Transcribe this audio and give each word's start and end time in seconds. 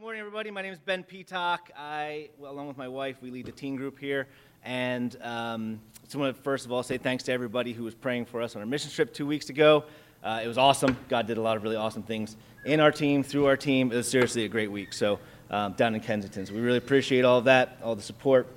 morning, 0.00 0.20
everybody. 0.20 0.50
My 0.50 0.62
name 0.62 0.72
is 0.72 0.78
Ben 0.78 1.02
Peacock. 1.02 1.70
I, 1.76 2.30
well, 2.38 2.52
along 2.52 2.68
with 2.68 2.78
my 2.78 2.88
wife, 2.88 3.16
we 3.20 3.30
lead 3.30 3.44
the 3.44 3.52
teen 3.52 3.76
group 3.76 3.98
here. 3.98 4.28
And 4.64 5.14
um, 5.20 5.78
just 6.04 6.16
want 6.16 6.34
to 6.34 6.42
first 6.42 6.64
of 6.64 6.72
all 6.72 6.82
say 6.82 6.96
thanks 6.96 7.22
to 7.24 7.32
everybody 7.32 7.74
who 7.74 7.84
was 7.84 7.94
praying 7.94 8.24
for 8.24 8.40
us 8.40 8.56
on 8.56 8.62
our 8.62 8.66
mission 8.66 8.90
trip 8.90 9.12
two 9.12 9.26
weeks 9.26 9.50
ago. 9.50 9.84
Uh, 10.24 10.40
it 10.42 10.48
was 10.48 10.56
awesome. 10.56 10.96
God 11.10 11.26
did 11.26 11.36
a 11.36 11.42
lot 11.42 11.58
of 11.58 11.62
really 11.62 11.76
awesome 11.76 12.02
things 12.02 12.38
in 12.64 12.80
our 12.80 12.90
team, 12.90 13.22
through 13.22 13.44
our 13.44 13.58
team. 13.58 13.92
It 13.92 13.96
was 13.96 14.08
seriously 14.08 14.46
a 14.46 14.48
great 14.48 14.72
week. 14.72 14.94
So 14.94 15.18
um, 15.50 15.74
down 15.74 15.94
in 15.94 16.00
Kensington, 16.00 16.46
so 16.46 16.54
we 16.54 16.60
really 16.60 16.78
appreciate 16.78 17.26
all 17.26 17.36
of 17.36 17.44
that, 17.44 17.76
all 17.84 17.94
the 17.94 18.00
support. 18.00 18.48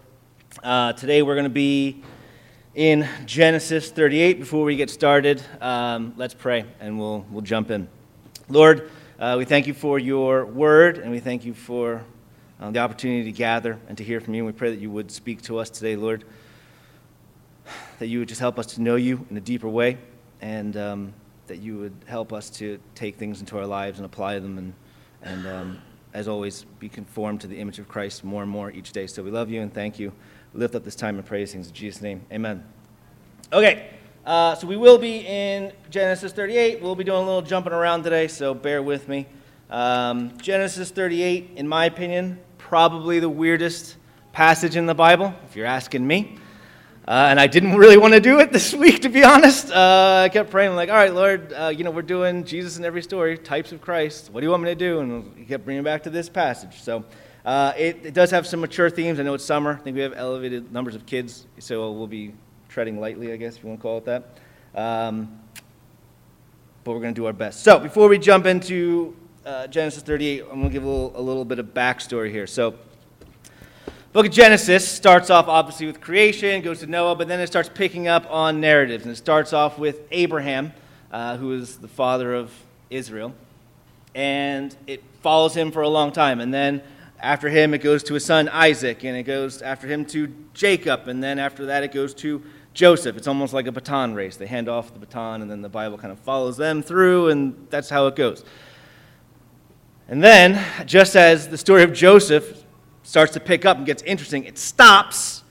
Uh, 0.63 0.93
today 0.93 1.23
we're 1.23 1.35
going 1.35 1.43
to 1.43 1.49
be 1.49 2.03
in 2.73 3.05
Genesis 3.25 3.91
38. 3.91 4.39
Before 4.39 4.63
we 4.63 4.77
get 4.77 4.89
started, 4.89 5.43
um, 5.59 6.13
let's 6.15 6.33
pray 6.33 6.63
and 6.79 6.97
we'll 6.97 7.25
we'll 7.29 7.41
jump 7.41 7.69
in. 7.69 7.89
Lord. 8.47 8.89
Uh, 9.19 9.35
we 9.37 9.45
thank 9.45 9.67
you 9.67 9.75
for 9.75 9.99
your 9.99 10.43
word, 10.43 10.97
and 10.97 11.11
we 11.11 11.19
thank 11.19 11.45
you 11.45 11.53
for 11.53 12.03
uh, 12.59 12.71
the 12.71 12.79
opportunity 12.79 13.23
to 13.25 13.31
gather 13.31 13.77
and 13.87 13.95
to 13.95 14.03
hear 14.03 14.19
from 14.19 14.33
you. 14.33 14.43
And 14.43 14.47
we 14.47 14.57
pray 14.57 14.71
that 14.71 14.79
you 14.79 14.89
would 14.89 15.11
speak 15.11 15.43
to 15.43 15.59
us 15.59 15.69
today, 15.69 15.95
Lord, 15.95 16.25
that 17.99 18.07
you 18.07 18.19
would 18.19 18.27
just 18.27 18.41
help 18.41 18.57
us 18.57 18.65
to 18.73 18.81
know 18.81 18.95
you 18.95 19.23
in 19.29 19.37
a 19.37 19.41
deeper 19.41 19.69
way, 19.69 19.99
and 20.41 20.75
um, 20.77 21.13
that 21.45 21.57
you 21.57 21.77
would 21.77 21.93
help 22.07 22.33
us 22.33 22.49
to 22.51 22.79
take 22.95 23.17
things 23.17 23.39
into 23.39 23.55
our 23.55 23.67
lives 23.67 23.99
and 23.99 24.05
apply 24.07 24.39
them, 24.39 24.57
and, 24.57 24.73
and 25.21 25.47
um, 25.47 25.81
as 26.15 26.27
always, 26.27 26.65
be 26.79 26.89
conformed 26.89 27.41
to 27.41 27.47
the 27.47 27.59
image 27.59 27.77
of 27.77 27.87
Christ 27.87 28.23
more 28.23 28.41
and 28.41 28.49
more 28.49 28.71
each 28.71 28.93
day. 28.93 29.05
So 29.05 29.21
we 29.21 29.29
love 29.29 29.51
you 29.51 29.61
and 29.61 29.71
thank 29.71 29.99
you. 29.99 30.11
Lift 30.55 30.73
up 30.73 30.83
this 30.83 30.95
time 30.95 31.17
and 31.17 31.25
praise 31.25 31.51
things 31.51 31.67
in 31.67 31.73
Jesus' 31.73 32.01
name. 32.01 32.23
Amen. 32.31 32.63
Okay. 33.51 33.91
Uh, 34.25 34.55
so 34.55 34.65
we 34.65 34.77
will 34.77 34.97
be 34.97 35.17
in 35.27 35.73
Genesis 35.89 36.31
38. 36.31 36.81
We'll 36.81 36.95
be 36.95 37.03
doing 37.03 37.21
a 37.21 37.25
little 37.25 37.41
jumping 37.41 37.73
around 37.73 38.03
today, 38.03 38.29
so 38.29 38.53
bear 38.53 38.81
with 38.81 39.09
me. 39.09 39.27
Um, 39.69 40.37
Genesis 40.37 40.91
38, 40.91 41.51
in 41.57 41.67
my 41.67 41.85
opinion, 41.85 42.39
probably 42.57 43.19
the 43.19 43.27
weirdest 43.27 43.97
passage 44.31 44.77
in 44.77 44.85
the 44.85 44.95
Bible, 44.95 45.33
if 45.45 45.57
you're 45.57 45.65
asking 45.65 46.07
me. 46.07 46.37
Uh, 47.05 47.27
and 47.31 47.37
I 47.37 47.47
didn't 47.47 47.75
really 47.75 47.97
want 47.97 48.13
to 48.13 48.21
do 48.21 48.39
it 48.39 48.51
this 48.53 48.73
week, 48.73 49.01
to 49.01 49.09
be 49.09 49.25
honest. 49.25 49.69
Uh, 49.69 50.21
I 50.23 50.29
kept 50.29 50.49
praying, 50.49 50.73
like, 50.77 50.87
all 50.87 50.95
right, 50.95 51.13
Lord, 51.13 51.51
uh, 51.51 51.67
you 51.67 51.83
know, 51.83 51.91
we're 51.91 52.01
doing 52.01 52.45
Jesus 52.45 52.77
in 52.77 52.85
every 52.85 53.01
story, 53.01 53.37
types 53.37 53.73
of 53.73 53.81
Christ. 53.81 54.31
What 54.31 54.39
do 54.39 54.45
you 54.45 54.51
want 54.51 54.63
me 54.63 54.69
to 54.69 54.75
do? 54.75 55.01
And 55.01 55.37
he 55.37 55.43
kept 55.43 55.65
bringing 55.65 55.83
back 55.83 56.03
to 56.03 56.09
this 56.09 56.29
passage. 56.29 56.81
So 56.81 57.03
uh, 57.43 57.73
it, 57.77 58.05
it 58.05 58.13
does 58.13 58.31
have 58.31 58.47
some 58.47 58.61
mature 58.61 58.89
themes. 58.89 59.19
I 59.19 59.23
know 59.23 59.33
it's 59.33 59.43
summer. 59.43 59.73
I 59.73 59.83
think 59.83 59.95
we 59.95 60.01
have 60.01 60.13
elevated 60.15 60.71
numbers 60.71 60.95
of 60.95 61.05
kids, 61.05 61.45
so 61.59 61.91
we'll 61.91 62.07
be 62.07 62.33
treading 62.73 62.99
lightly, 62.99 63.31
I 63.31 63.35
guess, 63.35 63.55
if 63.55 63.61
you 63.61 63.69
want 63.69 63.81
to 63.81 63.83
call 63.83 63.97
it 63.99 64.05
that. 64.05 64.39
Um, 64.73 65.39
but 66.83 66.93
we're 66.93 67.01
going 67.01 67.13
to 67.13 67.21
do 67.21 67.27
our 67.27 67.33
best. 67.33 67.61
So 67.61 67.77
before 67.77 68.09
we 68.09 68.17
jump 68.17 68.47
into 68.47 69.15
uh, 69.45 69.67
Genesis 69.67 70.01
38, 70.01 70.41
I'm 70.41 70.47
going 70.47 70.63
to 70.63 70.69
give 70.69 70.83
a 70.83 70.89
little, 70.89 71.13
a 71.15 71.21
little 71.21 71.45
bit 71.45 71.59
of 71.59 71.67
backstory 71.67 72.31
here. 72.31 72.47
So 72.47 72.73
book 74.11 74.25
of 74.25 74.31
Genesis 74.31 74.87
starts 74.87 75.29
off 75.29 75.47
obviously 75.47 75.85
with 75.85 76.01
creation, 76.01 76.63
goes 76.63 76.79
to 76.79 76.87
Noah, 76.87 77.15
but 77.15 77.27
then 77.27 77.39
it 77.39 77.45
starts 77.45 77.69
picking 77.71 78.07
up 78.07 78.25
on 78.31 78.59
narratives. 78.59 79.03
And 79.03 79.13
it 79.13 79.17
starts 79.17 79.53
off 79.53 79.77
with 79.77 80.01
Abraham, 80.09 80.73
uh, 81.11 81.37
who 81.37 81.53
is 81.53 81.77
the 81.77 81.87
father 81.87 82.33
of 82.33 82.51
Israel. 82.89 83.35
And 84.15 84.75
it 84.87 85.03
follows 85.21 85.55
him 85.55 85.71
for 85.71 85.83
a 85.83 85.89
long 85.89 86.11
time. 86.11 86.39
And 86.39 86.51
then 86.51 86.81
after 87.23 87.49
him, 87.49 87.75
it 87.75 87.77
goes 87.77 88.03
to 88.03 88.15
his 88.15 88.25
son 88.25 88.49
Isaac, 88.49 89.05
and 89.05 89.15
it 89.15 89.23
goes 89.23 89.61
after 89.61 89.87
him 89.87 90.05
to 90.07 90.33
Jacob, 90.53 91.07
and 91.07 91.23
then 91.23 91.39
after 91.39 91.67
that, 91.67 91.83
it 91.83 91.93
goes 91.93 92.13
to 92.15 92.43
Joseph. 92.73 93.17
It's 93.17 93.27
almost 93.27 93.53
like 93.53 93.67
a 93.67 93.71
baton 93.71 94.15
race. 94.15 94.35
They 94.35 94.47
hand 94.47 94.67
off 94.67 94.93
the 94.93 94.99
baton, 94.99 95.41
and 95.41 95.49
then 95.49 95.61
the 95.61 95.69
Bible 95.69 95.97
kind 95.97 96.11
of 96.11 96.19
follows 96.19 96.57
them 96.57 96.81
through, 96.81 97.29
and 97.29 97.67
that's 97.69 97.89
how 97.89 98.07
it 98.07 98.15
goes. 98.15 98.43
And 100.07 100.23
then, 100.23 100.63
just 100.85 101.15
as 101.15 101.47
the 101.47 101.57
story 101.57 101.83
of 101.83 101.93
Joseph 101.93 102.63
starts 103.03 103.33
to 103.33 103.39
pick 103.39 103.65
up 103.65 103.77
and 103.77 103.85
gets 103.85 104.01
interesting, 104.03 104.45
it 104.45 104.57
stops 104.57 105.43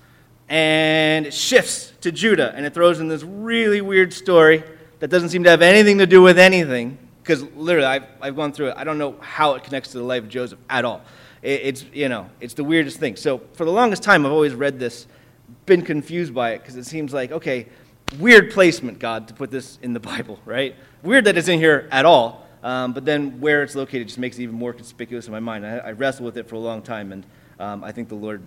and 0.48 1.26
it 1.26 1.32
shifts 1.32 1.92
to 2.02 2.12
Judah, 2.12 2.52
and 2.54 2.66
it 2.66 2.74
throws 2.74 3.00
in 3.00 3.08
this 3.08 3.22
really 3.22 3.80
weird 3.80 4.12
story 4.12 4.62
that 4.98 5.08
doesn't 5.08 5.30
seem 5.30 5.44
to 5.44 5.50
have 5.50 5.62
anything 5.62 5.98
to 5.98 6.06
do 6.06 6.20
with 6.20 6.38
anything. 6.38 6.98
Because 7.22 7.42
literally, 7.54 7.86
I've, 7.86 8.04
I've 8.20 8.36
gone 8.36 8.52
through 8.52 8.68
it. 8.68 8.74
I 8.76 8.84
don't 8.84 8.98
know 8.98 9.16
how 9.20 9.54
it 9.54 9.62
connects 9.62 9.92
to 9.92 9.98
the 9.98 10.04
life 10.04 10.24
of 10.24 10.28
Joseph 10.28 10.58
at 10.68 10.84
all. 10.84 11.02
It, 11.40 11.60
it's, 11.62 11.84
you 11.92 12.08
know, 12.08 12.28
it's 12.40 12.54
the 12.54 12.64
weirdest 12.64 12.98
thing. 12.98 13.16
So, 13.16 13.40
for 13.52 13.64
the 13.64 13.70
longest 13.70 14.02
time, 14.02 14.26
I've 14.26 14.32
always 14.32 14.54
read 14.54 14.78
this 14.78 15.06
been 15.66 15.82
confused 15.82 16.34
by 16.34 16.52
it 16.52 16.58
because 16.58 16.76
it 16.76 16.84
seems 16.84 17.12
like, 17.12 17.32
okay, 17.32 17.66
weird 18.18 18.50
placement, 18.50 18.98
God, 18.98 19.28
to 19.28 19.34
put 19.34 19.50
this 19.50 19.78
in 19.82 19.92
the 19.92 20.00
Bible, 20.12 20.38
right? 20.44 20.74
Weird 21.02 21.24
that 21.24 21.36
it's 21.36 21.48
in 21.48 21.58
here 21.58 21.88
at 21.90 22.04
all, 22.04 22.46
um, 22.62 22.92
but 22.92 23.04
then 23.04 23.40
where 23.40 23.62
it's 23.62 23.74
located 23.74 24.08
just 24.08 24.18
makes 24.18 24.38
it 24.38 24.42
even 24.42 24.54
more 24.54 24.72
conspicuous 24.72 25.26
in 25.26 25.32
my 25.32 25.40
mind. 25.40 25.66
I, 25.66 25.78
I 25.78 25.92
wrestled 25.92 26.26
with 26.26 26.36
it 26.36 26.48
for 26.48 26.56
a 26.56 26.60
long 26.60 26.82
time, 26.82 27.12
and 27.12 27.26
um, 27.58 27.84
I 27.84 27.92
think 27.92 28.08
the 28.08 28.14
Lord 28.14 28.42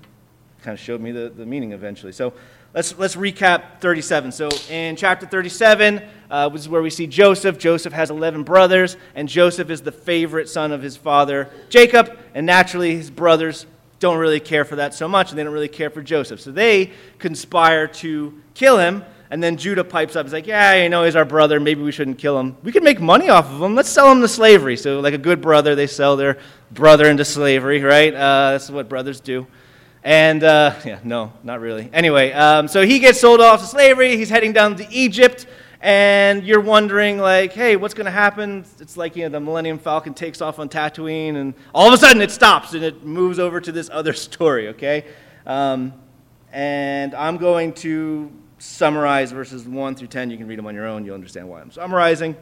kind 0.61 0.73
of 0.73 0.79
showed 0.79 1.01
me 1.01 1.11
the, 1.11 1.29
the 1.29 1.45
meaning 1.45 1.73
eventually. 1.73 2.11
So 2.11 2.33
let's, 2.73 2.97
let's 2.97 3.15
recap 3.15 3.79
37. 3.81 4.31
So 4.31 4.49
in 4.69 4.95
chapter 4.95 5.25
37, 5.25 6.01
uh, 6.29 6.49
this 6.49 6.61
is 6.61 6.69
where 6.69 6.81
we 6.81 6.89
see 6.89 7.07
Joseph. 7.07 7.59
Joseph 7.59 7.93
has 7.93 8.09
11 8.09 8.43
brothers, 8.43 8.97
and 9.13 9.29
Joseph 9.29 9.69
is 9.69 9.81
the 9.81 9.91
favorite 9.91 10.49
son 10.49 10.71
of 10.71 10.81
his 10.81 10.97
father, 10.97 11.49
Jacob, 11.69 12.17
and 12.33 12.45
naturally 12.45 12.95
his 12.95 13.11
brothers 13.11 13.67
don't 14.05 14.19
really 14.19 14.39
care 14.39 14.63
for 14.65 14.75
that 14.75 14.93
so 14.93 15.07
much, 15.07 15.31
and 15.31 15.39
they 15.39 15.43
don't 15.43 15.53
really 15.53 15.67
care 15.67 15.89
for 15.89 16.03
Joseph. 16.03 16.39
So 16.39 16.51
they 16.51 16.91
conspire 17.17 17.87
to 17.87 18.39
kill 18.53 18.77
him. 18.77 19.03
And 19.31 19.41
then 19.41 19.57
Judah 19.57 19.83
pipes 19.83 20.15
up. 20.15 20.27
He's 20.27 20.33
like, 20.33 20.45
Yeah, 20.45 20.83
you 20.83 20.89
know, 20.89 21.03
he's 21.03 21.15
our 21.15 21.25
brother. 21.25 21.59
Maybe 21.59 21.81
we 21.81 21.91
shouldn't 21.91 22.19
kill 22.19 22.39
him. 22.39 22.55
We 22.61 22.71
can 22.71 22.83
make 22.83 23.01
money 23.01 23.29
off 23.29 23.51
of 23.51 23.59
him. 23.59 23.73
Let's 23.73 23.89
sell 23.89 24.11
him 24.11 24.21
to 24.21 24.27
slavery. 24.27 24.77
So, 24.77 24.99
like 24.99 25.15
a 25.15 25.17
good 25.17 25.41
brother, 25.41 25.73
they 25.73 25.87
sell 25.87 26.15
their 26.15 26.37
brother 26.71 27.09
into 27.09 27.25
slavery, 27.25 27.81
right? 27.81 28.13
Uh, 28.13 28.51
that's 28.51 28.69
what 28.69 28.87
brothers 28.87 29.19
do. 29.19 29.47
And, 30.03 30.43
uh, 30.43 30.75
yeah, 30.85 30.99
no, 31.03 31.33
not 31.43 31.59
really. 31.59 31.89
Anyway, 31.91 32.31
um, 32.33 32.67
so 32.67 32.85
he 32.85 32.99
gets 32.99 33.19
sold 33.19 33.41
off 33.41 33.61
to 33.61 33.65
slavery. 33.65 34.15
He's 34.17 34.29
heading 34.29 34.53
down 34.53 34.75
to 34.75 34.87
Egypt 34.93 35.47
and 35.81 36.43
you're 36.43 36.61
wondering 36.61 37.17
like 37.17 37.53
hey 37.53 37.75
what's 37.75 37.93
going 37.93 38.05
to 38.05 38.11
happen? 38.11 38.65
It's 38.79 38.97
like 38.97 39.15
you 39.15 39.23
know 39.23 39.29
the 39.29 39.39
millennium 39.39 39.77
falcon 39.77 40.13
takes 40.13 40.41
off 40.41 40.59
on 40.59 40.69
tatooine 40.69 41.35
and 41.35 41.53
all 41.73 41.87
of 41.87 41.93
a 41.93 41.97
sudden 41.97 42.21
it 42.21 42.31
stops 42.31 42.73
and 42.73 42.83
it 42.83 43.03
moves 43.03 43.39
over 43.39 43.59
to 43.61 43.71
this 43.71 43.89
other 43.91 44.13
story 44.27 44.69
okay? 44.69 45.05
Um, 45.45 45.93
and 46.51 47.13
i'm 47.13 47.37
going 47.37 47.73
to 47.73 48.31
summarize 48.57 49.31
verses 49.31 49.65
1 49.65 49.95
through 49.95 50.07
10 50.07 50.31
you 50.31 50.37
can 50.37 50.47
read 50.47 50.57
them 50.57 50.65
on 50.65 50.73
your 50.73 50.87
own. 50.87 51.05
You'll 51.05 51.15
understand 51.15 51.49
why 51.49 51.61
i'm 51.61 51.71
summarizing. 51.71 52.35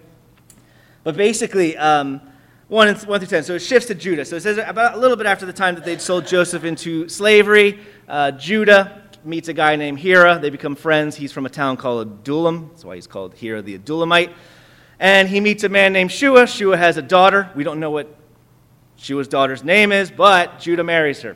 But 1.04 1.18
basically 1.18 1.76
um, 1.76 2.22
1, 2.70 2.96
1 2.96 3.20
through 3.20 3.28
10 3.28 3.44
so 3.44 3.56
it 3.56 3.60
shifts 3.60 3.88
to 3.88 3.96
judah. 3.96 4.24
So 4.24 4.36
it 4.36 4.42
says 4.42 4.58
about 4.58 4.96
a 4.96 4.98
little 4.98 5.18
bit 5.18 5.26
after 5.26 5.46
the 5.46 5.54
time 5.54 5.76
that 5.76 5.84
they'd 5.84 6.02
sold 6.02 6.28
joseph 6.28 6.64
into 6.64 7.10
slavery 7.10 7.80
uh, 8.08 8.32
judah 8.32 9.03
meets 9.26 9.48
a 9.48 9.54
guy 9.54 9.76
named 9.76 10.00
Hira. 10.00 10.40
They 10.40 10.50
become 10.50 10.76
friends. 10.76 11.16
He's 11.16 11.32
from 11.32 11.46
a 11.46 11.50
town 11.50 11.78
called 11.78 12.08
Adullam. 12.08 12.70
That's 12.70 12.86
why 12.86 12.96
he's 12.96 13.08
called 13.08 13.34
Hira 13.34 13.62
the 13.62 13.78
Adullamite. 13.78 14.34
And 15.00 15.28
he 15.28 15.40
meets 15.40 15.64
a 15.64 15.70
man 15.70 15.94
named 15.94 16.12
Shua. 16.12 16.48
Shua 16.48 16.78
has 16.78 16.98
a 16.98 17.02
daughter. 17.02 17.50
We 17.56 17.64
don't 17.64 17.80
know 17.80 17.92
what 17.92 18.16
Shua's 18.98 19.28
daughter's 19.28 19.64
name 19.64 19.92
is, 19.92 20.12
but 20.12 20.60
Judah 20.60 20.84
marries 20.84 21.22
her. 21.22 21.36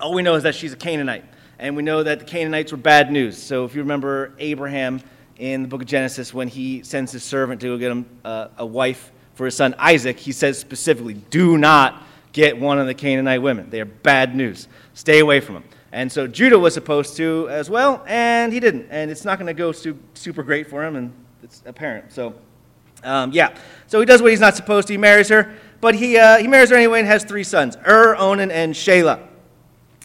All 0.00 0.14
we 0.14 0.22
know 0.22 0.34
is 0.34 0.42
that 0.42 0.54
she's 0.54 0.72
a 0.72 0.76
Canaanite. 0.76 1.24
And 1.58 1.76
we 1.76 1.82
know 1.82 2.02
that 2.02 2.20
the 2.20 2.24
Canaanites 2.24 2.72
were 2.72 2.78
bad 2.78 3.10
news. 3.10 3.36
So 3.40 3.64
if 3.64 3.74
you 3.74 3.82
remember 3.82 4.32
Abraham 4.38 5.00
in 5.38 5.62
the 5.62 5.68
book 5.68 5.82
of 5.82 5.88
Genesis, 5.88 6.32
when 6.32 6.48
he 6.48 6.82
sends 6.82 7.12
his 7.12 7.24
servant 7.24 7.60
to 7.60 7.68
go 7.68 7.78
get 7.78 7.90
him 7.90 8.06
uh, 8.24 8.48
a 8.58 8.66
wife 8.66 9.12
for 9.34 9.44
his 9.44 9.56
son 9.56 9.74
Isaac, 9.78 10.18
he 10.18 10.32
says 10.32 10.58
specifically, 10.58 11.14
Do 11.14 11.58
not 11.58 12.02
get 12.32 12.58
one 12.58 12.78
of 12.78 12.86
the 12.86 12.94
Canaanite 12.94 13.42
women. 13.42 13.70
They 13.70 13.80
are 13.80 13.86
bad 13.86 14.34
news. 14.34 14.68
Stay 14.94 15.20
away 15.20 15.40
from 15.40 15.54
them. 15.54 15.64
And 15.92 16.12
so 16.12 16.26
Judah 16.26 16.58
was 16.58 16.74
supposed 16.74 17.16
to 17.16 17.48
as 17.48 17.70
well, 17.70 18.04
and 18.06 18.52
he 18.52 18.60
didn't. 18.60 18.88
And 18.90 19.10
it's 19.10 19.24
not 19.24 19.38
going 19.38 19.46
to 19.46 19.54
go 19.54 19.72
su- 19.72 19.98
super 20.14 20.42
great 20.42 20.68
for 20.68 20.84
him, 20.84 20.96
and 20.96 21.12
it's 21.42 21.62
apparent. 21.64 22.12
So, 22.12 22.34
um, 23.04 23.32
yeah. 23.32 23.56
So 23.86 24.00
he 24.00 24.06
does 24.06 24.20
what 24.20 24.30
he's 24.30 24.40
not 24.40 24.54
supposed 24.54 24.88
to. 24.88 24.94
He 24.94 24.98
marries 24.98 25.28
her, 25.28 25.54
but 25.80 25.94
he, 25.94 26.18
uh, 26.18 26.38
he 26.38 26.46
marries 26.46 26.70
her 26.70 26.76
anyway 26.76 26.98
and 26.98 27.08
has 27.08 27.24
three 27.24 27.44
sons 27.44 27.76
Ur, 27.86 28.16
Onan, 28.16 28.50
and 28.50 28.74
Shelah. 28.74 29.26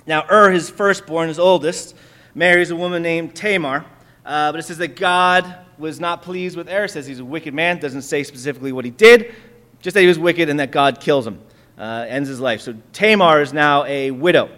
Now, 0.05 0.25
Ur, 0.31 0.51
his 0.51 0.69
firstborn, 0.69 1.27
his 1.27 1.39
oldest, 1.39 1.95
marries 2.33 2.71
a 2.71 2.75
woman 2.75 3.01
named 3.01 3.35
Tamar. 3.35 3.85
Uh, 4.25 4.51
but 4.51 4.59
it 4.59 4.63
says 4.63 4.77
that 4.77 4.95
God 4.95 5.57
was 5.77 5.99
not 5.99 6.21
pleased 6.21 6.55
with 6.55 6.69
Ur. 6.69 6.87
Says 6.87 7.05
he's 7.05 7.19
a 7.19 7.25
wicked 7.25 7.53
man. 7.53 7.79
doesn't 7.79 8.03
say 8.03 8.23
specifically 8.23 8.71
what 8.71 8.85
he 8.85 8.91
did, 8.91 9.35
just 9.81 9.95
that 9.95 10.01
he 10.01 10.07
was 10.07 10.19
wicked 10.19 10.47
and 10.47 10.59
that 10.61 10.71
God 10.71 11.01
kills 11.01 11.27
him, 11.27 11.41
uh, 11.77 12.05
ends 12.07 12.29
his 12.29 12.39
life. 12.39 12.61
So 12.61 12.75
Tamar 12.93 13.41
is 13.41 13.51
now 13.51 13.83
a 13.83 14.11
widow. 14.11 14.49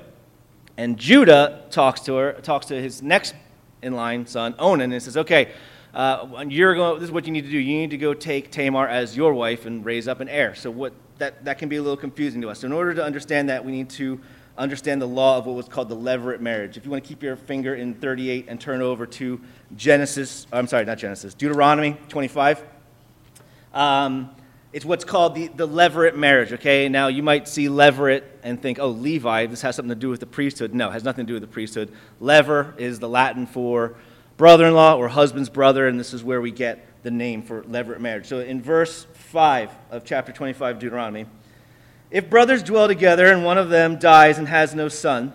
And 0.77 0.97
Judah 0.97 1.63
talks 1.69 2.01
to 2.01 2.15
her, 2.15 2.33
talks 2.33 2.67
to 2.67 2.81
his 2.81 3.01
next 3.01 3.33
in 3.81 3.93
line 3.93 4.25
son, 4.25 4.55
Onan, 4.59 4.91
and 4.91 5.01
says, 5.01 5.15
Okay, 5.17 5.51
uh, 5.93 6.43
you're 6.47 6.75
going, 6.75 6.99
this 6.99 7.07
is 7.07 7.11
what 7.11 7.25
you 7.25 7.31
need 7.31 7.45
to 7.45 7.49
do. 7.49 7.57
You 7.57 7.77
need 7.77 7.91
to 7.91 7.97
go 7.97 8.13
take 8.13 8.51
Tamar 8.51 8.87
as 8.87 9.15
your 9.15 9.33
wife 9.33 9.65
and 9.65 9.85
raise 9.85 10.07
up 10.07 10.19
an 10.19 10.27
heir. 10.27 10.53
So 10.53 10.69
what, 10.69 10.93
that, 11.19 11.45
that 11.45 11.57
can 11.57 11.69
be 11.69 11.77
a 11.77 11.81
little 11.81 11.95
confusing 11.95 12.41
to 12.41 12.49
us. 12.49 12.59
So 12.59 12.67
in 12.67 12.73
order 12.73 12.93
to 12.93 13.03
understand 13.03 13.47
that, 13.47 13.63
we 13.63 13.71
need 13.71 13.89
to 13.91 14.19
understand 14.57 15.01
the 15.01 15.07
law 15.07 15.37
of 15.37 15.45
what 15.45 15.55
was 15.55 15.69
called 15.69 15.87
the 15.87 15.95
levirate 15.95 16.41
marriage. 16.41 16.75
If 16.75 16.83
you 16.83 16.91
want 16.91 17.03
to 17.03 17.07
keep 17.07 17.23
your 17.23 17.37
finger 17.37 17.75
in 17.75 17.93
38 17.93 18.45
and 18.49 18.59
turn 18.59 18.81
over 18.81 19.05
to 19.05 19.39
Genesis, 19.75 20.47
I'm 20.51 20.67
sorry, 20.67 20.83
not 20.83 20.97
Genesis, 20.97 21.33
Deuteronomy 21.33 21.97
25. 22.09 22.63
Um, 23.73 24.35
it's 24.75 24.83
what's 24.83 25.05
called 25.05 25.35
the, 25.35 25.47
the 25.47 25.65
levirate 25.65 26.17
marriage, 26.17 26.51
okay? 26.51 26.89
Now, 26.89 27.07
you 27.07 27.23
might 27.23 27.47
see 27.47 27.67
levirate 27.69 28.23
and 28.43 28.61
think, 28.61 28.77
oh, 28.77 28.89
Levi, 28.89 29.45
this 29.45 29.61
has 29.61 29.77
something 29.77 29.87
to 29.87 29.95
do 29.95 30.09
with 30.09 30.19
the 30.19 30.25
priesthood. 30.25 30.73
No, 30.73 30.89
it 30.89 30.91
has 30.91 31.05
nothing 31.05 31.25
to 31.25 31.27
do 31.29 31.33
with 31.35 31.43
the 31.43 31.47
priesthood. 31.47 31.93
Levir 32.21 32.77
is 32.77 32.99
the 32.99 33.07
Latin 33.07 33.45
for 33.45 33.95
brother 34.35 34.65
in 34.65 34.73
law 34.73 34.97
or 34.97 35.07
husband's 35.07 35.47
brother, 35.47 35.87
and 35.87 35.97
this 35.97 36.13
is 36.13 36.25
where 36.25 36.41
we 36.41 36.51
get 36.51 36.85
the 37.03 37.09
name 37.09 37.41
for 37.41 37.63
levirate 37.63 38.01
marriage. 38.01 38.25
So 38.25 38.41
in 38.41 38.61
verse 38.61 39.07
5 39.13 39.71
of 39.91 40.03
chapter 40.03 40.33
25 40.33 40.77
Deuteronomy, 40.77 41.27
if 42.11 42.29
brothers 42.29 42.61
dwell 42.61 42.89
together 42.89 43.27
and 43.27 43.45
one 43.45 43.57
of 43.57 43.69
them 43.69 43.97
dies 43.97 44.37
and 44.37 44.49
has 44.49 44.75
no 44.75 44.89
son, 44.89 45.31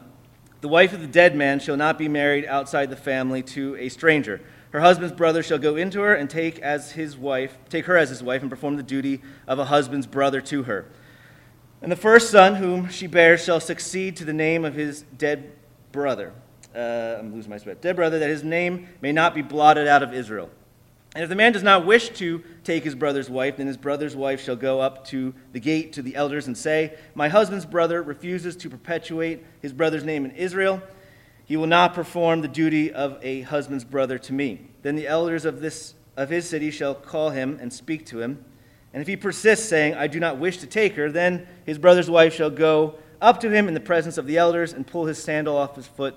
the 0.60 0.68
wife 0.68 0.92
of 0.92 1.00
the 1.00 1.06
dead 1.06 1.34
man 1.34 1.60
shall 1.60 1.78
not 1.78 1.96
be 1.96 2.08
married 2.08 2.44
outside 2.44 2.90
the 2.90 2.96
family 2.96 3.42
to 3.44 3.74
a 3.76 3.88
stranger. 3.88 4.42
Her 4.70 4.80
husband's 4.80 5.14
brother 5.14 5.42
shall 5.42 5.58
go 5.58 5.76
into 5.76 6.00
her 6.00 6.14
and 6.14 6.30
take 6.30 6.60
as 6.60 6.92
his 6.92 7.16
wife, 7.16 7.58
take 7.68 7.86
her 7.86 7.96
as 7.96 8.08
his 8.08 8.22
wife 8.22 8.42
and 8.42 8.50
perform 8.50 8.76
the 8.76 8.82
duty 8.82 9.20
of 9.48 9.58
a 9.58 9.64
husband's 9.64 10.06
brother 10.06 10.40
to 10.42 10.64
her. 10.64 10.86
And 11.82 11.90
the 11.90 11.96
first 11.96 12.30
son 12.30 12.56
whom 12.56 12.88
she 12.88 13.06
bears 13.06 13.42
shall 13.42 13.58
succeed 13.58 14.16
to 14.16 14.24
the 14.24 14.32
name 14.32 14.64
of 14.64 14.74
his 14.74 15.02
dead 15.16 15.52
brother. 15.92 16.32
Uh, 16.74 17.16
I'm 17.18 17.34
losing 17.34 17.50
my 17.50 17.58
sweat. 17.58 17.80
Dead 17.80 17.96
brother, 17.96 18.18
that 18.20 18.28
his 18.28 18.44
name 18.44 18.86
may 19.00 19.12
not 19.12 19.34
be 19.34 19.42
blotted 19.42 19.88
out 19.88 20.02
of 20.02 20.14
Israel. 20.14 20.50
And 21.14 21.24
if 21.24 21.28
the 21.28 21.34
man 21.34 21.52
does 21.52 21.64
not 21.64 21.84
wish 21.84 22.10
to 22.10 22.44
take 22.62 22.84
his 22.84 22.94
brother's 22.94 23.28
wife, 23.28 23.56
then 23.56 23.66
his 23.66 23.76
brother's 23.76 24.14
wife 24.14 24.40
shall 24.40 24.54
go 24.54 24.80
up 24.80 25.04
to 25.06 25.34
the 25.52 25.58
gate 25.58 25.94
to 25.94 26.02
the 26.02 26.14
elders 26.14 26.46
and 26.46 26.56
say, 26.56 26.96
My 27.16 27.28
husband's 27.28 27.66
brother 27.66 28.00
refuses 28.02 28.54
to 28.58 28.70
perpetuate 28.70 29.44
his 29.60 29.72
brother's 29.72 30.04
name 30.04 30.24
in 30.24 30.30
Israel. 30.32 30.80
He 31.50 31.56
will 31.56 31.66
not 31.66 31.94
perform 31.94 32.42
the 32.42 32.46
duty 32.46 32.92
of 32.92 33.18
a 33.22 33.40
husband's 33.40 33.82
brother 33.82 34.18
to 34.20 34.32
me. 34.32 34.68
Then 34.82 34.94
the 34.94 35.08
elders 35.08 35.44
of, 35.44 35.60
this, 35.60 35.94
of 36.16 36.30
his 36.30 36.48
city 36.48 36.70
shall 36.70 36.94
call 36.94 37.30
him 37.30 37.58
and 37.60 37.72
speak 37.72 38.06
to 38.06 38.20
him. 38.20 38.44
And 38.94 39.00
if 39.00 39.08
he 39.08 39.16
persists, 39.16 39.68
saying, 39.68 39.96
I 39.96 40.06
do 40.06 40.20
not 40.20 40.38
wish 40.38 40.58
to 40.58 40.68
take 40.68 40.94
her, 40.94 41.10
then 41.10 41.48
his 41.66 41.76
brother's 41.76 42.08
wife 42.08 42.34
shall 42.34 42.50
go 42.50 43.00
up 43.20 43.40
to 43.40 43.50
him 43.50 43.66
in 43.66 43.74
the 43.74 43.80
presence 43.80 44.16
of 44.16 44.28
the 44.28 44.38
elders 44.38 44.72
and 44.72 44.86
pull 44.86 45.06
his 45.06 45.20
sandal 45.20 45.56
off 45.56 45.74
his 45.74 45.88
foot 45.88 46.14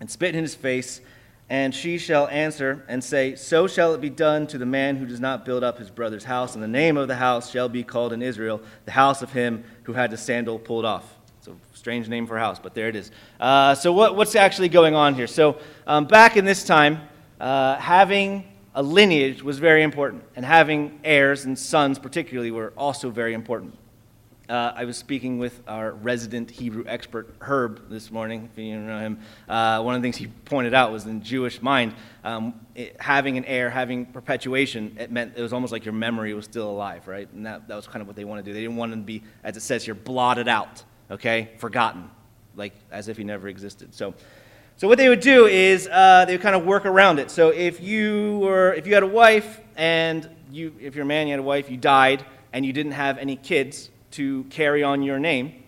and 0.00 0.10
spit 0.10 0.34
in 0.34 0.42
his 0.42 0.56
face 0.56 1.00
and 1.48 1.72
she 1.72 1.96
shall 1.96 2.26
answer 2.26 2.84
and 2.88 3.04
say, 3.04 3.36
So 3.36 3.68
shall 3.68 3.94
it 3.94 4.00
be 4.00 4.10
done 4.10 4.48
to 4.48 4.58
the 4.58 4.66
man 4.66 4.96
who 4.96 5.06
does 5.06 5.20
not 5.20 5.44
build 5.44 5.62
up 5.62 5.78
his 5.78 5.90
brother's 5.90 6.24
house, 6.24 6.54
and 6.54 6.64
the 6.64 6.66
name 6.66 6.96
of 6.96 7.06
the 7.06 7.14
house 7.14 7.50
shall 7.50 7.68
be 7.68 7.84
called 7.84 8.12
in 8.12 8.22
Israel, 8.22 8.60
the 8.86 8.92
house 8.92 9.22
of 9.22 9.32
him 9.32 9.62
who 9.84 9.92
had 9.92 10.10
the 10.10 10.16
sandal 10.16 10.58
pulled 10.58 10.84
off. 10.84 11.13
It's 11.46 11.74
a 11.74 11.76
strange 11.76 12.08
name 12.08 12.26
for 12.26 12.38
a 12.38 12.40
house, 12.40 12.58
but 12.58 12.74
there 12.74 12.88
it 12.88 12.96
is. 12.96 13.10
Uh, 13.38 13.74
so, 13.74 13.92
what, 13.92 14.16
what's 14.16 14.34
actually 14.34 14.70
going 14.70 14.94
on 14.94 15.14
here? 15.14 15.26
So, 15.26 15.58
um, 15.86 16.06
back 16.06 16.38
in 16.38 16.46
this 16.46 16.64
time, 16.64 17.02
uh, 17.38 17.76
having 17.76 18.44
a 18.74 18.82
lineage 18.82 19.42
was 19.42 19.58
very 19.58 19.82
important, 19.82 20.24
and 20.36 20.44
having 20.44 20.98
heirs 21.04 21.44
and 21.44 21.58
sons, 21.58 21.98
particularly, 21.98 22.50
were 22.50 22.72
also 22.78 23.10
very 23.10 23.34
important. 23.34 23.76
Uh, 24.48 24.72
I 24.74 24.84
was 24.84 24.96
speaking 24.96 25.38
with 25.38 25.62
our 25.68 25.92
resident 25.92 26.50
Hebrew 26.50 26.84
expert, 26.86 27.34
Herb, 27.40 27.90
this 27.90 28.10
morning, 28.10 28.48
if 28.50 28.58
you 28.58 28.78
know 28.78 28.98
him. 28.98 29.20
Uh, 29.46 29.82
one 29.82 29.94
of 29.94 30.00
the 30.00 30.06
things 30.06 30.16
he 30.16 30.26
pointed 30.46 30.72
out 30.72 30.92
was 30.92 31.04
in 31.04 31.22
Jewish 31.22 31.60
mind, 31.60 31.94
um, 32.24 32.54
it, 32.74 32.96
having 33.00 33.36
an 33.36 33.44
heir, 33.44 33.68
having 33.68 34.06
perpetuation, 34.06 34.96
it 34.98 35.10
meant 35.10 35.34
it 35.36 35.42
was 35.42 35.52
almost 35.52 35.72
like 35.72 35.84
your 35.84 35.94
memory 35.94 36.32
was 36.32 36.46
still 36.46 36.70
alive, 36.70 37.06
right? 37.06 37.30
And 37.34 37.44
that, 37.44 37.68
that 37.68 37.74
was 37.74 37.86
kind 37.86 38.00
of 38.00 38.06
what 38.06 38.16
they 38.16 38.24
wanted 38.24 38.46
to 38.46 38.50
do. 38.50 38.54
They 38.54 38.62
didn't 38.62 38.76
want 38.76 38.92
to 38.92 38.98
be, 38.98 39.22
as 39.42 39.58
it 39.58 39.60
says 39.60 39.84
here, 39.84 39.94
blotted 39.94 40.48
out, 40.48 40.82
okay? 41.10 41.50
Forgotten, 41.58 42.10
like 42.56 42.72
as 42.90 43.08
if 43.08 43.16
he 43.16 43.24
never 43.24 43.48
existed. 43.48 43.94
So, 43.94 44.14
so 44.76 44.88
what 44.88 44.98
they 44.98 45.08
would 45.08 45.20
do 45.20 45.46
is 45.46 45.88
uh, 45.90 46.24
they 46.26 46.34
would 46.34 46.42
kind 46.42 46.56
of 46.56 46.64
work 46.64 46.86
around 46.86 47.18
it. 47.18 47.30
So 47.30 47.50
if 47.50 47.80
you 47.80 48.38
were, 48.38 48.74
if 48.74 48.86
you 48.86 48.94
had 48.94 49.02
a 49.02 49.08
wife 49.08 49.60
and 49.76 50.28
you, 50.50 50.74
if 50.80 50.94
you're 50.94 51.04
a 51.04 51.06
man, 51.06 51.26
you 51.26 51.32
had 51.32 51.40
a 51.40 51.44
wife, 51.44 51.70
you 51.70 51.76
died, 51.76 52.24
and 52.52 52.64
you 52.64 52.72
didn't 52.72 52.92
have 52.92 53.18
any 53.18 53.36
kids, 53.36 53.90
to 54.14 54.44
carry 54.44 54.84
on 54.84 55.02
your 55.02 55.18
name 55.18 55.64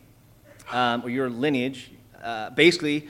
um, 0.70 1.02
or 1.04 1.10
your 1.10 1.28
lineage. 1.28 1.90
Uh, 2.22 2.48
basically, 2.50 3.08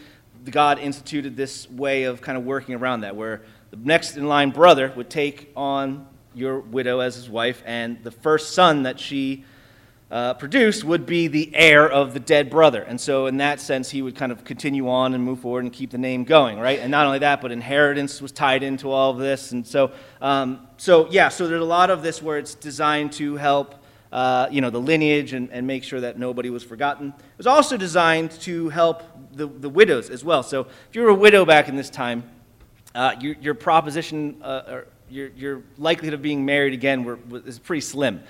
God 0.50 0.78
instituted 0.78 1.36
this 1.36 1.70
way 1.70 2.04
of 2.04 2.22
kind 2.22 2.38
of 2.38 2.44
working 2.44 2.74
around 2.74 3.02
that, 3.02 3.16
where 3.16 3.42
the 3.70 3.76
next 3.76 4.16
in 4.16 4.28
line 4.28 4.50
brother 4.50 4.92
would 4.96 5.10
take 5.10 5.52
on 5.54 6.06
your 6.34 6.60
widow 6.60 7.00
as 7.00 7.16
his 7.16 7.28
wife, 7.28 7.62
and 7.66 8.02
the 8.02 8.10
first 8.10 8.54
son 8.54 8.84
that 8.84 8.98
she 8.98 9.44
uh, 10.10 10.34
produced 10.34 10.84
would 10.84 11.04
be 11.04 11.26
the 11.26 11.50
heir 11.54 11.90
of 11.90 12.14
the 12.14 12.20
dead 12.20 12.48
brother. 12.48 12.82
And 12.82 13.00
so, 13.00 13.26
in 13.26 13.38
that 13.38 13.60
sense, 13.60 13.90
he 13.90 14.02
would 14.02 14.14
kind 14.14 14.30
of 14.30 14.44
continue 14.44 14.88
on 14.88 15.14
and 15.14 15.24
move 15.24 15.40
forward 15.40 15.64
and 15.64 15.72
keep 15.72 15.90
the 15.90 15.98
name 15.98 16.24
going, 16.24 16.58
right? 16.58 16.78
And 16.78 16.90
not 16.90 17.06
only 17.06 17.18
that, 17.20 17.40
but 17.40 17.50
inheritance 17.50 18.22
was 18.22 18.30
tied 18.30 18.62
into 18.62 18.90
all 18.90 19.10
of 19.10 19.18
this. 19.18 19.52
And 19.52 19.66
so, 19.66 19.90
um, 20.20 20.66
so 20.76 21.10
yeah, 21.10 21.28
so 21.28 21.48
there's 21.48 21.60
a 21.60 21.64
lot 21.64 21.90
of 21.90 22.02
this 22.02 22.22
where 22.22 22.38
it's 22.38 22.54
designed 22.54 23.12
to 23.14 23.36
help 23.36 23.74
uh, 24.12 24.48
you 24.50 24.60
know, 24.60 24.70
the 24.70 24.80
lineage 24.80 25.32
and, 25.32 25.50
and 25.50 25.66
make 25.66 25.84
sure 25.84 26.00
that 26.00 26.18
nobody 26.18 26.48
was 26.50 26.62
forgotten. 26.62 27.08
It 27.08 27.38
was 27.38 27.46
also 27.46 27.76
designed 27.76 28.30
to 28.42 28.68
help 28.68 29.02
the, 29.32 29.46
the 29.46 29.68
widows 29.68 30.10
as 30.10 30.24
well. 30.24 30.42
So 30.42 30.60
if 30.60 30.94
you 30.94 31.02
were 31.02 31.08
a 31.08 31.14
widow 31.14 31.44
back 31.44 31.68
in 31.68 31.76
this 31.76 31.90
time, 31.90 32.24
uh, 32.94 33.14
your, 33.20 33.34
your 33.40 33.54
proposition, 33.54 34.40
uh, 34.42 34.62
or 34.68 34.86
your, 35.10 35.28
your 35.30 35.62
likelihood 35.76 36.14
of 36.14 36.22
being 36.22 36.44
married 36.44 36.72
again 36.72 37.04
were, 37.04 37.18
is 37.44 37.58
pretty 37.58 37.82
slim. 37.82 38.22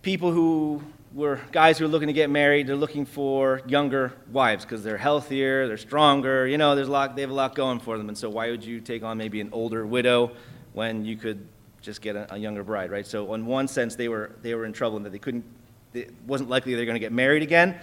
People 0.00 0.32
who 0.32 0.82
were 1.14 1.40
guys 1.52 1.78
who 1.78 1.84
are 1.84 1.88
looking 1.88 2.08
to 2.08 2.12
get 2.12 2.30
married, 2.30 2.66
they're 2.66 2.76
looking 2.76 3.06
for 3.06 3.62
younger 3.66 4.12
wives 4.30 4.64
because 4.64 4.82
they're 4.82 4.98
healthier, 4.98 5.66
they're 5.66 5.76
stronger, 5.76 6.46
you 6.46 6.58
know, 6.58 6.74
there's 6.74 6.88
a 6.88 6.92
lot, 6.92 7.16
they 7.16 7.22
have 7.22 7.30
a 7.30 7.34
lot 7.34 7.54
going 7.54 7.80
for 7.80 7.96
them. 7.96 8.08
And 8.08 8.18
so 8.18 8.28
why 8.28 8.50
would 8.50 8.64
you 8.64 8.80
take 8.80 9.02
on 9.02 9.18
maybe 9.18 9.40
an 9.40 9.48
older 9.52 9.86
widow 9.86 10.32
when 10.72 11.04
you 11.04 11.16
could 11.16 11.46
just 11.80 12.02
get 12.02 12.16
a, 12.16 12.34
a, 12.34 12.36
younger 12.38 12.62
bride, 12.62 12.90
right? 12.90 13.06
So 13.06 13.32
in 13.34 13.46
one 13.46 13.68
sense, 13.68 13.94
they 13.94 14.08
were, 14.08 14.32
they 14.42 14.54
were 14.54 14.64
in 14.64 14.72
trouble 14.72 14.96
in 14.96 15.02
that 15.04 15.10
they 15.10 15.18
couldn't, 15.18 15.44
it 15.94 16.12
wasn't 16.26 16.50
likely 16.50 16.74
they 16.74 16.80
were 16.80 16.86
going 16.86 16.94
to 16.94 17.00
get 17.00 17.12
married 17.12 17.42
again. 17.42 17.76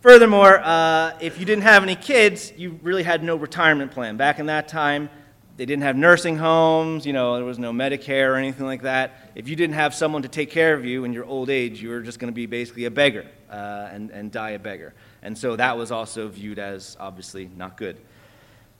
Furthermore, 0.00 0.60
uh, 0.62 1.16
if 1.20 1.38
you 1.38 1.46
didn't 1.46 1.62
have 1.62 1.82
any 1.82 1.96
kids, 1.96 2.52
you 2.56 2.78
really 2.82 3.02
had 3.02 3.22
no 3.22 3.36
retirement 3.36 3.92
plan. 3.92 4.16
Back 4.16 4.38
in 4.38 4.46
that 4.46 4.68
time, 4.68 5.08
they 5.56 5.66
didn't 5.66 5.82
have 5.82 5.96
nursing 5.96 6.36
homes, 6.36 7.06
you 7.06 7.12
know, 7.12 7.36
there 7.36 7.44
was 7.44 7.58
no 7.58 7.72
Medicare 7.72 8.30
or 8.30 8.36
anything 8.36 8.66
like 8.66 8.82
that. 8.82 9.30
If 9.34 9.48
you 9.48 9.54
didn't 9.54 9.74
have 9.74 9.94
someone 9.94 10.22
to 10.22 10.28
take 10.28 10.50
care 10.50 10.74
of 10.74 10.84
you 10.84 11.04
in 11.04 11.12
your 11.12 11.24
old 11.24 11.48
age, 11.48 11.80
you 11.80 11.90
were 11.90 12.00
just 12.00 12.18
going 12.18 12.32
to 12.32 12.34
be 12.34 12.46
basically 12.46 12.86
a 12.86 12.90
beggar 12.90 13.26
uh, 13.50 13.88
and, 13.92 14.10
and 14.10 14.32
die 14.32 14.50
a 14.50 14.58
beggar. 14.58 14.94
And 15.22 15.38
so 15.38 15.54
that 15.56 15.78
was 15.78 15.92
also 15.92 16.28
viewed 16.28 16.58
as 16.58 16.96
obviously 16.98 17.48
not 17.56 17.76
good. 17.76 18.00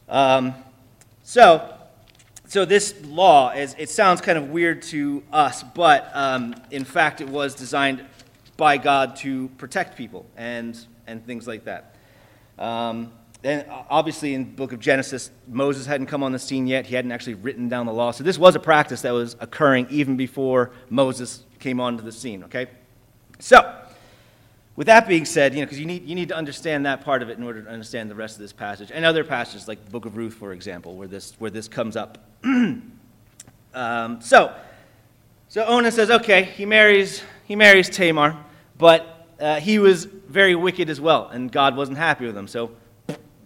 Um, 0.08 0.54
so, 1.22 1.74
so 2.46 2.64
this 2.64 2.94
law 3.04 3.52
is 3.52 3.74
it 3.78 3.88
sounds 3.88 4.20
kind 4.20 4.36
of 4.36 4.50
weird 4.50 4.82
to 4.82 5.22
us 5.32 5.62
but 5.62 6.10
um, 6.14 6.54
in 6.70 6.84
fact 6.84 7.20
it 7.20 7.28
was 7.28 7.54
designed 7.54 8.04
by 8.56 8.76
god 8.76 9.16
to 9.16 9.48
protect 9.56 9.96
people 9.96 10.26
and 10.36 10.78
and 11.06 11.24
things 11.24 11.46
like 11.46 11.64
that 11.64 11.96
um, 12.58 13.10
and 13.44 13.64
obviously 13.90 14.34
in 14.34 14.44
the 14.44 14.50
book 14.50 14.72
of 14.72 14.80
genesis 14.80 15.30
moses 15.46 15.86
hadn't 15.86 16.06
come 16.06 16.22
on 16.22 16.32
the 16.32 16.38
scene 16.38 16.66
yet. 16.66 16.86
He 16.86 16.94
hadn't 16.94 17.12
actually 17.12 17.34
written 17.34 17.68
down 17.68 17.86
the 17.86 17.92
law. 17.92 18.10
So 18.10 18.24
this 18.24 18.38
was 18.38 18.56
a 18.56 18.60
practice 18.60 19.02
that 19.02 19.12
was 19.12 19.36
occurring 19.40 19.86
even 19.90 20.16
before 20.16 20.70
moses 20.90 21.44
came 21.58 21.80
onto 21.80 22.02
the 22.02 22.12
scene 22.12 22.42
okay? 22.44 22.66
So 23.38 23.84
with 24.76 24.88
that 24.88 25.06
being 25.06 25.24
said, 25.24 25.54
you 25.54 25.60
know, 25.60 25.66
because 25.66 25.78
you 25.78 25.86
need, 25.86 26.06
you 26.06 26.16
need 26.16 26.28
to 26.28 26.36
understand 26.36 26.84
that 26.86 27.02
part 27.02 27.22
of 27.22 27.28
it 27.28 27.38
in 27.38 27.44
order 27.44 27.62
to 27.62 27.70
understand 27.70 28.10
the 28.10 28.14
rest 28.14 28.34
of 28.34 28.40
this 28.40 28.52
passage 28.52 28.90
and 28.92 29.04
other 29.04 29.22
passages 29.22 29.68
like 29.68 29.84
the 29.84 29.90
book 29.90 30.04
of 30.04 30.16
Ruth, 30.16 30.34
for 30.34 30.52
example, 30.52 30.96
where 30.96 31.06
this, 31.06 31.34
where 31.38 31.50
this 31.50 31.68
comes 31.68 31.96
up. 31.96 32.18
um, 32.44 32.82
so, 34.20 34.52
so 35.48 35.64
Onan 35.64 35.92
says, 35.92 36.10
okay, 36.10 36.42
he 36.42 36.66
marries, 36.66 37.22
he 37.44 37.54
marries 37.54 37.88
Tamar, 37.88 38.36
but 38.76 39.28
uh, 39.38 39.60
he 39.60 39.78
was 39.78 40.06
very 40.06 40.56
wicked 40.56 40.90
as 40.90 41.00
well, 41.00 41.28
and 41.28 41.52
God 41.52 41.76
wasn't 41.76 41.98
happy 41.98 42.26
with 42.26 42.36
him, 42.36 42.48
so 42.48 42.72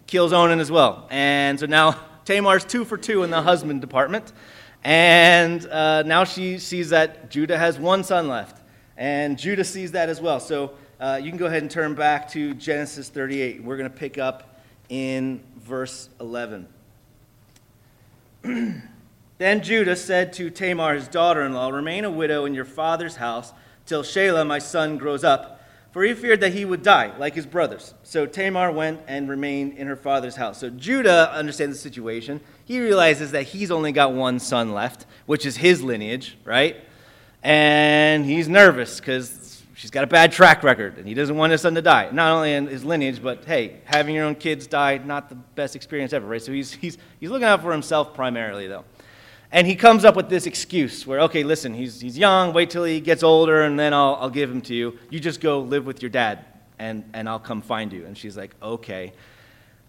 kills 0.09 0.33
Onan 0.33 0.59
as 0.59 0.71
well. 0.71 1.07
And 1.09 1.59
so 1.59 1.67
now 1.67 1.99
Tamar's 2.25 2.65
two 2.65 2.83
for 2.83 2.97
two 2.97 3.23
in 3.23 3.29
the 3.29 3.41
husband 3.41 3.81
department, 3.81 4.33
and 4.83 5.65
uh, 5.67 6.03
now 6.03 6.23
she 6.23 6.57
sees 6.57 6.89
that 6.89 7.29
Judah 7.29 7.57
has 7.57 7.79
one 7.79 8.03
son 8.03 8.27
left, 8.27 8.61
and 8.97 9.37
Judah 9.37 9.63
sees 9.63 9.91
that 9.93 10.09
as 10.09 10.19
well. 10.19 10.39
So 10.39 10.73
uh, 10.99 11.19
you 11.21 11.29
can 11.29 11.37
go 11.37 11.45
ahead 11.45 11.61
and 11.61 11.71
turn 11.71 11.95
back 11.95 12.29
to 12.31 12.53
Genesis 12.55 13.09
38. 13.09 13.63
We're 13.63 13.77
going 13.77 13.89
to 13.89 13.95
pick 13.95 14.17
up 14.17 14.61
in 14.89 15.41
verse 15.57 16.09
11. 16.19 16.67
then 19.37 19.63
Judah 19.63 19.95
said 19.95 20.33
to 20.33 20.49
Tamar, 20.49 20.95
his 20.95 21.07
daughter 21.07 21.43
in 21.43 21.53
law, 21.53 21.69
Remain 21.69 22.05
a 22.05 22.11
widow 22.11 22.45
in 22.45 22.53
your 22.53 22.65
father's 22.65 23.15
house 23.15 23.53
till 23.85 24.03
Shelah, 24.03 24.45
my 24.45 24.59
son, 24.59 24.97
grows 24.97 25.23
up. 25.23 25.58
For 25.91 26.03
he 26.03 26.13
feared 26.13 26.41
that 26.41 26.53
he 26.53 26.65
would 26.65 26.83
die, 26.83 27.17
like 27.17 27.33
his 27.33 27.47
brothers. 27.47 27.95
So 28.03 28.27
Tamar 28.27 28.71
went 28.71 29.01
and 29.07 29.27
remained 29.27 29.77
in 29.77 29.87
her 29.87 29.95
father's 29.95 30.35
house. 30.35 30.59
So 30.59 30.69
Judah 30.69 31.31
understands 31.33 31.77
the 31.77 31.81
situation. 31.81 32.41
He 32.63 32.79
realizes 32.79 33.31
that 33.31 33.43
he's 33.43 33.71
only 33.71 33.91
got 33.91 34.13
one 34.13 34.39
son 34.39 34.71
left, 34.71 35.07
which 35.25 35.45
is 35.47 35.57
his 35.57 35.81
lineage, 35.81 36.37
right? 36.45 36.77
And 37.41 38.23
he's 38.23 38.47
nervous 38.47 38.99
because 38.99 39.63
she's 39.73 39.89
got 39.89 40.03
a 40.03 40.07
bad 40.07 40.31
track 40.31 40.61
record, 40.61 40.97
and 40.97 41.07
he 41.07 41.15
doesn't 41.15 41.35
want 41.35 41.53
his 41.53 41.61
son 41.61 41.73
to 41.73 41.81
die. 41.81 42.09
Not 42.11 42.33
only 42.33 42.53
in 42.53 42.67
his 42.67 42.85
lineage, 42.85 43.23
but 43.23 43.45
hey, 43.45 43.77
having 43.85 44.13
your 44.13 44.25
own 44.25 44.35
kids 44.35 44.67
die, 44.67 44.99
not 44.99 45.29
the 45.29 45.35
best 45.35 45.75
experience 45.75 46.13
ever, 46.13 46.27
right? 46.27 46.41
So 46.41 46.51
he's, 46.51 46.71
he's, 46.71 46.99
he's 47.19 47.31
looking 47.31 47.47
out 47.47 47.63
for 47.63 47.71
himself 47.71 48.13
primarily, 48.13 48.67
though. 48.67 48.85
And 49.51 49.65
he 49.65 49.75
comes 49.75 50.05
up 50.05 50.15
with 50.15 50.29
this 50.29 50.45
excuse 50.45 51.07
where, 51.07 51.21
okay, 51.21 51.43
listen, 51.43 51.73
he's, 51.73 51.99
he's 51.99 52.17
young, 52.17 52.53
wait 52.53 52.69
till 52.69 52.83
he 52.83 52.99
gets 52.99 53.23
older, 53.23 53.63
and 53.63 53.79
then 53.79 53.93
I'll, 53.93 54.15
I'll 54.21 54.29
give 54.29 54.49
him 54.49 54.61
to 54.61 54.75
you. 54.75 54.99
You 55.09 55.19
just 55.19 55.41
go 55.41 55.61
live 55.61 55.87
with 55.87 56.03
your 56.03 56.09
dad, 56.09 56.45
and, 56.77 57.03
and 57.13 57.27
I'll 57.27 57.39
come 57.39 57.61
find 57.61 57.91
you. 57.91 58.05
And 58.05 58.15
she's 58.15 58.37
like, 58.37 58.53
okay. 58.61 59.11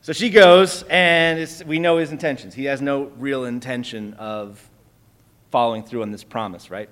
So 0.00 0.14
she 0.14 0.31
goes, 0.31 0.83
and 0.85 1.47
we 1.67 1.79
know 1.79 1.99
his 1.99 2.11
intentions. 2.11 2.55
He 2.55 2.64
has 2.64 2.81
no 2.81 3.12
real 3.19 3.45
intention 3.45 4.14
of 4.14 4.67
following 5.50 5.83
through 5.83 6.02
on 6.02 6.11
this 6.11 6.25
promise, 6.25 6.71
right? 6.71 6.88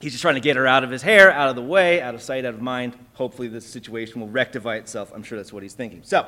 He's 0.00 0.12
just 0.12 0.22
trying 0.22 0.34
to 0.34 0.40
get 0.40 0.56
her 0.56 0.66
out 0.66 0.82
of 0.82 0.90
his 0.90 1.02
hair, 1.02 1.30
out 1.30 1.48
of 1.48 1.54
the 1.54 1.62
way, 1.62 2.00
out 2.00 2.14
of 2.16 2.22
sight, 2.22 2.44
out 2.44 2.54
of 2.54 2.62
mind. 2.62 2.96
Hopefully, 3.14 3.46
this 3.46 3.66
situation 3.66 4.20
will 4.20 4.28
rectify 4.28 4.76
itself. 4.76 5.12
I'm 5.14 5.22
sure 5.22 5.38
that's 5.38 5.52
what 5.52 5.62
he's 5.62 5.74
thinking. 5.74 6.00
So, 6.02 6.26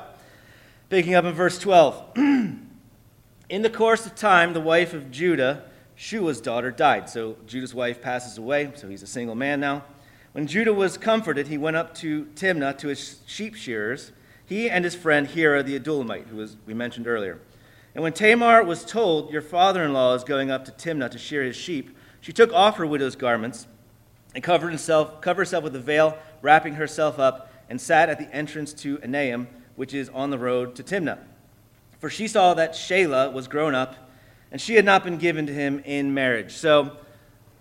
picking 0.89 1.15
up 1.15 1.25
in 1.25 1.33
verse 1.33 1.59
12. 1.59 2.11
in 2.15 3.61
the 3.61 3.69
course 3.69 4.05
of 4.05 4.15
time, 4.15 4.53
the 4.53 4.61
wife 4.61 4.93
of 4.93 5.11
Judah, 5.11 5.65
Shua's 6.03 6.41
daughter, 6.41 6.69
died. 6.69 7.09
So, 7.09 7.37
Judah's 7.47 7.73
wife 7.73 8.01
passes 8.01 8.37
away, 8.37 8.73
so 8.75 8.89
he's 8.89 9.03
a 9.03 9.07
single 9.07 9.35
man 9.35 9.61
now. 9.61 9.85
When 10.33 10.47
Judah 10.47 10.73
was 10.73 10.97
comforted, 10.97 11.47
he 11.47 11.57
went 11.57 11.77
up 11.77 11.95
to 11.99 12.25
Timnah 12.35 12.77
to 12.79 12.89
his 12.89 13.21
sheep 13.25 13.55
shearers, 13.55 14.11
he 14.45 14.69
and 14.69 14.83
his 14.83 14.95
friend 14.95 15.25
Hira 15.25 15.63
the 15.63 15.79
Adullamite, 15.79 16.27
who 16.27 16.35
was, 16.35 16.57
we 16.65 16.73
mentioned 16.73 17.07
earlier. 17.07 17.39
And 17.95 18.03
when 18.03 18.11
Tamar 18.11 18.65
was 18.65 18.83
told, 18.83 19.31
Your 19.31 19.41
father 19.41 19.81
in 19.81 19.93
law 19.93 20.13
is 20.13 20.25
going 20.25 20.51
up 20.51 20.65
to 20.65 20.71
Timnah 20.73 21.09
to 21.09 21.17
shear 21.17 21.41
his 21.41 21.55
sheep, 21.55 21.95
she 22.19 22.33
took 22.33 22.51
off 22.51 22.75
her 22.75 22.85
widow's 22.85 23.15
garments 23.15 23.65
and 24.35 24.43
covered 24.43 24.73
herself, 24.73 25.21
covered 25.21 25.43
herself 25.43 25.63
with 25.63 25.75
a 25.77 25.79
veil, 25.79 26.17
wrapping 26.41 26.73
herself 26.73 27.17
up, 27.17 27.49
and 27.69 27.79
sat 27.79 28.09
at 28.09 28.19
the 28.19 28.29
entrance 28.35 28.73
to 28.73 28.97
Enaim, 28.97 29.47
which 29.77 29.93
is 29.93 30.09
on 30.09 30.31
the 30.31 30.37
road 30.37 30.75
to 30.75 30.83
Timnah. 30.83 31.19
For 31.97 32.09
she 32.09 32.27
saw 32.27 32.53
that 32.55 32.73
Shelah 32.73 33.31
was 33.31 33.47
grown 33.47 33.73
up, 33.73 33.95
and 34.53 34.61
she 34.61 34.75
had 34.75 34.85
not 34.85 35.03
been 35.03 35.17
given 35.17 35.47
to 35.47 35.53
him 35.53 35.81
in 35.83 36.13
marriage. 36.13 36.53
So 36.53 36.95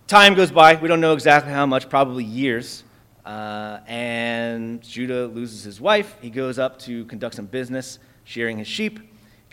time 0.07 0.35
goes 0.35 0.53
by. 0.53 0.77
We 0.77 0.87
don't 0.87 1.01
know 1.01 1.15
exactly 1.15 1.53
how 1.53 1.67
much, 1.67 1.89
probably 1.89 2.23
years. 2.23 2.85
Uh, 3.27 3.81
and 3.89 4.81
Judah 4.83 5.27
loses 5.27 5.65
his 5.65 5.81
wife. 5.81 6.17
He 6.21 6.31
goes 6.31 6.61
up 6.61 6.79
to 6.81 7.05
conduct 7.07 7.35
some 7.35 7.47
business, 7.47 7.99
shearing 8.23 8.59
his 8.59 8.69
sheep 8.69 9.01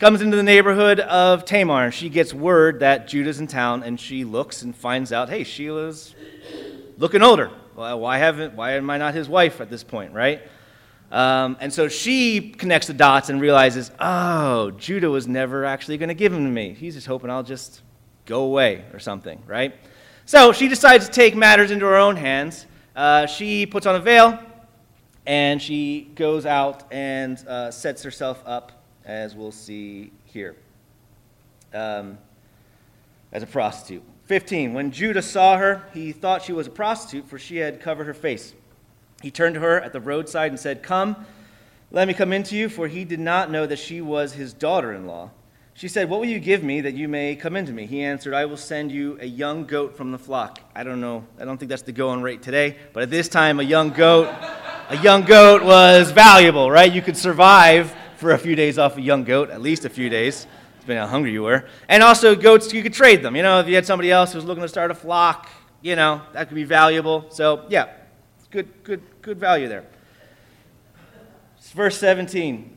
comes 0.00 0.22
into 0.22 0.34
the 0.34 0.42
neighborhood 0.42 0.98
of 0.98 1.44
Tamar. 1.44 1.90
She 1.90 2.08
gets 2.08 2.32
word 2.32 2.80
that 2.80 3.06
Judah's 3.06 3.38
in 3.38 3.46
town, 3.46 3.82
and 3.82 4.00
she 4.00 4.24
looks 4.24 4.62
and 4.62 4.74
finds 4.74 5.12
out, 5.12 5.28
hey, 5.28 5.44
Shelah's 5.44 6.14
looking 6.96 7.20
older. 7.20 7.50
Well, 7.76 8.00
why 8.00 8.16
haven't? 8.16 8.54
Why 8.54 8.72
am 8.72 8.88
I 8.88 8.96
not 8.96 9.12
his 9.12 9.28
wife 9.28 9.60
at 9.60 9.68
this 9.68 9.84
point, 9.84 10.14
right? 10.14 10.40
Um, 11.10 11.56
and 11.60 11.72
so 11.72 11.88
she 11.88 12.50
connects 12.50 12.86
the 12.86 12.94
dots 12.94 13.30
and 13.30 13.40
realizes, 13.40 13.90
oh, 13.98 14.70
Judah 14.72 15.10
was 15.10 15.26
never 15.26 15.64
actually 15.64 15.98
going 15.98 16.08
to 16.08 16.14
give 16.14 16.32
him 16.32 16.44
to 16.44 16.50
me. 16.50 16.72
He's 16.72 16.94
just 16.94 17.06
hoping 17.06 17.30
I'll 17.30 17.42
just 17.42 17.82
go 18.26 18.44
away 18.44 18.84
or 18.92 19.00
something, 19.00 19.42
right? 19.46 19.74
So 20.24 20.52
she 20.52 20.68
decides 20.68 21.06
to 21.06 21.12
take 21.12 21.34
matters 21.34 21.72
into 21.72 21.86
her 21.86 21.96
own 21.96 22.14
hands. 22.16 22.66
Uh, 22.94 23.26
she 23.26 23.66
puts 23.66 23.86
on 23.86 23.96
a 23.96 24.00
veil 24.00 24.38
and 25.26 25.60
she 25.60 26.10
goes 26.14 26.46
out 26.46 26.84
and 26.92 27.38
uh, 27.48 27.70
sets 27.70 28.02
herself 28.02 28.42
up 28.46 28.72
as 29.04 29.34
we'll 29.34 29.52
see 29.52 30.12
here, 30.24 30.54
um, 31.74 32.18
as 33.32 33.42
a 33.42 33.46
prostitute. 33.46 34.02
15. 34.26 34.74
When 34.74 34.92
Judah 34.92 35.22
saw 35.22 35.56
her, 35.56 35.82
he 35.92 36.12
thought 36.12 36.42
she 36.42 36.52
was 36.52 36.68
a 36.68 36.70
prostitute, 36.70 37.28
for 37.28 37.38
she 37.38 37.56
had 37.56 37.80
covered 37.80 38.04
her 38.04 38.14
face. 38.14 38.54
He 39.20 39.30
turned 39.30 39.54
to 39.54 39.60
her 39.60 39.80
at 39.80 39.92
the 39.92 40.00
roadside 40.00 40.50
and 40.50 40.58
said, 40.58 40.82
Come, 40.82 41.26
let 41.90 42.08
me 42.08 42.14
come 42.14 42.32
into 42.32 42.56
you, 42.56 42.68
for 42.68 42.88
he 42.88 43.04
did 43.04 43.20
not 43.20 43.50
know 43.50 43.66
that 43.66 43.78
she 43.78 44.00
was 44.00 44.32
his 44.32 44.52
daughter 44.52 44.92
in 44.92 45.06
law. 45.06 45.30
She 45.74 45.88
said, 45.88 46.08
What 46.08 46.20
will 46.20 46.28
you 46.28 46.38
give 46.38 46.62
me 46.62 46.80
that 46.82 46.94
you 46.94 47.08
may 47.08 47.36
come 47.36 47.56
into 47.56 47.72
me? 47.72 47.86
He 47.86 48.02
answered, 48.02 48.34
I 48.34 48.44
will 48.44 48.56
send 48.56 48.92
you 48.92 49.18
a 49.20 49.26
young 49.26 49.64
goat 49.64 49.96
from 49.96 50.12
the 50.12 50.18
flock. 50.18 50.60
I 50.74 50.84
don't 50.84 51.00
know, 51.00 51.24
I 51.38 51.44
don't 51.44 51.58
think 51.58 51.68
that's 51.68 51.82
the 51.82 51.92
going 51.92 52.22
rate 52.22 52.42
today, 52.42 52.76
but 52.92 53.02
at 53.02 53.10
this 53.10 53.28
time, 53.28 53.60
a 53.60 53.62
young 53.62 53.90
goat, 53.90 54.28
a 54.88 54.96
young 54.98 55.22
goat 55.22 55.62
was 55.62 56.10
valuable, 56.10 56.70
right? 56.70 56.92
You 56.92 57.02
could 57.02 57.16
survive 57.16 57.94
for 58.16 58.32
a 58.32 58.38
few 58.38 58.54
days 58.54 58.78
off 58.78 58.98
a 58.98 59.00
young 59.00 59.24
goat, 59.24 59.50
at 59.50 59.62
least 59.62 59.84
a 59.84 59.88
few 59.88 60.10
days, 60.10 60.46
depending 60.80 60.98
on 60.98 61.08
how 61.08 61.12
hungry 61.12 61.32
you 61.32 61.42
were. 61.42 61.66
And 61.88 62.02
also, 62.02 62.34
goats, 62.34 62.72
you 62.72 62.82
could 62.82 62.92
trade 62.92 63.22
them. 63.22 63.34
You 63.34 63.42
know, 63.42 63.60
if 63.60 63.66
you 63.66 63.74
had 63.74 63.86
somebody 63.86 64.10
else 64.10 64.32
who 64.32 64.38
was 64.38 64.44
looking 64.44 64.62
to 64.62 64.68
start 64.68 64.90
a 64.90 64.94
flock, 64.94 65.48
you 65.80 65.96
know, 65.96 66.20
that 66.32 66.48
could 66.48 66.54
be 66.54 66.64
valuable. 66.64 67.26
So, 67.30 67.64
yeah, 67.70 67.88
good, 68.50 68.68
good, 68.84 69.02
good 69.22 69.38
value 69.38 69.68
there. 69.68 69.84
It's 71.58 71.72
Verse 71.72 71.98
17. 71.98 72.76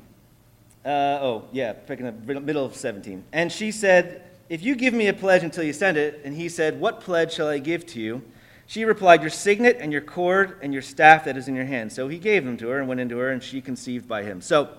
Uh, 0.86 0.90
oh, 0.90 1.46
yeah, 1.52 1.74
picking 1.74 2.06
up 2.06 2.16
middle 2.26 2.66
of 2.66 2.76
17. 2.76 3.24
And 3.32 3.52
she 3.52 3.72
said, 3.72 4.24
If 4.50 4.64
you 4.64 4.76
give 4.76 4.94
me 4.94 5.08
a 5.08 5.14
pledge 5.14 5.44
until 5.44 5.64
you 5.64 5.74
send 5.74 5.98
it, 5.98 6.22
and 6.26 6.36
he 6.36 6.50
said, 6.50 6.80
What 6.80 7.00
pledge 7.00 7.34
shall 7.34 7.48
I 7.48 7.60
give 7.60 7.86
to 7.88 8.02
you? 8.02 8.22
She 8.68 8.86
replied, 8.86 9.22
Your 9.22 9.30
signet 9.30 9.78
and 9.80 9.92
your 9.92 10.02
cord 10.02 10.58
and 10.62 10.74
your 10.74 10.82
staff 10.82 11.26
that 11.26 11.38
is 11.38 11.48
in 11.48 11.56
your 11.56 11.66
hand. 11.66 11.92
So 11.92 12.08
he 12.08 12.18
gave 12.18 12.44
them 12.44 12.58
to 12.58 12.68
her 12.70 12.80
and 12.80 12.88
went 12.88 13.00
into 13.00 13.18
her, 13.18 13.30
and 13.30 13.42
she 13.42 13.62
conceived 13.62 14.08
by 14.08 14.24
him. 14.24 14.42
So 14.42 14.70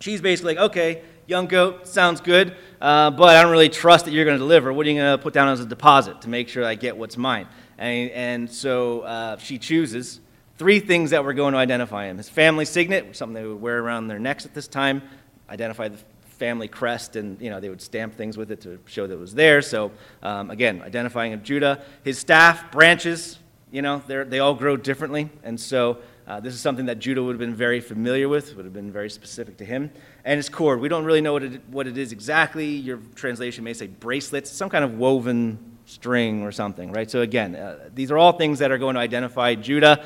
she's 0.00 0.20
basically 0.20 0.56
like, 0.56 0.70
okay, 0.70 1.02
young 1.26 1.46
goat, 1.46 1.86
sounds 1.86 2.20
good, 2.20 2.56
uh, 2.80 3.10
but 3.10 3.36
I 3.36 3.42
don't 3.42 3.52
really 3.52 3.68
trust 3.68 4.04
that 4.04 4.10
you're 4.10 4.24
going 4.24 4.36
to 4.36 4.42
deliver. 4.42 4.72
What 4.72 4.86
are 4.86 4.90
you 4.90 5.00
going 5.00 5.16
to 5.16 5.22
put 5.22 5.32
down 5.32 5.48
as 5.48 5.60
a 5.60 5.66
deposit 5.66 6.20
to 6.22 6.28
make 6.28 6.48
sure 6.48 6.64
I 6.64 6.74
get 6.74 6.96
what's 6.96 7.16
mine? 7.16 7.46
And, 7.78 8.10
and 8.10 8.50
so 8.50 9.00
uh, 9.00 9.38
she 9.38 9.58
chooses 9.58 10.20
three 10.56 10.80
things 10.80 11.10
that 11.10 11.24
were 11.24 11.34
going 11.34 11.52
to 11.52 11.58
identify 11.58 12.06
him 12.06 12.16
his 12.16 12.28
family 12.28 12.64
signet, 12.64 13.16
something 13.16 13.34
they 13.34 13.48
would 13.48 13.60
wear 13.60 13.80
around 13.80 14.08
their 14.08 14.18
necks 14.18 14.44
at 14.44 14.54
this 14.54 14.68
time, 14.68 15.02
identify 15.48 15.88
the 15.88 15.98
family 16.22 16.68
crest, 16.68 17.16
and 17.16 17.40
you 17.40 17.50
know 17.50 17.60
they 17.60 17.68
would 17.68 17.82
stamp 17.82 18.14
things 18.14 18.36
with 18.36 18.50
it 18.50 18.60
to 18.62 18.78
show 18.86 19.06
that 19.06 19.14
it 19.14 19.20
was 19.20 19.34
there. 19.34 19.62
So 19.62 19.92
um, 20.22 20.50
again, 20.50 20.82
identifying 20.82 21.32
of 21.32 21.42
Judah. 21.42 21.82
His 22.02 22.18
staff, 22.18 22.70
branches, 22.72 23.38
you 23.70 23.82
know, 23.82 24.02
they 24.06 24.38
all 24.38 24.54
grow 24.54 24.76
differently, 24.76 25.30
and 25.42 25.58
so 25.58 25.98
uh, 26.26 26.40
this 26.40 26.54
is 26.54 26.60
something 26.60 26.86
that 26.86 26.98
Judah 26.98 27.22
would 27.22 27.32
have 27.32 27.38
been 27.38 27.54
very 27.54 27.80
familiar 27.80 28.28
with, 28.28 28.56
would 28.56 28.64
have 28.64 28.72
been 28.72 28.90
very 28.90 29.10
specific 29.10 29.58
to 29.58 29.64
him. 29.64 29.90
And 30.24 30.38
his 30.38 30.48
cord, 30.48 30.80
we 30.80 30.88
don't 30.88 31.04
really 31.04 31.20
know 31.20 31.34
what 31.34 31.42
it, 31.42 31.60
what 31.68 31.86
it 31.86 31.98
is 31.98 32.12
exactly. 32.12 32.66
Your 32.66 32.98
translation 33.14 33.62
may 33.62 33.74
say 33.74 33.88
bracelets, 33.88 34.50
some 34.50 34.70
kind 34.70 34.84
of 34.84 34.94
woven 34.94 35.58
string 35.84 36.42
or 36.42 36.50
something, 36.50 36.92
right? 36.92 37.10
So 37.10 37.20
again, 37.20 37.54
uh, 37.54 37.90
these 37.94 38.10
are 38.10 38.16
all 38.16 38.32
things 38.32 38.58
that 38.60 38.70
are 38.70 38.78
going 38.78 38.94
to 38.94 39.00
identify 39.00 39.54
Judah. 39.54 40.02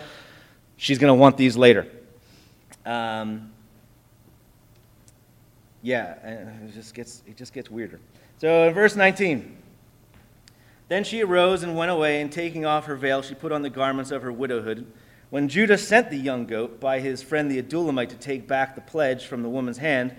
She's 0.78 0.98
going 0.98 1.10
to 1.10 1.20
want 1.20 1.36
these 1.36 1.56
later. 1.56 1.86
Um, 2.86 3.50
yeah, 5.82 6.12
it 6.24 6.72
just 6.72 6.94
gets 6.94 7.22
it 7.26 7.36
just 7.36 7.52
gets 7.52 7.68
weirder. 7.70 8.00
So 8.38 8.68
in 8.68 8.74
verse 8.74 8.94
19, 8.94 9.56
then 10.86 11.02
she 11.02 11.22
arose 11.22 11.64
and 11.64 11.76
went 11.76 11.90
away, 11.90 12.20
and 12.20 12.30
taking 12.30 12.64
off 12.64 12.86
her 12.86 12.94
veil, 12.94 13.22
she 13.22 13.34
put 13.34 13.50
on 13.50 13.62
the 13.62 13.70
garments 13.70 14.12
of 14.12 14.22
her 14.22 14.32
widowhood. 14.32 14.86
When 15.30 15.48
Judah 15.48 15.76
sent 15.76 16.10
the 16.10 16.16
young 16.16 16.46
goat 16.46 16.80
by 16.80 17.00
his 17.00 17.22
friend 17.22 17.50
the 17.50 17.60
Adullamite 17.60 18.08
to 18.10 18.16
take 18.16 18.46
back 18.46 18.74
the 18.76 18.80
pledge 18.80 19.26
from 19.26 19.42
the 19.42 19.48
woman's 19.48 19.78
hand, 19.78 20.14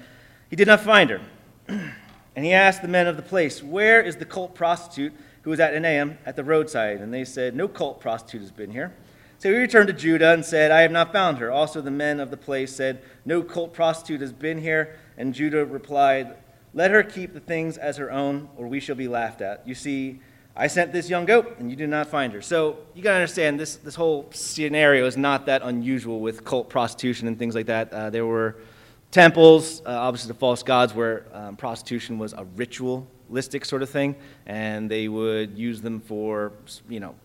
he 0.49 0.57
did 0.57 0.67
not 0.67 0.81
find 0.81 1.09
her. 1.09 1.21
and 1.67 2.45
he 2.45 2.51
asked 2.51 2.81
the 2.81 2.89
men 2.89 3.07
of 3.07 3.15
the 3.15 3.23
place, 3.23 3.63
Where 3.63 4.01
is 4.01 4.17
the 4.17 4.25
cult 4.25 4.53
prostitute 4.53 5.13
who 5.43 5.51
was 5.51 5.61
at 5.61 5.73
Enaim 5.73 6.17
at 6.25 6.35
the 6.35 6.43
roadside? 6.43 6.99
And 6.99 7.13
they 7.13 7.23
said, 7.23 7.55
No 7.55 7.69
cult 7.69 8.01
prostitute 8.01 8.41
has 8.41 8.51
been 8.51 8.71
here. 8.71 8.93
So 9.39 9.50
he 9.50 9.58
returned 9.58 9.88
to 9.88 9.93
Judah 9.93 10.34
and 10.34 10.43
said, 10.43 10.69
I 10.69 10.81
have 10.81 10.91
not 10.91 11.13
found 11.13 11.38
her. 11.38 11.50
Also 11.50 11.79
the 11.79 11.89
men 11.89 12.19
of 12.19 12.29
the 12.29 12.36
place 12.36 12.75
said, 12.75 13.01
No 13.25 13.41
cult 13.41 13.74
prostitute 13.74 14.19
has 14.19 14.34
been 14.34 14.60
here. 14.60 14.98
And 15.17 15.34
Judah 15.34 15.65
replied, 15.65 16.36
Let 16.74 16.91
her 16.91 17.03
keep 17.03 17.34
the 17.34 17.39
things 17.39 17.77
as 17.77 17.96
her 17.96 18.12
own, 18.12 18.50
or 18.58 18.67
we 18.67 18.81
shall 18.81 18.98
be 18.98 19.08
laughed 19.08 19.39
at. 19.39 19.65
You 19.65 19.75
see, 19.75 20.19
I 20.58 20.67
sent 20.67 20.91
this 20.91 21.10
young 21.10 21.24
goat, 21.24 21.55
and 21.58 21.69
you 21.69 21.77
did 21.77 21.88
not 21.88 22.08
find 22.08 22.34
her. 22.34 22.41
So 22.41 22.79
you 22.93 23.01
got 23.01 23.12
to 23.12 23.15
understand 23.15 23.58
this, 23.58 23.77
this 23.77 23.96
whole 23.96 24.29
scenario 24.34 25.05
is 25.05 25.15
not 25.15 25.46
that 25.46 25.62
unusual 25.63 26.19
with 26.19 26.43
cult 26.43 26.69
prostitution 26.69 27.29
and 27.29 27.39
things 27.39 27.55
like 27.55 27.67
that. 27.67 27.93
Uh, 27.93 28.10
there 28.10 28.25
were 28.25 28.58
temples, 29.10 29.81
uh, 29.86 29.89
obviously 29.89 30.27
the 30.27 30.38
false 30.38 30.63
gods, 30.63 30.93
where 30.93 31.25
um, 31.31 31.55
prostitution 31.55 32.17
was 32.17 32.34
a 32.34 32.43
sort 33.63 33.81
of 33.81 33.89
thing, 33.89 34.15
and 34.45 34.89
they 34.89 35.07
would 35.07 35.57
use 35.57 35.81
them 35.81 36.00
for 36.01 36.53
you 36.88 37.00
know 37.00 37.15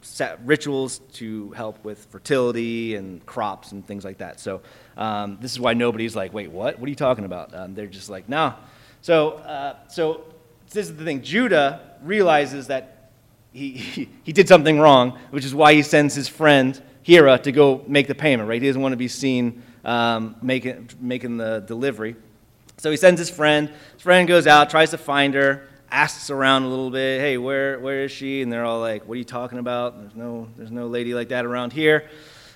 rituals 0.44 1.00
to 1.14 1.50
help 1.52 1.84
with 1.84 2.06
fertility 2.06 2.94
and 2.96 3.24
crops 3.26 3.72
and 3.72 3.86
things 3.86 4.04
like 4.04 4.18
that. 4.18 4.40
So 4.40 4.60
um, 4.96 5.38
this 5.40 5.52
is 5.52 5.60
why 5.60 5.74
nobody's 5.74 6.16
like, 6.16 6.32
wait, 6.32 6.50
what? 6.50 6.78
What 6.78 6.86
are 6.86 6.90
you 6.90 6.96
talking 6.96 7.24
about? 7.24 7.54
Um, 7.54 7.74
they're 7.74 7.86
just 7.86 8.10
like, 8.10 8.28
nah. 8.28 8.54
So 9.00 9.32
uh, 9.32 9.76
so 9.88 10.24
this 10.70 10.88
is 10.88 10.96
the 10.96 11.04
thing. 11.04 11.22
Judah 11.22 11.80
realizes 12.02 12.66
that 12.68 13.10
he, 13.52 14.08
he, 14.24 14.32
did 14.32 14.48
something 14.48 14.80
wrong, 14.80 15.18
which 15.30 15.44
is 15.44 15.54
why 15.54 15.74
he 15.74 15.82
sends 15.82 16.14
his 16.14 16.26
friend 16.26 16.80
Hira 17.02 17.38
to 17.38 17.52
go 17.52 17.84
make 17.86 18.08
the 18.08 18.14
payment, 18.14 18.48
right? 18.48 18.60
He 18.60 18.68
doesn't 18.68 18.82
want 18.82 18.92
to 18.92 18.96
be 18.96 19.08
seen 19.08 19.62
um, 19.84 20.36
making, 20.42 20.90
making 21.00 21.36
the 21.36 21.60
delivery. 21.60 22.16
So 22.78 22.90
he 22.90 22.96
sends 22.96 23.18
his 23.18 23.30
friend. 23.30 23.70
His 23.92 24.02
friend 24.02 24.26
goes 24.26 24.46
out, 24.46 24.70
tries 24.70 24.90
to 24.90 24.98
find 24.98 25.34
her, 25.34 25.68
asks 25.94 26.28
around 26.28 26.64
a 26.64 26.68
little 26.68 26.90
bit, 26.90 27.20
hey, 27.20 27.38
where, 27.38 27.78
where 27.78 28.02
is 28.02 28.10
she? 28.10 28.42
And 28.42 28.52
they're 28.52 28.64
all 28.64 28.80
like, 28.80 29.06
what 29.06 29.14
are 29.14 29.18
you 29.18 29.24
talking 29.24 29.58
about? 29.58 29.96
There's 29.96 30.16
no, 30.16 30.48
there's 30.56 30.72
no 30.72 30.88
lady 30.88 31.14
like 31.14 31.28
that 31.28 31.46
around 31.46 31.72
here. 31.72 32.10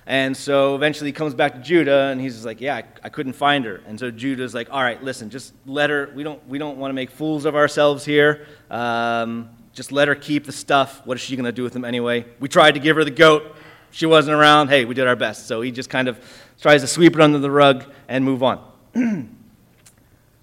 And 0.05 0.35
so 0.35 0.75
eventually 0.75 1.09
he 1.09 1.13
comes 1.13 1.33
back 1.33 1.53
to 1.53 1.59
Judah 1.59 2.09
and 2.11 2.19
he's 2.19 2.43
like, 2.43 2.59
yeah, 2.59 2.75
I, 2.75 2.83
I, 3.01 3.07
couldn't 3.07 3.33
find 3.33 3.63
her. 3.63 3.81
And 3.87 3.97
so 3.97 4.11
Judah's 4.11 4.53
like, 4.53 4.67
all 4.73 4.81
right, 4.81 5.01
listen, 5.01 5.29
just 5.29 5.53
let 5.65 5.89
her, 5.89 6.11
we 6.13 6.23
don't, 6.23 6.45
we 6.49 6.57
don't 6.57 6.77
want 6.77 6.89
to 6.89 6.93
make 6.93 7.11
fools 7.11 7.45
of 7.45 7.55
ourselves 7.55 8.03
here. 8.03 8.45
Um, 8.69 9.49
Just 9.71 9.93
let 9.93 10.09
her 10.09 10.15
keep 10.15 10.45
the 10.45 10.51
stuff. 10.51 11.01
What 11.05 11.15
is 11.15 11.21
she 11.21 11.37
going 11.37 11.45
to 11.45 11.53
do 11.53 11.63
with 11.63 11.71
them 11.71 11.85
anyway? 11.85 12.25
We 12.41 12.49
tried 12.49 12.71
to 12.71 12.81
give 12.81 12.97
her 12.97 13.05
the 13.05 13.11
goat. 13.11 13.55
She 13.91 14.05
wasn't 14.05 14.35
around. 14.35 14.67
Hey, 14.67 14.83
we 14.83 14.95
did 14.95 15.07
our 15.07 15.15
best. 15.15 15.47
So 15.47 15.61
he 15.61 15.71
just 15.71 15.89
kind 15.89 16.09
of 16.09 16.19
tries 16.59 16.81
to 16.81 16.87
sweep 16.87 17.15
it 17.15 17.21
under 17.21 17.39
the 17.39 17.51
rug 17.51 17.85
and 18.09 18.25
move 18.25 18.43
on. 18.43 18.59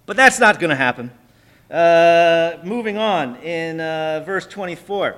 but 0.06 0.16
that's 0.16 0.38
not 0.38 0.58
going 0.60 0.70
to 0.70 0.76
happen. 0.76 1.10
Uh, 1.70 2.58
moving 2.62 2.96
on 2.96 3.34
in 3.36 3.80
uh, 3.80 4.22
verse 4.24 4.46
24. 4.46 5.16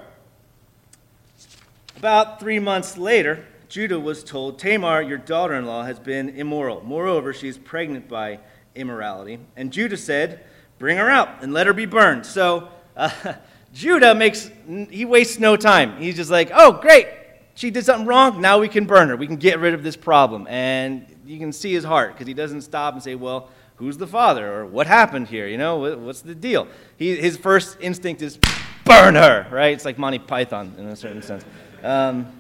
About 1.99 2.40
three 2.40 2.59
months 2.59 2.97
later, 2.97 3.45
Judah 3.69 4.00
was 4.00 4.25
told, 4.25 4.59
Tamar, 4.59 5.02
your 5.02 5.19
daughter 5.19 5.55
in 5.55 5.67
law, 5.67 5.85
has 5.85 5.99
been 5.99 6.31
immoral. 6.31 6.83
Moreover, 6.83 7.35
she 7.35 7.49
is 7.49 7.59
pregnant 7.59 8.09
by 8.09 8.38
immorality. 8.75 9.40
And 9.57 9.71
Judah 9.71 9.99
said, 9.99 10.45
Bring 10.78 10.97
her 10.97 11.11
out 11.11 11.43
and 11.43 11.52
let 11.52 11.67
her 11.67 11.75
be 11.75 11.85
burned. 11.85 12.25
So 12.25 12.69
uh, 12.97 13.11
Judah 13.75 14.14
makes, 14.14 14.50
he 14.90 15.05
wastes 15.05 15.38
no 15.38 15.57
time. 15.57 16.00
He's 16.00 16.17
just 16.17 16.31
like, 16.31 16.50
Oh, 16.55 16.73
great. 16.73 17.09
She 17.57 17.71
did 17.71 17.85
something 17.85 18.07
wrong. 18.07 18.40
Now 18.40 18.61
we 18.61 18.69
can 18.69 18.87
burn 18.87 19.09
her. 19.09 19.17
We 19.17 19.26
can 19.26 19.37
get 19.37 19.59
rid 19.59 19.75
of 19.75 19.83
this 19.83 19.97
problem. 19.97 20.47
And 20.49 21.05
you 21.26 21.38
can 21.38 21.52
see 21.52 21.75
his 21.75 21.85
heart 21.85 22.14
because 22.14 22.26
he 22.26 22.35
doesn't 22.35 22.62
stop 22.62 22.95
and 22.95 23.02
say, 23.02 23.17
Well, 23.17 23.50
who's 23.78 23.97
the 23.97 24.06
father 24.06 24.52
or 24.52 24.66
what 24.66 24.87
happened 24.87 25.28
here? 25.28 25.47
You 25.47 25.56
know, 25.56 25.97
what's 25.97 26.20
the 26.20 26.35
deal? 26.35 26.68
He, 26.97 27.16
his 27.16 27.37
first 27.37 27.78
instinct 27.80 28.23
is 28.23 28.38
burn 28.85 29.14
her, 29.14 29.47
right? 29.50 29.73
It's 29.73 29.85
like 29.85 29.99
Monty 29.99 30.18
Python 30.18 30.75
in 30.78 30.87
a 30.87 30.97
certain 30.97 31.23
sense. 31.23 31.44
Um, 31.82 32.32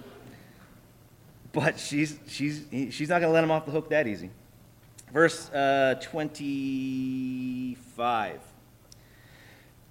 but 1.52 1.78
she's, 1.78 2.18
she's, 2.26 2.64
she's 2.90 3.08
not 3.08 3.20
going 3.20 3.30
to 3.30 3.34
let 3.34 3.44
him 3.44 3.50
off 3.50 3.66
the 3.66 3.72
hook 3.72 3.90
that 3.90 4.06
easy. 4.06 4.30
Verse 5.12 5.50
uh, 5.50 6.00
25. 6.02 8.40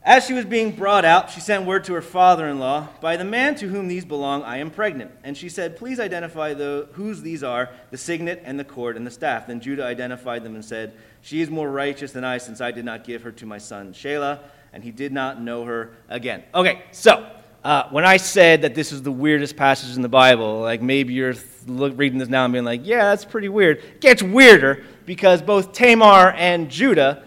As 0.07 0.25
she 0.25 0.31
was 0.31 0.45
being 0.45 0.71
brought 0.71 1.03
out, 1.03 1.31
she 1.31 1.41
sent 1.41 1.65
word 1.65 1.83
to 1.83 1.93
her 1.93 2.01
father 2.01 2.47
in 2.47 2.59
law, 2.59 2.87
By 3.01 3.17
the 3.17 3.25
man 3.25 3.55
to 3.55 3.67
whom 3.67 3.89
these 3.89 4.05
belong, 4.05 4.41
I 4.41 4.59
am 4.59 4.71
pregnant. 4.71 5.11
And 5.25 5.35
she 5.35 5.49
said, 5.49 5.75
Please 5.75 5.99
identify 5.99 6.53
the, 6.53 6.87
whose 6.93 7.21
these 7.21 7.43
are, 7.43 7.71
the 7.91 7.97
signet 7.97 8.41
and 8.45 8.57
the 8.57 8.63
cord 8.63 8.95
and 8.95 9.05
the 9.05 9.11
staff. 9.11 9.47
Then 9.47 9.59
Judah 9.59 9.83
identified 9.83 10.45
them 10.45 10.55
and 10.55 10.63
said, 10.63 10.93
She 11.21 11.41
is 11.41 11.49
more 11.49 11.69
righteous 11.69 12.13
than 12.13 12.23
I, 12.23 12.37
since 12.37 12.61
I 12.61 12.71
did 12.71 12.85
not 12.85 13.03
give 13.03 13.21
her 13.23 13.33
to 13.33 13.45
my 13.45 13.57
son 13.57 13.91
Shelah, 13.91 14.39
and 14.71 14.81
he 14.81 14.91
did 14.91 15.11
not 15.11 15.41
know 15.41 15.65
her 15.65 15.91
again. 16.07 16.43
Okay, 16.55 16.83
so 16.93 17.29
uh, 17.65 17.89
when 17.89 18.05
I 18.05 18.15
said 18.15 18.61
that 18.61 18.75
this 18.75 18.93
is 18.93 19.01
the 19.01 19.11
weirdest 19.11 19.57
passage 19.57 19.93
in 19.97 20.03
the 20.03 20.07
Bible, 20.07 20.61
like 20.61 20.81
maybe 20.81 21.15
you're 21.15 21.35
reading 21.67 22.17
this 22.17 22.29
now 22.29 22.45
and 22.45 22.53
being 22.53 22.63
like, 22.63 22.85
yeah, 22.85 23.03
that's 23.03 23.25
pretty 23.25 23.49
weird. 23.49 23.79
It 23.79 23.99
gets 23.99 24.23
weirder 24.23 24.85
because 25.05 25.41
both 25.41 25.73
Tamar 25.73 26.31
and 26.31 26.71
Judah 26.71 27.25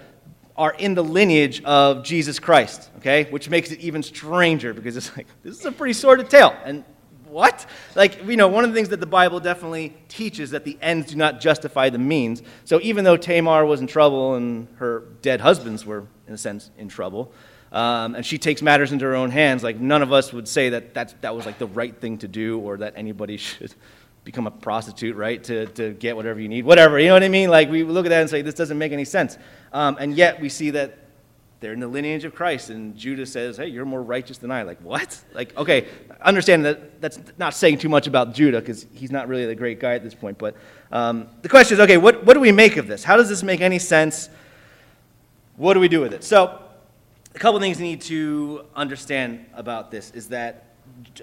are 0.61 0.73
in 0.73 0.93
the 0.93 1.03
lineage 1.03 1.65
of 1.65 2.05
Jesus 2.05 2.39
Christ, 2.39 2.91
okay? 2.99 3.25
Which 3.31 3.49
makes 3.49 3.73
it 3.73 3.81
even 3.81 4.03
stranger 4.03 4.75
because 4.75 4.95
it's 4.95 5.17
like, 5.17 5.27
this 5.43 5.59
is 5.59 5.65
a 5.65 5.73
pretty 5.73 5.95
sordid 5.95 6.29
tale. 6.29 6.55
And 6.67 6.85
what? 7.25 7.65
Like, 7.95 8.23
you 8.27 8.37
know, 8.37 8.47
one 8.47 8.65
of 8.65 8.71
the 8.71 8.77
things 8.77 8.91
that 8.91 9.01
the 9.01 9.07
Bible 9.07 9.41
definitely 9.41 9.97
teaches 10.09 10.51
that 10.51 10.67
the 10.67 10.77
ends 10.83 11.13
do 11.13 11.17
not 11.17 11.41
justify 11.41 11.89
the 11.89 11.99
means. 11.99 12.43
So 12.67 12.79
even 12.83 13.05
though 13.05 13.17
Tamar 13.17 13.65
was 13.65 13.81
in 13.81 13.87
trouble 13.87 14.35
and 14.35 14.69
her 14.77 15.05
dead 15.23 15.41
husbands 15.41 15.87
were, 15.87 16.07
in 16.29 16.35
a 16.35 16.39
sense, 16.39 16.71
in 16.77 16.91
trouble, 16.91 17.33
um, 17.73 18.15
and 18.15 18.27
she 18.27 18.37
takes 18.37 18.61
matters 18.61 18.93
into 18.93 19.07
her 19.07 19.15
own 19.15 19.31
hands, 19.31 19.63
like 19.63 19.81
none 19.81 20.03
of 20.03 20.13
us 20.13 20.31
would 20.31 20.47
say 20.47 20.69
that 20.69 20.93
that's, 20.93 21.15
that 21.23 21.35
was 21.35 21.47
like 21.47 21.59
the 21.59 21.69
right 21.69 21.99
thing 21.99 22.19
to 22.19 22.29
do 22.29 22.59
or 22.59 22.77
that 22.77 22.93
anybody 22.97 23.37
should 23.39 23.75
become 24.25 24.47
a 24.47 24.51
prostitute, 24.51 25.17
right, 25.17 25.43
to, 25.45 25.67
to 25.67 25.93
get 25.95 26.15
whatever 26.15 26.41
you 26.41 26.49
need, 26.49 26.65
whatever, 26.65 26.99
you 26.99 27.09
know 27.09 27.15
what 27.15 27.23
I 27.23 27.29
mean? 27.29 27.51
Like 27.51 27.71
we 27.71 27.83
look 27.83 28.07
at 28.07 28.11
that 28.11 28.21
and 28.21 28.31
say, 28.31 28.43
this 28.43 28.55
doesn't 28.55 28.79
make 28.79 28.93
any 28.93 29.05
sense. 29.05 29.39
Um, 29.73 29.97
and 29.99 30.15
yet 30.15 30.41
we 30.41 30.49
see 30.49 30.71
that 30.71 30.99
they're 31.61 31.75
in 31.75 31.81
the 31.81 31.89
lineage 31.89 32.25
of 32.25 32.35
Christ, 32.35 32.71
and 32.71 32.97
Judah 32.97 33.27
says, 33.27 33.59
hey, 33.59 33.67
you're 33.67 33.85
more 33.85 34.03
righteous 34.03 34.39
than 34.39 34.51
I. 34.51 34.63
Like, 34.63 34.79
what? 34.81 35.23
Like, 35.35 35.55
okay, 35.59 35.87
understand 36.23 36.65
that 36.65 37.01
that's 37.03 37.21
not 37.37 37.55
saying 37.55 37.79
too 37.79 37.91
much 37.91 38.07
about 38.07 38.33
Judah 38.33 38.61
because 38.61 38.87
he's 38.95 39.11
not 39.11 39.29
really 39.29 39.45
the 39.45 39.55
great 39.55 39.79
guy 39.79 39.95
at 39.95 40.03
this 40.03 40.15
point. 40.15 40.39
But 40.39 40.57
um, 40.91 41.29
the 41.43 41.51
question 41.51 41.75
is, 41.75 41.81
okay, 41.81 41.99
what, 41.99 42.25
what 42.25 42.33
do 42.33 42.41
we 42.41 42.51
make 42.51 42.79
of 42.79 42.87
this? 42.87 43.05
How 43.05 43.19
does 43.19 43.29
this 43.29 43.43
make 43.43 43.61
any 43.61 43.79
sense? 43.79 44.31
What 45.57 45.75
do 45.75 45.81
we 45.81 45.89
do 45.89 46.01
with 46.01 46.15
it? 46.15 46.25
So, 46.25 46.63
a 47.35 47.39
couple 47.39 47.61
things 47.61 47.79
you 47.79 47.85
need 47.85 48.01
to 48.03 48.65
understand 48.75 49.45
about 49.53 49.91
this 49.91 50.11
is 50.13 50.29
that 50.29 50.70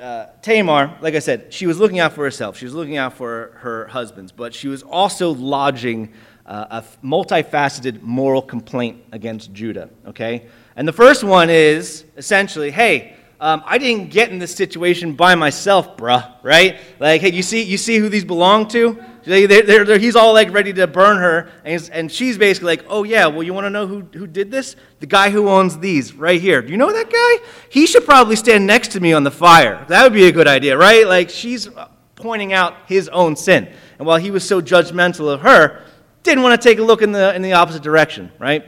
uh, 0.01 0.27
Tamar, 0.41 0.97
like 1.01 1.15
I 1.15 1.19
said, 1.19 1.53
she 1.53 1.67
was 1.67 1.79
looking 1.79 1.99
out 1.99 2.13
for 2.13 2.23
herself. 2.23 2.57
She 2.57 2.65
was 2.65 2.73
looking 2.73 2.97
out 2.97 3.13
for 3.13 3.51
her 3.57 3.87
husbands, 3.87 4.31
but 4.31 4.53
she 4.53 4.67
was 4.67 4.83
also 4.83 5.31
lodging 5.31 6.13
uh, 6.45 6.81
a 6.81 7.05
multifaceted 7.05 8.01
moral 8.01 8.41
complaint 8.41 9.03
against 9.11 9.53
Judah, 9.53 9.89
okay? 10.07 10.47
And 10.75 10.87
the 10.87 10.93
first 10.93 11.23
one 11.23 11.49
is 11.49 12.05
essentially, 12.15 12.71
hey, 12.71 13.16
um, 13.39 13.61
I 13.65 13.77
didn't 13.77 14.09
get 14.09 14.31
in 14.31 14.39
this 14.39 14.55
situation 14.55 15.13
by 15.13 15.35
myself, 15.35 15.95
bruh, 15.95 16.33
right? 16.41 16.79
Like, 16.99 17.21
hey, 17.21 17.31
you 17.31 17.43
see, 17.43 17.61
you 17.61 17.77
see 17.77 17.97
who 17.97 18.09
these 18.09 18.25
belong 18.25 18.67
to? 18.69 18.99
They, 19.23 19.45
they're, 19.45 19.83
they're, 19.83 19.97
he's 19.97 20.15
all 20.15 20.33
like 20.33 20.51
ready 20.53 20.73
to 20.73 20.87
burn 20.87 21.17
her, 21.17 21.51
and, 21.65 21.89
and 21.91 22.11
she's 22.11 22.37
basically 22.37 22.77
like, 22.77 22.85
oh 22.87 23.03
yeah, 23.03 23.27
well, 23.27 23.43
you 23.43 23.53
want 23.53 23.65
to 23.65 23.69
know 23.69 23.85
who, 23.85 24.01
who 24.13 24.25
did 24.25 24.49
this? 24.49 24.75
The 24.99 25.05
guy 25.05 25.29
who 25.29 25.49
owns 25.49 25.77
these 25.77 26.13
right 26.13 26.41
here. 26.41 26.61
Do 26.61 26.71
you 26.71 26.77
know 26.77 26.91
that 26.91 27.11
guy? 27.11 27.47
He 27.69 27.85
should 27.85 28.05
probably 28.05 28.37
stand 28.37 28.65
next 28.65 28.93
to 28.93 28.99
me 28.99 29.13
on 29.13 29.23
the 29.23 29.31
fire. 29.31 29.85
That 29.89 30.03
would 30.03 30.13
be 30.13 30.25
a 30.25 30.31
good 30.31 30.47
idea, 30.47 30.77
right? 30.77 31.05
Like, 31.05 31.29
she's 31.29 31.67
pointing 32.15 32.53
out 32.53 32.75
his 32.87 33.09
own 33.09 33.35
sin. 33.35 33.71
And 33.99 34.07
while 34.07 34.17
he 34.17 34.31
was 34.31 34.47
so 34.47 34.61
judgmental 34.61 35.31
of 35.31 35.41
her, 35.41 35.83
didn't 36.23 36.43
want 36.43 36.59
to 36.59 36.67
take 36.69 36.79
a 36.79 36.83
look 36.83 37.01
in 37.01 37.11
the, 37.11 37.35
in 37.35 37.41
the 37.41 37.53
opposite 37.53 37.83
direction, 37.83 38.31
right? 38.39 38.65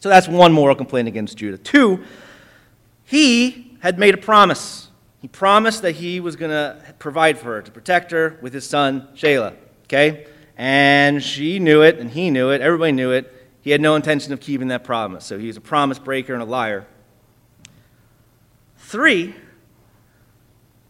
So 0.00 0.08
that's 0.08 0.28
one 0.28 0.52
moral 0.52 0.74
complaint 0.74 1.08
against 1.08 1.38
Judah. 1.38 1.56
Two, 1.56 2.04
he 3.04 3.63
had 3.84 3.98
made 3.98 4.14
a 4.14 4.18
promise. 4.18 4.88
He 5.18 5.28
promised 5.28 5.82
that 5.82 5.92
he 5.92 6.18
was 6.18 6.36
going 6.36 6.50
to 6.50 6.82
provide 6.98 7.38
for 7.38 7.56
her, 7.56 7.62
to 7.62 7.70
protect 7.70 8.12
her 8.12 8.38
with 8.40 8.54
his 8.54 8.66
son, 8.66 9.08
Shelah. 9.14 9.54
Okay? 9.84 10.26
And 10.56 11.22
she 11.22 11.58
knew 11.58 11.82
it, 11.82 11.98
and 11.98 12.10
he 12.10 12.30
knew 12.30 12.50
it, 12.50 12.62
everybody 12.62 12.92
knew 12.92 13.10
it. 13.10 13.30
He 13.60 13.70
had 13.72 13.82
no 13.82 13.94
intention 13.94 14.32
of 14.32 14.40
keeping 14.40 14.68
that 14.68 14.84
promise. 14.84 15.26
So 15.26 15.38
he 15.38 15.48
was 15.48 15.58
a 15.58 15.60
promise 15.60 15.98
breaker 15.98 16.32
and 16.32 16.42
a 16.42 16.46
liar. 16.46 16.86
Three, 18.78 19.34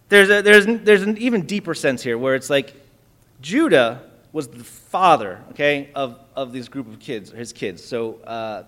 there's, 0.09 0.30
a, 0.30 0.42
there's, 0.42 0.66
there's 0.66 1.02
an 1.02 1.18
even 1.18 1.46
deeper 1.46 1.74
sense 1.74 2.00
here 2.00 2.16
where 2.16 2.37
it's 2.37 2.50
like 2.50 2.74
Judah 3.40 4.02
was 4.33 4.46
the 4.46 4.62
father, 4.62 5.42
okay, 5.50 5.90
of, 5.96 6.20
of 6.37 6.52
this 6.52 6.68
group 6.68 6.87
of 6.87 7.00
kids, 7.00 7.33
his 7.33 7.52
kids. 7.52 7.85
So 7.85 8.20
uh, 8.20 8.64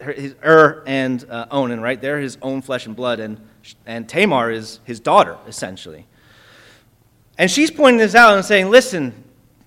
his 0.00 0.34
Ur 0.44 0.82
and 0.86 1.24
uh, 1.28 1.46
Onan, 1.50 1.80
right? 1.80 2.00
They're 2.00 2.20
his 2.20 2.38
own 2.42 2.62
flesh 2.62 2.86
and 2.86 2.96
blood, 2.96 3.20
and, 3.20 3.40
and 3.86 4.08
Tamar 4.08 4.50
is 4.50 4.80
his 4.84 5.00
daughter, 5.00 5.36
essentially. 5.46 6.06
And 7.38 7.50
she's 7.50 7.70
pointing 7.70 7.98
this 7.98 8.14
out 8.14 8.36
and 8.36 8.44
saying, 8.44 8.70
listen, 8.70 9.24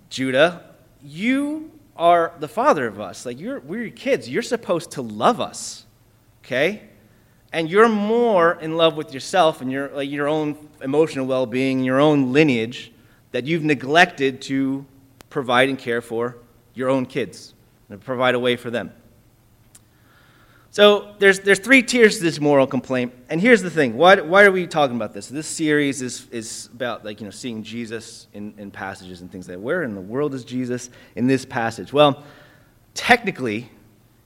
Judah, 0.10 0.63
you 1.04 1.72
are 1.96 2.34
the 2.40 2.48
father 2.48 2.88
of 2.88 3.00
us. 3.00 3.26
Like, 3.26 3.40
you're, 3.40 3.60
we're 3.60 3.82
your 3.84 3.92
kids. 3.92 4.30
You're 4.30 4.42
supposed 4.42 4.92
to 4.92 5.02
love 5.02 5.42
us, 5.42 5.86
okay? 6.44 6.84
And 7.52 7.70
you're 7.70 7.90
more 7.90 8.60
in 8.62 8.78
love 8.78 8.96
with 8.96 9.13
yourself 9.13 9.62
and 9.62 9.72
your, 9.72 9.90
like, 9.90 10.10
your 10.10 10.28
own 10.28 10.70
emotional 10.82 11.26
well 11.26 11.46
being, 11.46 11.84
your 11.84 12.00
own 12.00 12.32
lineage, 12.32 12.92
that 13.32 13.46
you've 13.46 13.63
neglected 13.63 14.42
to 14.44 14.86
provide 15.30 15.70
and 15.70 15.78
care 15.78 16.02
for 16.02 16.38
your 16.74 16.90
own 16.90 17.06
kids 17.06 17.54
and 17.90 18.00
provide 18.00 18.36
a 18.36 18.40
way 18.40 18.56
for 18.56 18.70
them. 18.70 18.92
So 20.78 21.16
there's, 21.18 21.40
there's 21.40 21.58
three 21.58 21.82
tiers 21.82 22.18
to 22.20 22.24
this 22.24 22.40
moral 22.40 22.68
complaint. 22.68 23.12
And 23.30 23.42
here's 23.42 23.63
the 23.63 23.70
thing. 23.72 23.98
Why, 23.98 24.22
why 24.22 24.44
are 24.44 24.52
we 24.52 24.68
talking 24.68 24.96
about 24.96 25.12
this? 25.12 25.28
This 25.28 25.48
series 25.48 26.04
is, 26.04 26.28
is 26.30 26.70
about 26.72 27.04
like, 27.04 27.20
you 27.20 27.26
know, 27.26 27.32
seeing 27.32 27.63
Jesus 27.63 28.28
in, 28.32 28.54
in 28.60 28.70
passages 28.70 29.22
and 29.22 29.32
things 29.32 29.48
like 29.48 29.58
that. 29.58 29.60
Where 29.60 29.82
in 29.82 29.96
the 29.96 30.02
world 30.02 30.36
is 30.36 30.46
Jesus 30.46 30.92
in 31.16 31.26
this 31.26 31.46
passage? 31.46 31.92
Well, 31.92 32.24
technically, 32.94 33.72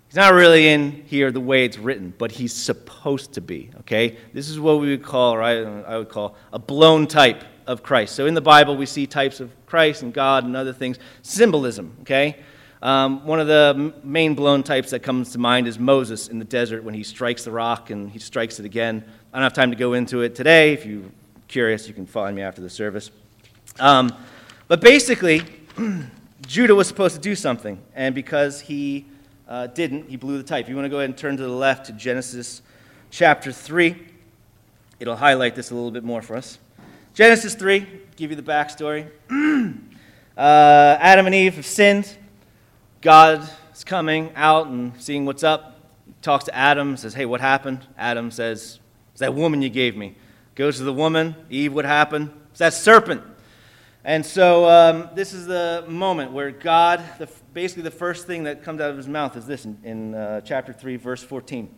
he's 0.07 0.17
not 0.17 0.33
really 0.33 0.67
in 0.67 1.05
here 1.05 1.31
the 1.31 1.39
way 1.39 1.63
it's 1.63 1.77
written, 1.77 2.13
but 2.17 2.33
he's 2.33 2.51
supposed 2.51 3.31
to 3.35 3.39
be, 3.39 3.69
okay? 3.79 4.17
This 4.33 4.49
is 4.49 4.59
what 4.59 4.81
we 4.81 4.89
would 4.89 5.03
call, 5.03 5.33
or 5.33 5.41
I, 5.41 5.53
I 5.53 5.97
would 5.99 6.09
call, 6.09 6.35
a 6.51 6.59
blown 6.59 7.07
type 7.07 7.45
of 7.65 7.81
Christ. 7.81 8.13
So 8.13 8.25
in 8.25 8.33
the 8.33 8.41
Bible, 8.41 8.75
we 8.75 8.85
see 8.87 9.07
types 9.07 9.39
of 9.39 9.53
Christ 9.67 10.01
and 10.03 10.13
God 10.13 10.43
and 10.43 10.57
other 10.57 10.73
things. 10.73 10.99
Symbolism, 11.21 11.95
okay? 12.01 12.41
Um, 12.81 13.25
one 13.27 13.39
of 13.39 13.45
the 13.45 13.93
main 14.03 14.33
blown 14.33 14.63
types 14.63 14.89
that 14.89 15.01
comes 15.01 15.33
to 15.33 15.37
mind 15.37 15.67
is 15.67 15.77
Moses 15.77 16.29
in 16.29 16.39
the 16.39 16.45
desert 16.45 16.83
when 16.83 16.95
he 16.95 17.03
strikes 17.03 17.43
the 17.43 17.51
rock 17.51 17.91
and 17.91 18.09
he 18.09 18.17
strikes 18.17 18.59
it 18.59 18.65
again. 18.65 19.03
I 19.31 19.37
don't 19.37 19.43
have 19.43 19.53
time 19.53 19.69
to 19.69 19.77
go 19.77 19.93
into 19.93 20.21
it 20.21 20.33
today. 20.33 20.73
If 20.73 20.85
you're 20.85 21.03
curious, 21.47 21.87
you 21.87 21.93
can 21.93 22.07
find 22.07 22.35
me 22.35 22.41
after 22.41 22.59
the 22.59 22.69
service. 22.71 23.11
Um, 23.79 24.11
but 24.67 24.81
basically, 24.81 25.43
Judah 26.47 26.73
was 26.73 26.87
supposed 26.87 27.13
to 27.13 27.21
do 27.21 27.35
something, 27.35 27.79
and 27.93 28.15
because 28.15 28.61
he 28.61 29.05
uh, 29.47 29.67
didn't, 29.67 30.09
he 30.09 30.15
blew 30.15 30.37
the 30.39 30.43
type. 30.43 30.67
You 30.67 30.75
want 30.75 30.85
to 30.85 30.89
go 30.89 30.97
ahead 30.97 31.09
and 31.09 31.17
turn 31.17 31.37
to 31.37 31.43
the 31.43 31.49
left 31.49 31.85
to 31.85 31.91
Genesis 31.91 32.63
chapter 33.11 33.51
3. 33.51 33.95
It'll 34.99 35.15
highlight 35.15 35.53
this 35.55 35.69
a 35.69 35.75
little 35.75 35.91
bit 35.91 36.03
more 36.03 36.23
for 36.23 36.35
us. 36.35 36.57
Genesis 37.13 37.53
3, 37.53 37.85
give 38.15 38.31
you 38.31 38.35
the 38.35 38.41
backstory. 38.41 39.07
uh, 40.37 40.97
Adam 40.99 41.27
and 41.27 41.35
Eve 41.35 41.55
have 41.55 41.65
sinned. 41.65 42.17
God 43.01 43.49
is 43.73 43.83
coming 43.83 44.31
out 44.35 44.67
and 44.67 44.93
seeing 45.01 45.25
what's 45.25 45.43
up. 45.43 45.79
Talks 46.21 46.45
to 46.45 46.55
Adam, 46.55 46.95
says, 46.97 47.15
Hey, 47.15 47.25
what 47.25 47.41
happened? 47.41 47.87
Adam 47.97 48.29
says, 48.29 48.79
It's 49.11 49.21
that 49.21 49.33
woman 49.33 49.63
you 49.63 49.69
gave 49.69 49.97
me. 49.97 50.15
Goes 50.53 50.77
to 50.77 50.83
the 50.83 50.93
woman. 50.93 51.35
Eve, 51.49 51.73
what 51.73 51.85
happened? 51.85 52.31
It's 52.51 52.59
that 52.59 52.75
serpent. 52.75 53.23
And 54.03 54.23
so 54.23 54.69
um, 54.69 55.09
this 55.15 55.33
is 55.33 55.47
the 55.47 55.83
moment 55.87 56.31
where 56.31 56.51
God, 56.51 57.03
the, 57.17 57.27
basically 57.53 57.81
the 57.83 57.91
first 57.91 58.27
thing 58.27 58.43
that 58.43 58.63
comes 58.63 58.79
out 58.79 58.91
of 58.91 58.97
his 58.97 59.07
mouth 59.07 59.35
is 59.35 59.47
this 59.47 59.65
in, 59.65 59.79
in 59.83 60.13
uh, 60.13 60.41
chapter 60.41 60.71
3, 60.71 60.97
verse 60.97 61.23
14. 61.23 61.73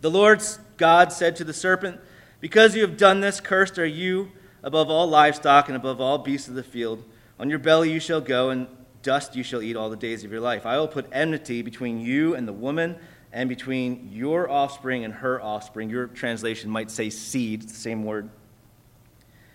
The 0.00 0.10
Lord 0.10 0.42
God 0.78 1.12
said 1.12 1.36
to 1.36 1.44
the 1.44 1.54
serpent, 1.54 2.00
Because 2.40 2.74
you 2.74 2.82
have 2.82 2.96
done 2.96 3.20
this, 3.20 3.40
cursed 3.40 3.78
are 3.78 3.86
you 3.86 4.32
above 4.64 4.90
all 4.90 5.06
livestock 5.06 5.68
and 5.68 5.76
above 5.76 6.00
all 6.00 6.18
beasts 6.18 6.48
of 6.48 6.54
the 6.54 6.64
field. 6.64 7.04
On 7.38 7.48
your 7.48 7.60
belly 7.60 7.92
you 7.92 8.00
shall 8.00 8.20
go, 8.20 8.50
and 8.50 8.66
dust 9.06 9.36
you 9.36 9.44
shall 9.44 9.62
eat 9.62 9.76
all 9.76 9.88
the 9.88 9.96
days 9.96 10.24
of 10.24 10.32
your 10.32 10.40
life. 10.40 10.66
I 10.66 10.78
will 10.78 10.88
put 10.88 11.06
enmity 11.12 11.62
between 11.62 12.00
you 12.00 12.34
and 12.34 12.48
the 12.48 12.52
woman, 12.52 12.96
and 13.32 13.48
between 13.48 14.08
your 14.12 14.50
offspring 14.50 15.04
and 15.04 15.14
her 15.14 15.40
offspring. 15.40 15.90
Your 15.90 16.06
translation 16.08 16.70
might 16.70 16.90
say 16.90 17.10
seed, 17.10 17.62
the 17.62 17.74
same 17.74 18.02
word. 18.04 18.30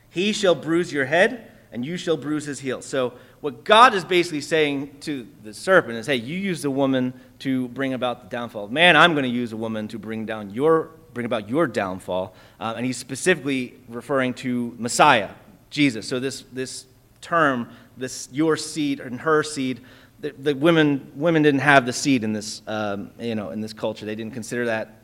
He 0.09 0.31
shall 0.31 0.55
bruise 0.55 0.93
your 0.93 1.05
head 1.05 1.51
and 1.71 1.85
you 1.85 1.97
shall 1.97 2.15
bruise 2.15 2.45
his 2.45 2.59
heel. 2.59 2.81
So, 2.81 3.13
what 3.39 3.63
God 3.63 3.95
is 3.95 4.05
basically 4.05 4.41
saying 4.41 4.97
to 5.01 5.27
the 5.43 5.53
serpent 5.53 5.97
is, 5.97 6.05
hey, 6.05 6.17
you 6.17 6.37
use 6.37 6.61
the 6.61 6.69
woman 6.69 7.13
to 7.39 7.69
bring 7.69 7.93
about 7.93 8.21
the 8.21 8.29
downfall 8.29 8.65
of 8.65 8.71
man. 8.71 8.95
I'm 8.95 9.13
going 9.13 9.23
to 9.23 9.29
use 9.29 9.51
a 9.51 9.57
woman 9.57 9.87
to 9.87 9.97
bring 9.97 10.25
down 10.25 10.51
your 10.51 10.91
bring 11.13 11.25
about 11.25 11.49
your 11.49 11.65
downfall. 11.65 12.35
Uh, 12.59 12.75
and 12.77 12.85
he's 12.85 12.97
specifically 12.97 13.79
referring 13.89 14.33
to 14.35 14.75
Messiah, 14.77 15.31
Jesus. 15.71 16.07
So 16.07 16.19
this 16.19 16.43
this 16.53 16.85
term, 17.21 17.69
this 17.97 18.27
your 18.31 18.57
seed 18.57 18.99
and 18.99 19.21
her 19.21 19.43
seed, 19.43 19.81
the, 20.19 20.31
the 20.31 20.55
women 20.55 21.11
women 21.15 21.41
didn't 21.41 21.61
have 21.61 21.85
the 21.85 21.93
seed 21.93 22.23
in 22.23 22.33
this 22.33 22.61
um, 22.67 23.11
you 23.19 23.35
know 23.35 23.49
in 23.51 23.61
this 23.61 23.73
culture. 23.73 24.05
They 24.05 24.15
didn't 24.15 24.33
consider 24.33 24.65
that. 24.65 24.97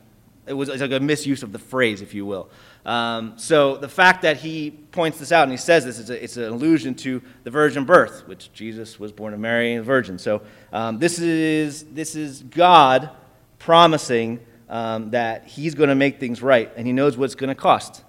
It 0.46 0.54
was, 0.54 0.70
it 0.70 0.72
was 0.72 0.80
like 0.80 0.92
a 0.92 1.00
misuse 1.00 1.42
of 1.42 1.52
the 1.52 1.58
phrase, 1.58 2.00
if 2.00 2.14
you 2.14 2.24
will. 2.24 2.48
Um, 2.86 3.34
so 3.36 3.76
the 3.76 3.88
fact 3.88 4.22
that 4.22 4.38
he 4.38 4.70
points 4.70 5.18
this 5.18 5.30
out 5.30 5.42
and 5.42 5.52
he 5.52 5.58
says 5.58 5.84
this 5.84 5.98
is 5.98 6.08
a, 6.08 6.24
it's 6.24 6.38
an 6.38 6.44
allusion 6.44 6.94
to 6.94 7.20
the 7.44 7.50
virgin 7.50 7.84
birth, 7.84 8.26
which 8.26 8.50
Jesus 8.54 8.98
was 8.98 9.12
born 9.12 9.34
of 9.34 9.40
Mary 9.40 9.72
and 9.72 9.80
a 9.80 9.84
virgin. 9.84 10.18
So 10.18 10.40
um, 10.72 10.98
this 10.98 11.18
is 11.18 11.84
this 11.84 12.16
is 12.16 12.42
God 12.42 13.10
promising 13.58 14.40
um, 14.70 15.10
that 15.10 15.46
He's 15.46 15.74
going 15.74 15.90
to 15.90 15.94
make 15.94 16.18
things 16.18 16.40
right, 16.40 16.72
and 16.76 16.86
He 16.86 16.92
knows 16.92 17.16
what 17.16 17.26
it's 17.26 17.34
going 17.34 17.48
to 17.48 17.54
cost. 17.54 18.02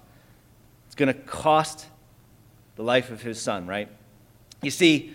It's 0.86 0.94
going 0.94 1.12
to 1.12 1.20
cost 1.20 1.86
the 2.80 2.86
life 2.86 3.10
of 3.10 3.20
His 3.20 3.38
Son, 3.38 3.66
right? 3.66 3.90
You 4.62 4.70
see, 4.70 5.12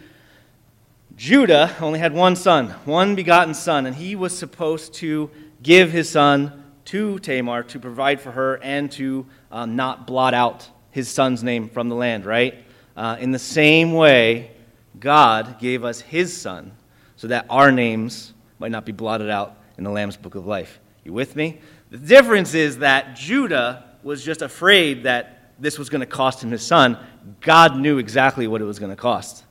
Judah 1.15 1.75
only 1.81 1.97
had 1.97 2.13
one 2.13 2.35
son, 2.35 2.67
one 2.85 3.15
begotten 3.15 3.55
son, 3.55 3.87
and 3.87 3.95
he 3.95 4.15
was 4.15 4.37
supposed 4.37 4.93
to 4.95 5.31
give 5.63 5.91
his 5.91 6.07
son 6.07 6.63
to 6.85 7.17
Tamar 7.17 7.63
to 7.63 7.79
provide 7.79 8.21
for 8.21 8.31
her 8.33 8.61
and 8.61 8.91
to 8.91 9.25
um, 9.51 9.75
not 9.75 10.05
blot 10.05 10.35
out 10.35 10.69
his 10.91 11.09
son's 11.09 11.41
name 11.41 11.67
from 11.67 11.89
the 11.89 11.95
land, 11.95 12.23
right? 12.27 12.53
Uh, 12.95 13.17
in 13.19 13.31
the 13.31 13.39
same 13.39 13.93
way, 13.93 14.51
God 14.99 15.57
gave 15.57 15.83
us 15.83 16.01
his 16.01 16.39
son 16.39 16.71
so 17.15 17.29
that 17.29 17.47
our 17.49 17.71
names 17.71 18.33
might 18.59 18.71
not 18.71 18.85
be 18.85 18.91
blotted 18.91 19.31
out 19.31 19.57
in 19.79 19.83
the 19.83 19.89
Lamb's 19.89 20.17
book 20.17 20.35
of 20.35 20.45
life. 20.45 20.79
You 21.03 21.13
with 21.13 21.35
me? 21.35 21.61
The 21.89 21.97
difference 21.97 22.53
is 22.53 22.77
that 22.77 23.15
Judah 23.15 23.85
was 24.03 24.23
just 24.23 24.43
afraid 24.43 25.01
that 25.03 25.34
this 25.59 25.79
was 25.79 25.89
going 25.89 26.01
to 26.01 26.05
cost 26.05 26.43
him 26.43 26.51
his 26.51 26.65
son. 26.65 26.97
God 27.41 27.77
knew 27.77 27.97
exactly 27.97 28.47
what 28.47 28.61
it 28.61 28.65
was 28.65 28.79
going 28.79 28.91
to 28.91 28.95
cost 28.95 29.43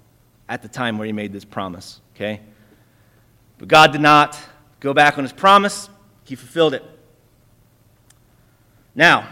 at 0.48 0.62
the 0.62 0.68
time 0.68 0.98
where 0.98 1.06
he 1.06 1.12
made 1.12 1.32
this 1.32 1.44
promise, 1.44 2.00
okay? 2.14 2.40
But 3.58 3.68
God 3.68 3.92
did 3.92 4.00
not 4.00 4.38
go 4.80 4.92
back 4.92 5.16
on 5.16 5.24
his 5.24 5.32
promise, 5.32 5.88
he 6.24 6.34
fulfilled 6.34 6.74
it. 6.74 6.82
Now, 8.94 9.26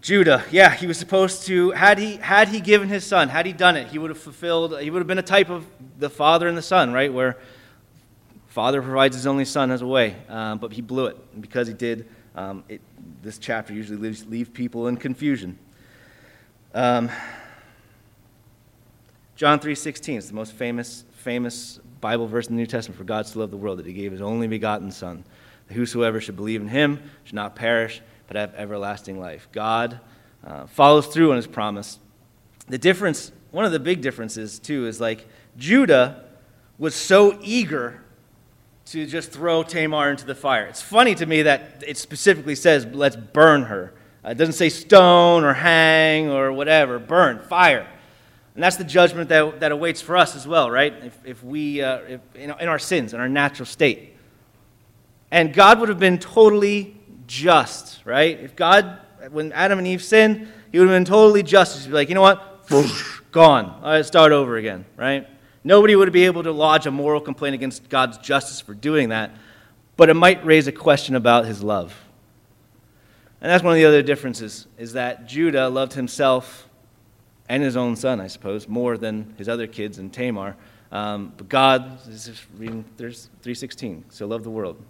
Judah, 0.00 0.44
yeah, 0.50 0.74
he 0.74 0.86
was 0.86 0.98
supposed 0.98 1.46
to, 1.46 1.70
had 1.70 1.98
he, 1.98 2.16
had 2.16 2.48
he 2.48 2.60
given 2.60 2.88
his 2.88 3.06
son, 3.06 3.30
had 3.30 3.46
he 3.46 3.54
done 3.54 3.74
it, 3.74 3.88
he 3.88 3.98
would 3.98 4.10
have 4.10 4.20
fulfilled, 4.20 4.78
he 4.80 4.90
would 4.90 4.98
have 4.98 5.06
been 5.06 5.18
a 5.18 5.22
type 5.22 5.48
of 5.48 5.66
the 5.98 6.10
father 6.10 6.46
and 6.46 6.58
the 6.58 6.62
son, 6.62 6.92
right? 6.92 7.10
Where 7.10 7.38
father 8.48 8.82
provides 8.82 9.16
his 9.16 9.26
only 9.26 9.46
son 9.46 9.70
as 9.70 9.80
a 9.80 9.86
way, 9.86 10.14
um, 10.28 10.58
but 10.58 10.74
he 10.74 10.82
blew 10.82 11.06
it. 11.06 11.40
Because 11.40 11.68
he 11.68 11.74
did, 11.74 12.06
um, 12.34 12.64
it, 12.68 12.80
this 13.22 13.38
chapter 13.38 13.72
usually 13.72 13.98
leaves 13.98 14.26
leave 14.26 14.52
people 14.52 14.88
in 14.88 14.96
confusion. 14.96 15.58
Um, 16.74 17.10
John 19.36 19.58
3.16 19.58 20.16
is 20.16 20.28
the 20.28 20.34
most 20.34 20.52
famous, 20.52 21.04
famous 21.12 21.80
Bible 22.00 22.26
verse 22.26 22.46
in 22.46 22.54
the 22.54 22.60
New 22.60 22.66
Testament 22.66 22.98
for 22.98 23.04
God 23.04 23.34
love 23.34 23.50
the 23.50 23.56
world, 23.56 23.78
that 23.78 23.86
he 23.86 23.92
gave 23.92 24.12
his 24.12 24.20
only 24.20 24.46
begotten 24.46 24.90
son 24.90 25.24
that 25.68 25.74
whosoever 25.74 26.20
should 26.20 26.36
believe 26.36 26.60
in 26.60 26.68
him 26.68 27.02
should 27.24 27.34
not 27.34 27.56
perish, 27.56 28.00
but 28.26 28.36
have 28.36 28.54
everlasting 28.54 29.18
life. 29.18 29.48
God 29.52 30.00
uh, 30.46 30.66
follows 30.66 31.06
through 31.06 31.30
on 31.30 31.36
his 31.36 31.46
promise. 31.46 31.98
The 32.68 32.78
difference, 32.78 33.32
one 33.50 33.64
of 33.64 33.72
the 33.72 33.80
big 33.80 34.00
differences, 34.00 34.58
too, 34.58 34.86
is 34.86 35.00
like 35.00 35.26
Judah 35.56 36.24
was 36.78 36.94
so 36.94 37.38
eager 37.42 38.03
to 38.86 39.06
just 39.06 39.32
throw 39.32 39.62
Tamar 39.62 40.10
into 40.10 40.26
the 40.26 40.34
fire. 40.34 40.66
It's 40.66 40.82
funny 40.82 41.14
to 41.14 41.26
me 41.26 41.42
that 41.42 41.82
it 41.86 41.96
specifically 41.96 42.54
says, 42.54 42.86
let's 42.86 43.16
burn 43.16 43.62
her. 43.62 43.94
Uh, 44.24 44.30
it 44.30 44.38
doesn't 44.38 44.54
say 44.54 44.68
stone 44.68 45.44
or 45.44 45.54
hang 45.54 46.30
or 46.30 46.52
whatever, 46.52 46.98
burn, 46.98 47.40
fire. 47.40 47.86
And 48.54 48.62
that's 48.62 48.76
the 48.76 48.84
judgment 48.84 49.28
that, 49.30 49.60
that 49.60 49.72
awaits 49.72 50.00
for 50.00 50.16
us 50.16 50.36
as 50.36 50.46
well, 50.46 50.70
right? 50.70 50.92
If, 51.02 51.18
if 51.24 51.42
we, 51.42 51.82
uh, 51.82 51.98
if, 52.08 52.20
in, 52.34 52.50
in 52.60 52.68
our 52.68 52.78
sins, 52.78 53.12
in 53.12 53.20
our 53.20 53.28
natural 53.28 53.66
state. 53.66 54.14
And 55.30 55.52
God 55.52 55.80
would 55.80 55.88
have 55.88 55.98
been 55.98 56.18
totally 56.18 56.96
just, 57.26 58.04
right? 58.04 58.38
If 58.38 58.54
God, 58.54 59.00
when 59.30 59.50
Adam 59.52 59.78
and 59.78 59.88
Eve 59.88 60.02
sinned, 60.02 60.46
he 60.70 60.78
would 60.78 60.88
have 60.88 60.94
been 60.94 61.04
totally 61.04 61.42
just. 61.42 61.82
He'd 61.82 61.88
be 61.88 61.94
like, 61.94 62.08
you 62.08 62.14
know 62.14 62.22
what? 62.22 62.68
Gone. 63.32 63.80
All 63.82 63.90
right, 63.90 64.06
start 64.06 64.30
over 64.30 64.56
again, 64.56 64.84
right? 64.96 65.26
Nobody 65.64 65.96
would 65.96 66.12
be 66.12 66.26
able 66.26 66.42
to 66.42 66.52
lodge 66.52 66.86
a 66.86 66.90
moral 66.90 67.20
complaint 67.20 67.54
against 67.54 67.88
God's 67.88 68.18
justice 68.18 68.60
for 68.60 68.74
doing 68.74 69.08
that, 69.08 69.30
but 69.96 70.10
it 70.10 70.14
might 70.14 70.44
raise 70.44 70.66
a 70.66 70.72
question 70.72 71.16
about 71.16 71.46
his 71.46 71.62
love. 71.62 71.98
And 73.40 73.50
that's 73.50 73.64
one 73.64 73.72
of 73.72 73.76
the 73.76 73.86
other 73.86 74.02
differences, 74.02 74.66
is 74.78 74.92
that 74.92 75.26
Judah 75.26 75.68
loved 75.68 75.94
himself 75.94 76.68
and 77.48 77.62
his 77.62 77.76
own 77.76 77.96
son, 77.96 78.20
I 78.20 78.26
suppose, 78.26 78.68
more 78.68 78.96
than 78.96 79.34
his 79.38 79.48
other 79.48 79.66
kids 79.66 79.98
and 79.98 80.12
Tamar. 80.12 80.56
Um, 80.92 81.32
but 81.36 81.48
God, 81.48 81.98
this 82.06 82.28
is 82.28 82.46
reading, 82.56 82.84
there's 82.96 83.24
316, 83.42 84.04
so 84.10 84.26
love 84.26 84.44
the 84.44 84.50
world 84.50 84.82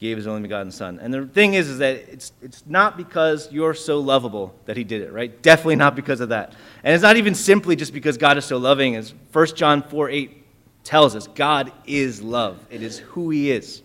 gave 0.00 0.16
his 0.16 0.26
only 0.26 0.42
begotten 0.42 0.70
son. 0.70 0.98
And 1.00 1.14
the 1.14 1.26
thing 1.26 1.54
is, 1.54 1.68
is 1.68 1.78
that 1.78 1.96
it's, 1.96 2.32
it's 2.42 2.64
not 2.66 2.96
because 2.96 3.50
you're 3.52 3.74
so 3.74 4.00
lovable 4.00 4.54
that 4.66 4.76
he 4.76 4.84
did 4.84 5.02
it, 5.02 5.12
right? 5.12 5.40
Definitely 5.42 5.76
not 5.76 5.96
because 5.96 6.20
of 6.20 6.30
that. 6.30 6.54
And 6.82 6.94
it's 6.94 7.02
not 7.02 7.16
even 7.16 7.34
simply 7.34 7.76
just 7.76 7.92
because 7.92 8.18
God 8.18 8.36
is 8.36 8.44
so 8.44 8.58
loving, 8.58 8.96
as 8.96 9.14
1 9.32 9.46
John 9.54 9.82
4 9.82 10.10
8 10.10 10.44
tells 10.84 11.16
us 11.16 11.26
God 11.28 11.72
is 11.86 12.22
love, 12.22 12.58
it 12.70 12.82
is 12.82 12.98
who 12.98 13.30
he 13.30 13.50
is. 13.50 13.82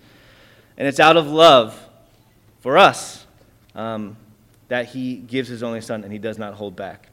And 0.78 0.88
it's 0.88 1.00
out 1.00 1.18
of 1.18 1.28
love 1.28 1.80
for 2.60 2.78
us 2.78 3.26
um, 3.76 4.18
that 4.68 4.88
he 4.88 5.16
gives 5.16 5.48
his 5.48 5.64
only 5.64 5.82
son 5.82 6.04
and 6.04 6.12
he 6.12 6.20
does 6.20 6.38
not 6.38 6.54
hold 6.54 6.76
back. 6.76 7.08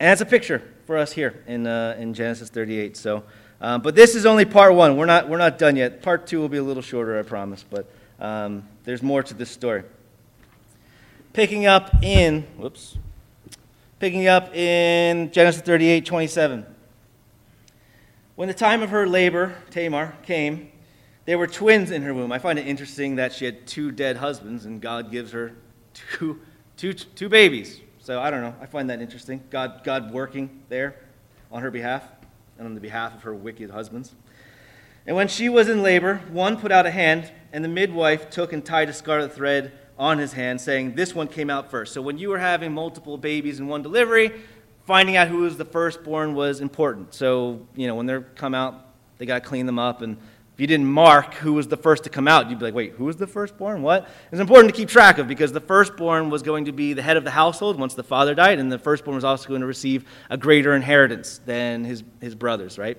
And 0.00 0.08
that's 0.10 0.20
a 0.20 0.26
picture 0.26 0.62
for 0.86 0.96
us 0.96 1.12
here 1.12 1.42
in, 1.46 1.66
uh, 1.66 1.96
in 1.98 2.14
Genesis 2.14 2.50
38. 2.50 2.96
So, 2.96 3.24
um, 3.60 3.80
but 3.82 3.94
this 3.94 4.14
is 4.14 4.24
only 4.24 4.44
part 4.44 4.74
one. 4.74 4.96
We're 4.96 5.06
not, 5.06 5.28
we're 5.28 5.38
not 5.38 5.58
done 5.58 5.76
yet. 5.76 6.02
Part 6.02 6.26
two 6.26 6.40
will 6.40 6.48
be 6.48 6.58
a 6.58 6.62
little 6.62 6.82
shorter, 6.82 7.18
I 7.18 7.22
promise. 7.22 7.64
But 7.68 7.90
um, 8.20 8.68
there's 8.84 9.02
more 9.02 9.22
to 9.22 9.34
this 9.34 9.50
story. 9.50 9.82
Picking 11.32 11.66
up 11.66 12.02
in, 12.02 12.42
whoops, 12.56 12.96
picking 13.98 14.28
up 14.28 14.54
in 14.54 15.30
Genesis 15.32 15.62
38 15.62 16.06
27. 16.06 16.66
When 18.36 18.46
the 18.46 18.54
time 18.54 18.82
of 18.82 18.90
her 18.90 19.06
labor, 19.08 19.56
Tamar, 19.70 20.16
came, 20.22 20.70
there 21.24 21.36
were 21.36 21.48
twins 21.48 21.90
in 21.90 22.02
her 22.02 22.14
womb. 22.14 22.30
I 22.30 22.38
find 22.38 22.58
it 22.58 22.66
interesting 22.66 23.16
that 23.16 23.32
she 23.32 23.44
had 23.44 23.66
two 23.66 23.90
dead 23.90 24.16
husbands, 24.16 24.64
and 24.64 24.80
God 24.80 25.10
gives 25.10 25.32
her 25.32 25.52
two, 25.92 26.40
two, 26.76 26.92
two 26.92 27.28
babies. 27.28 27.80
So 27.98 28.20
I 28.20 28.30
don't 28.30 28.40
know. 28.40 28.54
I 28.60 28.66
find 28.66 28.88
that 28.90 29.02
interesting. 29.02 29.42
God, 29.50 29.82
God 29.82 30.12
working 30.12 30.62
there 30.68 30.94
on 31.50 31.62
her 31.62 31.70
behalf 31.72 32.04
and 32.58 32.66
on 32.66 32.74
the 32.74 32.80
behalf 32.80 33.14
of 33.14 33.22
her 33.22 33.34
wicked 33.34 33.70
husbands. 33.70 34.14
And 35.06 35.16
when 35.16 35.28
she 35.28 35.48
was 35.48 35.68
in 35.68 35.82
labor, 35.82 36.20
one 36.30 36.58
put 36.58 36.70
out 36.70 36.84
a 36.84 36.90
hand, 36.90 37.32
and 37.52 37.64
the 37.64 37.68
midwife 37.68 38.28
took 38.28 38.52
and 38.52 38.64
tied 38.64 38.88
a 38.88 38.92
scarlet 38.92 39.32
thread 39.32 39.72
on 39.98 40.18
his 40.18 40.34
hand, 40.34 40.60
saying, 40.60 40.94
This 40.94 41.14
one 41.14 41.28
came 41.28 41.48
out 41.48 41.70
first. 41.70 41.94
So 41.94 42.02
when 42.02 42.18
you 42.18 42.28
were 42.28 42.38
having 42.38 42.72
multiple 42.74 43.16
babies 43.16 43.58
in 43.58 43.68
one 43.68 43.82
delivery, 43.82 44.32
finding 44.84 45.16
out 45.16 45.28
who 45.28 45.38
was 45.38 45.56
the 45.56 45.64
firstborn 45.64 46.34
was 46.34 46.60
important. 46.60 47.14
So, 47.14 47.66
you 47.74 47.86
know, 47.86 47.94
when 47.94 48.06
they 48.06 48.18
come 48.34 48.54
out, 48.54 48.86
they 49.18 49.26
got 49.26 49.42
to 49.42 49.48
clean 49.48 49.66
them 49.66 49.78
up. 49.78 50.02
And 50.02 50.18
if 50.58 50.62
you 50.62 50.66
didn't 50.66 50.86
mark 50.86 51.34
who 51.34 51.52
was 51.52 51.68
the 51.68 51.76
first 51.76 52.02
to 52.02 52.10
come 52.10 52.26
out, 52.26 52.50
you'd 52.50 52.58
be 52.58 52.64
like, 52.64 52.74
wait, 52.74 52.94
who 52.94 53.04
was 53.04 53.16
the 53.16 53.28
firstborn? 53.28 53.80
What? 53.80 54.08
It's 54.32 54.40
important 54.40 54.74
to 54.74 54.76
keep 54.76 54.88
track 54.88 55.18
of 55.18 55.28
because 55.28 55.52
the 55.52 55.60
firstborn 55.60 56.30
was 56.30 56.42
going 56.42 56.64
to 56.64 56.72
be 56.72 56.94
the 56.94 57.02
head 57.02 57.16
of 57.16 57.22
the 57.22 57.30
household 57.30 57.78
once 57.78 57.94
the 57.94 58.02
father 58.02 58.34
died, 58.34 58.58
and 58.58 58.72
the 58.72 58.76
firstborn 58.76 59.14
was 59.14 59.22
also 59.22 59.48
going 59.48 59.60
to 59.60 59.68
receive 59.68 60.04
a 60.28 60.36
greater 60.36 60.74
inheritance 60.74 61.38
than 61.46 61.84
his, 61.84 62.02
his 62.20 62.34
brothers, 62.34 62.76
right? 62.76 62.98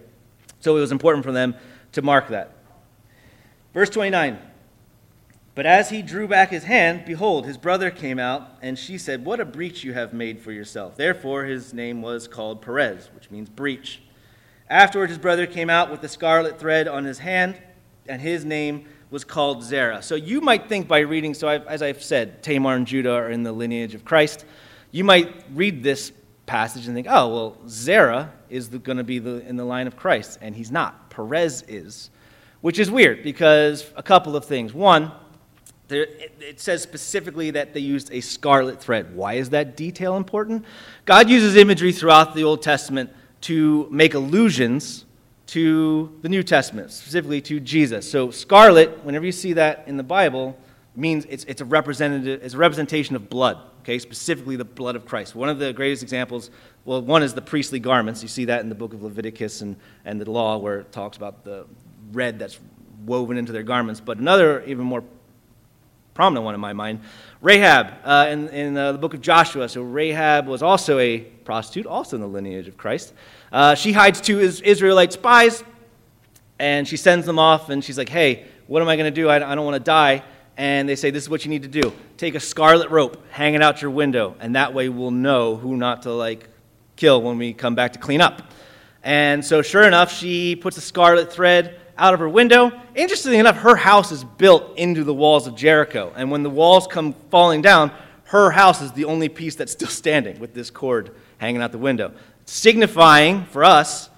So 0.61 0.77
it 0.77 0.79
was 0.79 0.93
important 0.93 1.25
for 1.25 1.33
them 1.33 1.53
to 1.91 2.01
mark 2.01 2.29
that. 2.29 2.55
Verse 3.73 3.89
29. 3.89 4.39
But 5.53 5.65
as 5.65 5.89
he 5.89 6.01
drew 6.01 6.29
back 6.29 6.51
his 6.51 6.63
hand, 6.63 7.03
behold, 7.05 7.45
his 7.45 7.57
brother 7.57 7.91
came 7.91 8.19
out, 8.19 8.51
and 8.61 8.79
she 8.79 8.97
said, 8.97 9.25
What 9.25 9.41
a 9.41 9.45
breach 9.45 9.83
you 9.83 9.91
have 9.91 10.13
made 10.13 10.39
for 10.39 10.53
yourself. 10.53 10.95
Therefore, 10.95 11.43
his 11.43 11.73
name 11.73 12.01
was 12.01 12.25
called 12.25 12.61
Perez, 12.61 13.09
which 13.13 13.29
means 13.29 13.49
breach. 13.49 14.01
Afterwards, 14.69 15.09
his 15.09 15.17
brother 15.17 15.47
came 15.47 15.69
out 15.69 15.89
with 15.89 16.01
the 16.01 16.07
scarlet 16.07 16.59
thread 16.59 16.87
on 16.87 17.03
his 17.03 17.17
hand, 17.19 17.59
and 18.07 18.21
his 18.21 18.45
name 18.45 18.85
was 19.09 19.23
called 19.23 19.63
Zerah. 19.63 20.03
So 20.03 20.13
you 20.15 20.41
might 20.41 20.69
think 20.69 20.87
by 20.87 20.99
reading, 20.99 21.33
so 21.33 21.47
I've, 21.47 21.65
as 21.65 21.81
I've 21.81 22.03
said, 22.03 22.43
Tamar 22.43 22.75
and 22.75 22.85
Judah 22.85 23.13
are 23.13 23.31
in 23.31 23.41
the 23.41 23.51
lineage 23.51 23.95
of 23.95 24.05
Christ. 24.05 24.45
You 24.91 25.03
might 25.03 25.33
read 25.53 25.81
this 25.81 26.11
passage 26.45 26.85
and 26.85 26.95
think, 26.95 27.07
oh, 27.09 27.27
well, 27.33 27.57
Zerah 27.67 28.31
is 28.49 28.67
going 28.67 28.97
to 28.97 29.03
be 29.03 29.17
the, 29.17 29.47
in 29.47 29.55
the 29.55 29.65
line 29.65 29.87
of 29.87 29.95
Christ, 29.95 30.37
and 30.41 30.55
he's 30.55 30.71
not. 30.71 31.09
Perez 31.09 31.63
is, 31.67 32.11
which 32.61 32.77
is 32.77 32.91
weird 32.91 33.23
because 33.23 33.91
a 33.95 34.03
couple 34.03 34.35
of 34.35 34.45
things. 34.45 34.73
One, 34.73 35.11
there, 35.87 36.03
it, 36.03 36.33
it 36.39 36.59
says 36.59 36.83
specifically 36.83 37.49
that 37.51 37.73
they 37.73 37.79
used 37.79 38.11
a 38.11 38.21
scarlet 38.21 38.79
thread. 38.79 39.15
Why 39.15 39.33
is 39.33 39.49
that 39.49 39.75
detail 39.75 40.15
important? 40.15 40.65
God 41.05 41.27
uses 41.29 41.55
imagery 41.55 41.91
throughout 41.91 42.35
the 42.35 42.43
Old 42.43 42.61
Testament 42.61 43.09
to 43.41 43.87
make 43.91 44.13
allusions 44.13 45.05
to 45.47 46.15
the 46.21 46.29
New 46.29 46.43
Testament, 46.43 46.91
specifically 46.91 47.41
to 47.41 47.59
Jesus. 47.59 48.09
So, 48.09 48.29
scarlet, 48.29 49.03
whenever 49.03 49.25
you 49.25 49.31
see 49.31 49.53
that 49.53 49.83
in 49.87 49.97
the 49.97 50.03
Bible, 50.03 50.57
means 50.95 51.25
it's, 51.29 51.43
it's, 51.45 51.61
a, 51.61 51.65
representative, 51.65 52.43
it's 52.43 52.53
a 52.53 52.57
representation 52.57 53.15
of 53.15 53.29
blood, 53.29 53.57
okay, 53.79 53.97
specifically 53.97 54.55
the 54.55 54.65
blood 54.65 54.95
of 54.95 55.05
Christ. 55.05 55.33
One 55.33 55.49
of 55.49 55.57
the 55.57 55.73
greatest 55.73 56.03
examples, 56.03 56.51
well, 56.85 57.01
one 57.01 57.23
is 57.23 57.33
the 57.33 57.41
priestly 57.41 57.79
garments. 57.79 58.21
You 58.21 58.27
see 58.27 58.45
that 58.45 58.61
in 58.61 58.69
the 58.69 58.75
book 58.75 58.93
of 58.93 59.01
Leviticus 59.01 59.61
and, 59.61 59.75
and 60.05 60.21
the 60.21 60.29
law, 60.29 60.57
where 60.57 60.81
it 60.81 60.91
talks 60.91 61.17
about 61.17 61.43
the 61.43 61.65
red 62.11 62.37
that's 62.37 62.59
woven 63.05 63.37
into 63.37 63.51
their 63.51 63.63
garments. 63.63 63.99
But 63.99 64.17
another, 64.17 64.63
even 64.65 64.85
more 64.85 65.03
prominent 66.13 66.43
one 66.43 66.53
in 66.53 66.59
my 66.59 66.73
mind. 66.73 66.99
Rahab 67.41 67.93
uh, 68.03 68.27
in, 68.29 68.49
in 68.49 68.77
uh, 68.77 68.91
the 68.91 68.97
book 68.97 69.13
of 69.13 69.21
Joshua. 69.21 69.69
So 69.69 69.81
Rahab 69.81 70.47
was 70.47 70.61
also 70.61 70.99
a 70.99 71.25
prostitute, 71.49 71.87
also 71.87 72.15
in 72.15 72.21
the 72.21 72.27
lineage 72.27 72.67
of 72.67 72.77
Christ. 72.77 73.11
Uh, 73.51 73.73
she 73.73 73.91
hides 73.91 74.21
two 74.21 74.39
Israelite 74.39 75.11
spies, 75.11 75.63
and 76.59 76.87
she 76.87 76.95
sends 76.95 77.25
them 77.25 77.39
off, 77.39 77.71
and 77.71 77.83
she's 77.83 77.97
like, 77.97 78.07
hey, 78.07 78.45
what 78.67 78.83
am 78.83 78.87
I 78.87 78.95
going 78.97 79.11
to 79.11 79.21
do? 79.21 79.29
I, 79.29 79.37
I 79.37 79.55
don't 79.55 79.65
want 79.65 79.73
to 79.73 79.83
die. 79.83 80.21
And 80.57 80.87
they 80.87 80.95
say, 80.95 81.09
this 81.09 81.23
is 81.23 81.29
what 81.29 81.45
you 81.45 81.49
need 81.49 81.63
to 81.63 81.67
do. 81.67 81.91
Take 82.17 82.35
a 82.35 82.39
scarlet 82.39 82.91
rope, 82.91 83.17
hang 83.31 83.55
it 83.55 83.63
out 83.63 83.81
your 83.81 83.89
window, 83.89 84.35
and 84.39 84.55
that 84.55 84.75
way 84.75 84.89
we'll 84.89 85.09
know 85.09 85.55
who 85.55 85.75
not 85.75 86.03
to, 86.03 86.11
like, 86.13 86.47
kill 86.95 87.19
when 87.19 87.39
we 87.39 87.51
come 87.51 87.73
back 87.73 87.93
to 87.93 87.99
clean 87.99 88.21
up. 88.21 88.43
And 89.03 89.43
so, 89.43 89.63
sure 89.63 89.87
enough, 89.87 90.11
she 90.11 90.55
puts 90.55 90.77
a 90.77 90.81
scarlet 90.81 91.33
thread 91.33 91.79
out 91.97 92.13
of 92.13 92.19
her 92.19 92.29
window. 92.29 92.71
Interestingly 92.93 93.39
enough, 93.39 93.57
her 93.57 93.75
house 93.75 94.11
is 94.11 94.23
built 94.23 94.77
into 94.77 95.03
the 95.03 95.15
walls 95.15 95.47
of 95.47 95.55
Jericho. 95.55 96.13
And 96.15 96.29
when 96.29 96.43
the 96.43 96.51
walls 96.51 96.85
come 96.85 97.15
falling 97.31 97.63
down, 97.63 97.91
her 98.29 98.51
house 98.51 98.79
is 98.79 98.91
the 98.91 99.05
only 99.05 99.27
piece 99.27 99.55
that's 99.55 99.71
still 99.71 99.87
standing 99.87 100.39
with 100.39 100.53
this 100.53 100.69
cord 100.69 101.15
hanging 101.39 101.63
out 101.63 101.71
the 101.71 101.79
window, 101.79 102.13
signifying 102.45 103.43
for 103.45 103.63
us 103.63 104.11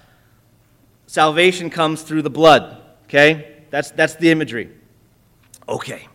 salvation 1.07 1.69
comes 1.69 2.01
through 2.01 2.21
the 2.21 2.29
blood. 2.29 2.81
Okay? 3.05 3.63
That's, 3.69 3.91
that's 3.91 4.15
the 4.15 4.29
imagery. 4.29 4.69
Okay. 5.67 6.09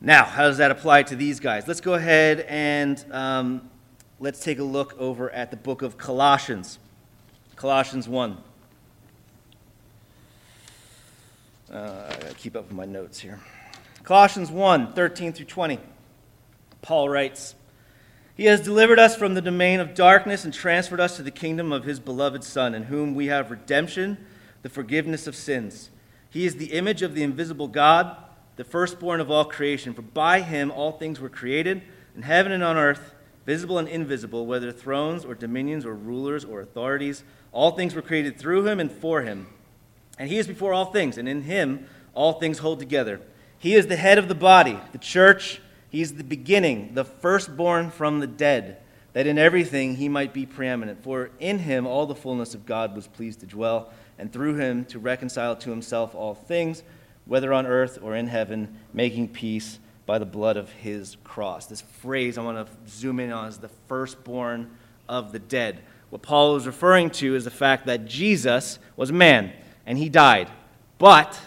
Now, 0.00 0.24
how 0.24 0.42
does 0.42 0.58
that 0.58 0.72
apply 0.72 1.04
to 1.04 1.14
these 1.14 1.38
guys? 1.38 1.68
Let's 1.68 1.80
go 1.80 1.94
ahead 1.94 2.40
and 2.48 3.04
um, 3.12 3.70
let's 4.18 4.40
take 4.40 4.58
a 4.58 4.64
look 4.64 4.98
over 4.98 5.30
at 5.30 5.52
the 5.52 5.56
book 5.56 5.82
of 5.82 5.96
Colossians. 5.96 6.80
Colossians 7.54 8.08
1. 8.08 8.38
Uh, 11.72 11.76
I 11.76 12.22
gotta 12.22 12.34
keep 12.34 12.56
up 12.56 12.66
with 12.66 12.76
my 12.76 12.86
notes 12.86 13.20
here. 13.20 13.38
Colossians 14.02 14.50
1 14.50 14.94
13 14.94 15.32
through 15.32 15.46
20. 15.46 15.78
Paul 16.82 17.08
writes, 17.08 17.54
He 18.34 18.44
has 18.44 18.60
delivered 18.60 18.98
us 18.98 19.16
from 19.16 19.34
the 19.34 19.40
domain 19.40 19.80
of 19.80 19.94
darkness 19.94 20.44
and 20.44 20.52
transferred 20.52 21.00
us 21.00 21.16
to 21.16 21.22
the 21.22 21.30
kingdom 21.30 21.72
of 21.72 21.84
His 21.84 22.00
beloved 22.00 22.44
Son, 22.44 22.74
in 22.74 22.84
whom 22.84 23.14
we 23.14 23.26
have 23.26 23.50
redemption, 23.50 24.18
the 24.62 24.68
forgiveness 24.68 25.26
of 25.26 25.34
sins. 25.34 25.90
He 26.28 26.44
is 26.44 26.56
the 26.56 26.72
image 26.72 27.02
of 27.02 27.14
the 27.14 27.22
invisible 27.22 27.68
God, 27.68 28.16
the 28.56 28.64
firstborn 28.64 29.20
of 29.20 29.30
all 29.30 29.44
creation. 29.44 29.94
For 29.94 30.02
by 30.02 30.40
Him 30.40 30.70
all 30.70 30.92
things 30.92 31.20
were 31.20 31.28
created, 31.28 31.82
in 32.14 32.22
heaven 32.22 32.52
and 32.52 32.62
on 32.62 32.76
earth, 32.76 33.14
visible 33.46 33.78
and 33.78 33.88
invisible, 33.88 34.44
whether 34.44 34.70
thrones 34.72 35.24
or 35.24 35.34
dominions 35.34 35.86
or 35.86 35.94
rulers 35.94 36.44
or 36.44 36.60
authorities. 36.60 37.24
All 37.52 37.70
things 37.70 37.94
were 37.94 38.02
created 38.02 38.38
through 38.38 38.66
Him 38.66 38.78
and 38.78 38.92
for 38.92 39.22
Him. 39.22 39.46
And 40.18 40.28
he 40.28 40.38
is 40.38 40.46
before 40.46 40.72
all 40.72 40.86
things, 40.86 41.18
and 41.18 41.28
in 41.28 41.42
him 41.42 41.86
all 42.14 42.34
things 42.34 42.58
hold 42.58 42.78
together. 42.78 43.20
He 43.58 43.74
is 43.74 43.86
the 43.86 43.96
head 43.96 44.18
of 44.18 44.28
the 44.28 44.34
body, 44.34 44.78
the 44.92 44.98
church. 44.98 45.60
He 45.92 46.00
is 46.00 46.14
the 46.14 46.24
beginning, 46.24 46.94
the 46.94 47.04
firstborn 47.04 47.90
from 47.90 48.20
the 48.20 48.26
dead, 48.26 48.78
that 49.12 49.26
in 49.26 49.36
everything 49.36 49.96
he 49.96 50.08
might 50.08 50.32
be 50.32 50.46
preeminent. 50.46 51.02
For 51.02 51.30
in 51.38 51.58
him 51.58 51.86
all 51.86 52.06
the 52.06 52.14
fullness 52.14 52.54
of 52.54 52.64
God 52.64 52.96
was 52.96 53.06
pleased 53.06 53.40
to 53.40 53.46
dwell, 53.46 53.92
and 54.18 54.32
through 54.32 54.54
him 54.54 54.86
to 54.86 54.98
reconcile 54.98 55.54
to 55.56 55.68
himself 55.68 56.14
all 56.14 56.34
things, 56.34 56.82
whether 57.26 57.52
on 57.52 57.66
earth 57.66 57.98
or 58.00 58.16
in 58.16 58.26
heaven, 58.26 58.78
making 58.94 59.28
peace 59.28 59.78
by 60.06 60.18
the 60.18 60.24
blood 60.24 60.56
of 60.56 60.72
his 60.72 61.18
cross. 61.24 61.66
This 61.66 61.82
phrase 61.82 62.38
I 62.38 62.42
want 62.42 62.66
to 62.66 62.90
zoom 62.90 63.20
in 63.20 63.30
on 63.30 63.48
is 63.48 63.58
the 63.58 63.68
firstborn 63.86 64.70
of 65.10 65.32
the 65.32 65.38
dead. 65.38 65.80
What 66.08 66.22
Paul 66.22 66.56
is 66.56 66.66
referring 66.66 67.10
to 67.10 67.36
is 67.36 67.44
the 67.44 67.50
fact 67.50 67.84
that 67.84 68.06
Jesus 68.06 68.78
was 68.96 69.10
a 69.10 69.14
man 69.14 69.52
and 69.84 69.98
he 69.98 70.08
died. 70.08 70.50
But 70.96 71.38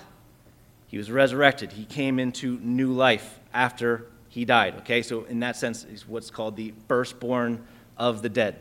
he 0.88 1.00
was 1.00 1.10
resurrected. 1.10 1.72
He 1.72 1.86
came 1.86 2.20
into 2.20 2.60
new 2.60 2.94
life 2.94 3.40
after 3.52 4.06
he 4.36 4.44
died. 4.44 4.76
Okay, 4.80 5.02
so 5.02 5.24
in 5.24 5.40
that 5.40 5.56
sense, 5.56 5.86
he's 5.90 6.06
what's 6.06 6.30
called 6.30 6.58
the 6.58 6.74
firstborn 6.90 7.66
of 7.98 8.22
the 8.22 8.28
dead. 8.28 8.58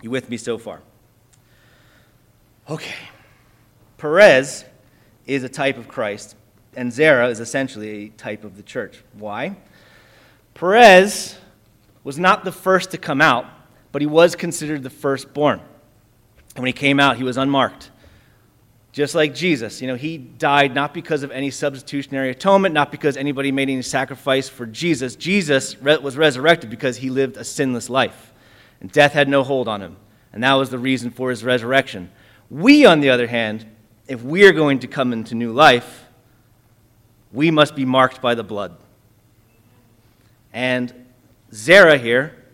You 0.00 0.10
with 0.10 0.30
me 0.30 0.38
so 0.38 0.56
far? 0.56 0.80
Okay. 2.70 2.94
Perez 3.98 4.64
is 5.26 5.44
a 5.44 5.48
type 5.50 5.76
of 5.76 5.88
Christ, 5.88 6.36
and 6.74 6.90
Zerah 6.90 7.28
is 7.28 7.38
essentially 7.38 8.06
a 8.06 8.08
type 8.08 8.44
of 8.44 8.56
the 8.56 8.62
church. 8.62 9.04
Why? 9.12 9.56
Perez 10.54 11.36
was 12.02 12.18
not 12.18 12.46
the 12.46 12.52
first 12.52 12.90
to 12.92 12.96
come 12.96 13.20
out, 13.20 13.44
but 13.92 14.00
he 14.00 14.06
was 14.06 14.34
considered 14.34 14.82
the 14.82 14.88
firstborn. 14.88 15.60
And 16.56 16.62
when 16.62 16.68
he 16.68 16.72
came 16.72 16.98
out, 16.98 17.18
he 17.18 17.24
was 17.24 17.36
unmarked. 17.36 17.90
Just 18.94 19.16
like 19.16 19.34
Jesus, 19.34 19.82
you 19.82 19.88
know, 19.88 19.96
he 19.96 20.16
died 20.16 20.72
not 20.72 20.94
because 20.94 21.24
of 21.24 21.32
any 21.32 21.50
substitutionary 21.50 22.30
atonement, 22.30 22.72
not 22.72 22.92
because 22.92 23.16
anybody 23.16 23.50
made 23.50 23.68
any 23.68 23.82
sacrifice 23.82 24.48
for 24.48 24.66
Jesus. 24.66 25.16
Jesus 25.16 25.76
was 25.80 26.16
resurrected 26.16 26.70
because 26.70 26.98
he 26.98 27.10
lived 27.10 27.36
a 27.36 27.42
sinless 27.42 27.90
life, 27.90 28.32
and 28.80 28.92
death 28.92 29.12
had 29.12 29.28
no 29.28 29.42
hold 29.42 29.66
on 29.66 29.82
him. 29.82 29.96
And 30.32 30.44
that 30.44 30.52
was 30.52 30.70
the 30.70 30.78
reason 30.78 31.10
for 31.10 31.30
his 31.30 31.42
resurrection. 31.42 32.12
We, 32.48 32.86
on 32.86 33.00
the 33.00 33.10
other 33.10 33.26
hand, 33.26 33.66
if 34.06 34.22
we 34.22 34.46
are 34.46 34.52
going 34.52 34.78
to 34.78 34.86
come 34.86 35.12
into 35.12 35.34
new 35.34 35.52
life, 35.52 36.04
we 37.32 37.50
must 37.50 37.74
be 37.74 37.84
marked 37.84 38.22
by 38.22 38.36
the 38.36 38.44
blood. 38.44 38.76
And 40.52 40.94
Zerah 41.52 41.98
here, 41.98 42.44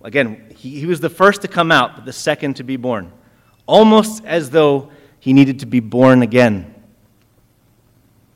again, 0.00 0.54
he, 0.56 0.78
he 0.78 0.86
was 0.86 1.00
the 1.00 1.10
first 1.10 1.42
to 1.42 1.48
come 1.48 1.72
out, 1.72 1.96
but 1.96 2.04
the 2.04 2.12
second 2.12 2.54
to 2.54 2.62
be 2.62 2.76
born. 2.76 3.10
Almost 3.66 4.24
as 4.24 4.50
though 4.50 4.92
he 5.22 5.32
needed 5.32 5.60
to 5.60 5.66
be 5.66 5.78
born 5.78 6.20
again. 6.20 6.74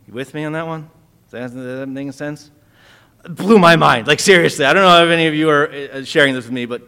You 0.07 0.15
with 0.15 0.33
me 0.35 0.45
on 0.45 0.53
that 0.53 0.69
one? 0.69 0.89
Does 1.29 1.53
that, 1.53 1.59
does 1.59 1.79
that 1.81 1.89
make 1.89 2.13
sense? 2.13 2.53
It 3.25 3.35
blew 3.35 3.59
my 3.59 3.75
mind. 3.75 4.07
Like, 4.07 4.21
seriously, 4.21 4.65
I 4.65 4.73
don't 4.73 4.85
know 4.85 5.05
if 5.05 5.11
any 5.11 5.27
of 5.27 5.35
you 5.35 5.51
are 5.51 5.69
uh, 5.69 6.05
sharing 6.05 6.33
this 6.33 6.45
with 6.45 6.53
me, 6.53 6.65
but 6.65 6.83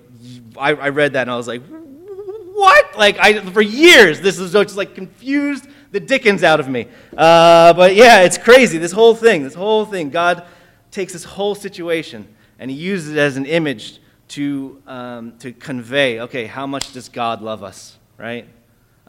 I, 0.57 0.69
I 0.75 0.89
read 0.91 1.15
that 1.15 1.23
and 1.23 1.33
I 1.33 1.37
was 1.37 1.49
like, 1.49 1.63
what? 1.67 2.97
Like, 2.97 3.19
I, 3.19 3.41
for 3.51 3.61
years, 3.61 4.21
this 4.21 4.39
is 4.39 4.53
just 4.53 4.77
like 4.77 4.95
confused 4.95 5.67
the 5.91 5.99
dickens 5.99 6.45
out 6.45 6.61
of 6.61 6.69
me. 6.69 6.87
Uh, 7.17 7.73
but 7.73 7.97
yeah, 7.97 8.21
it's 8.21 8.39
crazy. 8.39 8.79
This 8.79 8.93
whole 8.93 9.17
thing, 9.17 9.43
this 9.43 9.55
whole 9.55 9.85
thing, 9.85 10.11
God 10.11 10.47
takes 10.93 11.13
this 11.13 11.25
whole 11.25 11.57
situation 11.57 12.33
and 12.61 12.71
he 12.71 12.77
uses 12.77 13.15
it 13.15 13.19
as 13.19 13.37
an 13.37 13.47
image 13.47 13.99
to, 14.29 14.81
um, 14.87 15.37
to 15.39 15.53
convey, 15.53 16.21
okay, 16.21 16.47
how 16.47 16.69
much 16.69 16.93
does 16.93 17.09
God 17.09 17.43
love 17.43 17.65
us, 17.65 17.99
right? 18.17 18.47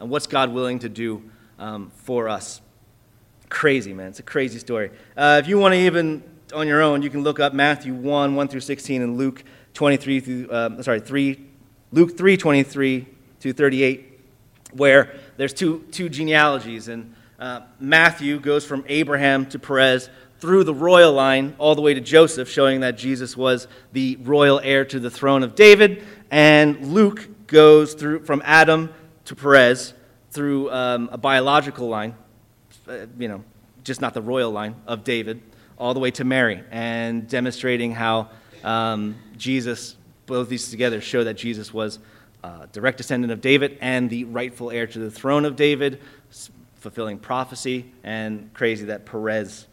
And 0.00 0.10
what's 0.10 0.26
God 0.26 0.52
willing 0.52 0.80
to 0.80 0.88
do 0.88 1.22
um, 1.58 1.92
for 1.94 2.28
us. 2.28 2.60
Crazy, 3.50 3.92
man. 3.92 4.08
It's 4.08 4.18
a 4.18 4.24
crazy 4.24 4.58
story. 4.58 4.90
Uh, 5.16 5.40
if 5.42 5.48
you 5.48 5.58
want 5.58 5.74
to 5.74 5.78
even 5.78 6.22
on 6.54 6.66
your 6.66 6.82
own, 6.82 7.02
you 7.02 7.10
can 7.10 7.22
look 7.22 7.38
up 7.38 7.52
Matthew 7.52 7.94
1, 7.94 8.34
1 8.34 8.48
through 8.48 8.60
16, 8.60 9.02
and 9.02 9.16
Luke 9.18 9.44
23 9.74 10.20
through, 10.20 10.48
uh, 10.48 10.82
sorry, 10.82 11.00
3, 11.00 11.38
Luke 11.92 12.16
3, 12.16 12.36
23 12.36 13.06
to 13.40 13.52
38, 13.52 14.20
where 14.72 15.14
there's 15.36 15.52
two, 15.52 15.84
two 15.90 16.08
genealogies. 16.08 16.88
And 16.88 17.14
uh, 17.38 17.60
Matthew 17.78 18.40
goes 18.40 18.64
from 18.64 18.84
Abraham 18.88 19.46
to 19.46 19.58
Perez 19.58 20.08
through 20.38 20.64
the 20.64 20.74
royal 20.74 21.12
line 21.12 21.54
all 21.58 21.74
the 21.74 21.82
way 21.82 21.92
to 21.92 22.00
Joseph, 22.00 22.48
showing 22.48 22.80
that 22.80 22.96
Jesus 22.96 23.36
was 23.36 23.68
the 23.92 24.16
royal 24.22 24.60
heir 24.60 24.84
to 24.86 24.98
the 24.98 25.10
throne 25.10 25.42
of 25.42 25.54
David. 25.54 26.04
And 26.30 26.94
Luke 26.94 27.28
goes 27.46 27.94
through 27.94 28.24
from 28.24 28.40
Adam 28.44 28.94
to 29.30 29.36
Perez 29.36 29.94
through 30.32 30.68
um, 30.72 31.08
a 31.12 31.16
biological 31.16 31.88
line, 31.88 32.16
uh, 32.88 33.06
you 33.16 33.28
know, 33.28 33.44
just 33.84 34.00
not 34.00 34.12
the 34.12 34.20
royal 34.20 34.50
line 34.50 34.74
of 34.88 35.04
David, 35.04 35.40
all 35.78 35.94
the 35.94 36.00
way 36.00 36.10
to 36.10 36.24
Mary 36.24 36.64
and 36.72 37.28
demonstrating 37.28 37.92
how 37.92 38.28
um, 38.64 39.14
Jesus, 39.36 39.94
both 40.26 40.48
these 40.48 40.68
together, 40.68 41.00
show 41.00 41.22
that 41.22 41.34
Jesus 41.34 41.72
was 41.72 42.00
a 42.42 42.68
direct 42.72 42.96
descendant 42.96 43.32
of 43.32 43.40
David 43.40 43.78
and 43.80 44.10
the 44.10 44.24
rightful 44.24 44.72
heir 44.72 44.88
to 44.88 44.98
the 44.98 45.12
throne 45.12 45.44
of 45.44 45.54
David, 45.54 46.00
fulfilling 46.80 47.16
prophecy, 47.16 47.88
and 48.02 48.52
crazy 48.52 48.86
that 48.86 49.06
Perez, 49.06 49.68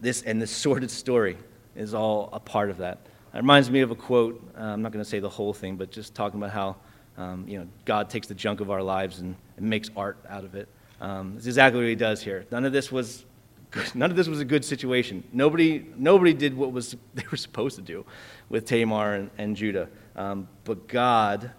this 0.00 0.22
and 0.22 0.40
this 0.40 0.50
sordid 0.56 0.92
story, 0.92 1.36
is 1.74 1.94
all 1.94 2.28
a 2.32 2.38
part 2.38 2.70
of 2.70 2.78
that. 2.78 3.00
It 3.34 3.38
reminds 3.38 3.72
me 3.72 3.80
of 3.80 3.90
a 3.90 3.96
quote. 3.96 4.40
Uh, 4.56 4.62
I'm 4.62 4.82
not 4.82 4.92
going 4.92 5.04
to 5.04 5.10
say 5.10 5.18
the 5.18 5.28
whole 5.28 5.52
thing, 5.52 5.74
but 5.74 5.90
just 5.90 6.14
talking 6.14 6.38
about 6.38 6.52
how 6.52 6.76
um, 7.16 7.46
you 7.48 7.58
know 7.58 7.66
God 7.84 8.10
takes 8.10 8.26
the 8.26 8.34
junk 8.34 8.60
of 8.60 8.70
our 8.70 8.82
lives 8.82 9.20
and, 9.20 9.36
and 9.56 9.68
makes 9.68 9.90
art 9.96 10.18
out 10.28 10.44
of 10.44 10.54
it. 10.54 10.68
Um, 11.00 11.34
it's 11.36 11.46
exactly 11.46 11.80
what 11.80 11.88
He 11.88 11.94
does 11.94 12.22
here. 12.22 12.46
None 12.50 12.64
of 12.64 12.72
this 12.72 12.90
was 12.90 13.24
none 13.94 14.10
of 14.10 14.16
this 14.16 14.28
was 14.28 14.40
a 14.40 14.44
good 14.44 14.64
situation. 14.64 15.24
Nobody 15.32 15.86
nobody 15.96 16.32
did 16.32 16.56
what 16.56 16.72
was 16.72 16.96
they 17.14 17.24
were 17.30 17.36
supposed 17.36 17.76
to 17.76 17.82
do 17.82 18.04
with 18.48 18.66
Tamar 18.66 19.14
and, 19.14 19.30
and 19.38 19.56
Judah, 19.56 19.88
um, 20.16 20.48
but 20.64 20.88
God 20.88 21.50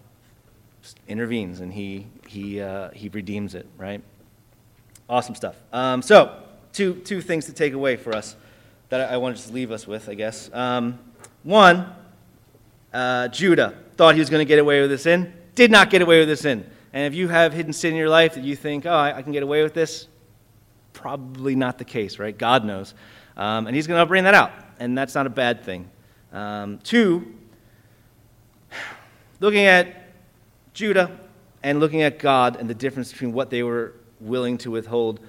intervenes 1.08 1.60
and 1.62 1.74
He 1.74 2.08
He 2.28 2.62
uh, 2.62 2.92
He 2.92 3.10
redeems 3.10 3.56
it. 3.56 3.68
Right. 3.78 4.02
Awesome 5.08 5.36
stuff. 5.36 5.56
Um, 5.72 6.02
so 6.02 6.44
two 6.74 6.96
two 6.96 7.22
things 7.22 7.46
to 7.46 7.54
take 7.54 7.74
away 7.74 7.96
for 7.96 8.14
us 8.14 8.36
that 8.90 9.10
I, 9.10 9.16
I 9.16 9.18
want 9.18 9.36
to 9.36 9.42
just 9.42 9.54
leave 9.54 9.72
us 9.72 9.88
with, 9.88 10.10
I 10.10 10.14
guess. 10.14 10.50
Um, 10.54 11.00
one, 11.44 11.94
uh, 12.94 13.28
Judah 13.30 13.74
thought 13.98 14.16
he 14.16 14.20
was 14.20 14.30
going 14.30 14.42
to 14.42 14.48
get 14.48 14.60
away 14.60 14.82
with 14.82 14.90
this 14.90 15.04
sin, 15.04 15.34
did 15.56 15.72
not 15.72 15.90
get 15.90 16.02
away 16.02 16.20
with 16.20 16.28
this 16.28 16.42
sin. 16.42 16.70
And 16.94 17.12
if 17.12 17.18
you 17.18 17.28
have 17.28 17.54
hidden 17.54 17.74
sin 17.74 17.92
in 17.92 17.98
your 17.98 18.10
life 18.10 18.36
that 18.36 18.44
you 18.44 18.56
think, 18.56 18.86
oh, 18.86 18.94
I, 18.94 19.18
I 19.18 19.22
can 19.22 19.32
get 19.32 19.44
away 19.44 19.64
with 19.64 19.74
this, 19.74 20.08
probably 20.94 21.56
not 21.56 21.78
the 21.78 21.86
case, 21.86 22.20
right? 22.20 22.38
God 22.38 22.64
knows. 22.64 22.94
Um, 23.36 23.68
and 23.68 23.76
he's 23.76 23.88
going 23.88 24.00
to 24.00 24.06
bring 24.06 24.24
that 24.24 24.34
out, 24.34 24.52
and 24.80 24.98
that's 24.98 25.14
not 25.16 25.28
a 25.28 25.30
bad 25.30 25.64
thing. 25.64 25.90
Um, 26.32 26.80
two, 26.80 27.36
looking 29.40 29.66
at 29.66 30.14
Judah 30.74 31.20
and 31.64 31.80
looking 31.80 32.02
at 32.02 32.20
God 32.20 32.58
and 32.58 32.70
the 32.70 32.74
difference 32.74 33.12
between 33.12 33.34
what 33.34 33.50
they 33.50 33.64
were 33.64 33.94
willing 34.20 34.58
to 34.60 34.72
withhold 34.72 35.20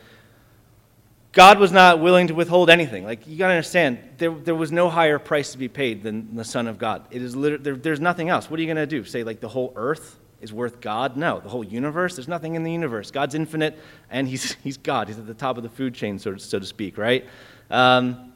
God 1.37 1.59
was 1.59 1.70
not 1.70 2.01
willing 2.01 2.29
to 2.29 2.35
withhold 2.35 2.70
anything. 2.70 3.05
Like, 3.05 3.27
you 3.27 3.37
got 3.37 3.49
to 3.49 3.53
understand, 3.53 3.99
there, 4.16 4.31
there 4.31 4.55
was 4.55 4.72
no 4.72 4.88
higher 4.88 5.18
price 5.18 5.53
to 5.53 5.59
be 5.59 5.68
paid 5.68 6.03
than 6.03 6.35
the 6.35 6.44
Son 6.44 6.66
of 6.66 6.79
God. 6.79 7.05
It 7.11 7.20
is 7.20 7.35
there, 7.35 7.59
there's 7.59 8.01
nothing 8.01 8.31
else. 8.31 8.51
What 8.51 8.59
are 8.59 8.62
you 8.62 8.66
going 8.66 8.77
to 8.79 8.87
do? 8.87 9.05
Say, 9.05 9.22
like, 9.22 9.40
the 9.40 9.49
whole 9.49 9.70
earth 9.77 10.18
is 10.40 10.51
worth 10.51 10.81
God? 10.81 11.18
No. 11.18 11.38
The 11.38 11.51
whole 11.51 11.62
universe? 11.62 12.16
There's 12.16 12.27
nothing 12.27 12.55
in 12.55 12.62
the 12.62 12.72
universe. 12.72 13.11
God's 13.11 13.35
infinite, 13.35 13.79
and 14.11 14.27
He's, 14.27 14.53
he's 14.64 14.79
God. 14.79 15.09
He's 15.09 15.18
at 15.18 15.27
the 15.27 15.35
top 15.35 15.59
of 15.59 15.62
the 15.62 15.68
food 15.68 15.92
chain, 15.94 16.18
so, 16.18 16.38
so 16.38 16.59
to 16.59 16.64
speak, 16.64 16.96
right? 16.96 17.27
Um, 17.70 18.33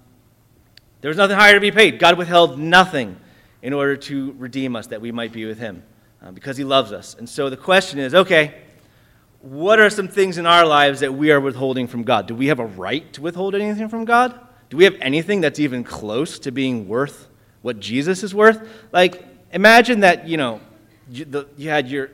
there 1.00 1.08
was 1.08 1.16
nothing 1.16 1.36
higher 1.36 1.54
to 1.54 1.60
be 1.60 1.70
paid. 1.70 2.00
God 2.00 2.18
withheld 2.18 2.58
nothing 2.58 3.16
in 3.62 3.72
order 3.72 3.96
to 3.96 4.34
redeem 4.36 4.76
us 4.76 4.88
that 4.88 5.00
we 5.00 5.10
might 5.10 5.32
be 5.32 5.46
with 5.46 5.58
Him 5.58 5.84
uh, 6.22 6.32
because 6.32 6.58
He 6.58 6.64
loves 6.64 6.92
us. 6.92 7.16
And 7.18 7.26
so 7.26 7.48
the 7.48 7.56
question 7.56 7.98
is 7.98 8.14
okay, 8.14 8.60
what 9.42 9.80
are 9.80 9.88
some 9.88 10.08
things 10.08 10.38
in 10.38 10.46
our 10.46 10.66
lives 10.66 11.00
that 11.00 11.14
we 11.14 11.30
are 11.30 11.40
withholding 11.40 11.86
from 11.86 12.02
God? 12.02 12.26
Do 12.26 12.34
we 12.34 12.48
have 12.48 12.58
a 12.58 12.66
right 12.66 13.10
to 13.14 13.22
withhold 13.22 13.54
anything 13.54 13.88
from 13.88 14.04
God? 14.04 14.38
Do 14.68 14.76
we 14.76 14.84
have 14.84 14.96
anything 15.00 15.40
that's 15.40 15.58
even 15.58 15.82
close 15.82 16.38
to 16.40 16.52
being 16.52 16.86
worth 16.86 17.28
what 17.62 17.80
Jesus 17.80 18.22
is 18.22 18.34
worth? 18.34 18.68
Like, 18.92 19.24
imagine 19.52 20.00
that, 20.00 20.28
you 20.28 20.36
know, 20.36 20.60
you, 21.10 21.24
the, 21.24 21.46
you 21.56 21.70
had 21.70 21.88
your, 21.88 22.10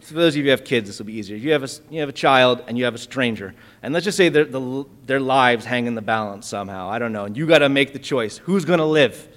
for 0.00 0.14
those 0.14 0.32
of 0.32 0.38
you 0.38 0.44
who 0.44 0.50
have 0.50 0.64
kids, 0.64 0.88
this 0.88 0.98
will 0.98 1.06
be 1.06 1.12
easier. 1.12 1.36
You 1.36 1.52
have 1.52 1.62
a, 1.62 1.68
you 1.90 2.00
have 2.00 2.08
a 2.08 2.14
child 2.14 2.64
and 2.66 2.76
you 2.76 2.84
have 2.84 2.94
a 2.94 2.98
stranger. 2.98 3.54
And 3.82 3.92
let's 3.92 4.04
just 4.04 4.16
say 4.16 4.30
the, 4.30 4.86
their 5.06 5.20
lives 5.20 5.64
hang 5.64 5.86
in 5.86 5.94
the 5.94 6.02
balance 6.02 6.46
somehow. 6.46 6.88
I 6.88 6.98
don't 6.98 7.12
know. 7.12 7.26
And 7.26 7.36
you 7.36 7.46
got 7.46 7.58
to 7.58 7.68
make 7.68 7.92
the 7.92 7.98
choice 7.98 8.38
who's 8.38 8.64
going 8.64 8.80
to 8.80 8.84
live? 8.86 9.28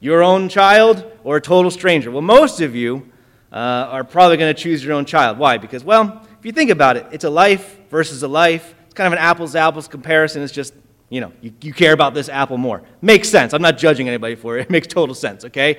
Your 0.00 0.22
own 0.22 0.48
child 0.48 1.10
or 1.22 1.36
a 1.36 1.40
total 1.40 1.70
stranger? 1.70 2.10
Well, 2.10 2.22
most 2.22 2.60
of 2.60 2.74
you 2.74 3.10
uh, 3.52 3.56
are 3.56 4.02
probably 4.02 4.36
going 4.36 4.52
to 4.52 4.60
choose 4.60 4.84
your 4.84 4.94
own 4.94 5.04
child. 5.04 5.38
Why? 5.38 5.58
Because, 5.58 5.84
well, 5.84 6.26
if 6.42 6.46
you 6.46 6.50
think 6.50 6.70
about 6.70 6.96
it, 6.96 7.06
it's 7.12 7.22
a 7.22 7.30
life 7.30 7.78
versus 7.88 8.24
a 8.24 8.26
life. 8.26 8.74
It's 8.86 8.94
kind 8.94 9.06
of 9.06 9.12
an 9.12 9.20
apples 9.20 9.52
to 9.52 9.60
apples 9.60 9.86
comparison. 9.86 10.42
It's 10.42 10.52
just, 10.52 10.74
you 11.08 11.20
know, 11.20 11.32
you, 11.40 11.52
you 11.60 11.72
care 11.72 11.92
about 11.92 12.14
this 12.14 12.28
apple 12.28 12.58
more. 12.58 12.82
Makes 13.00 13.28
sense. 13.28 13.52
I'm 13.52 13.62
not 13.62 13.78
judging 13.78 14.08
anybody 14.08 14.34
for 14.34 14.58
it. 14.58 14.62
It 14.66 14.70
makes 14.70 14.88
total 14.88 15.14
sense, 15.14 15.44
okay? 15.44 15.78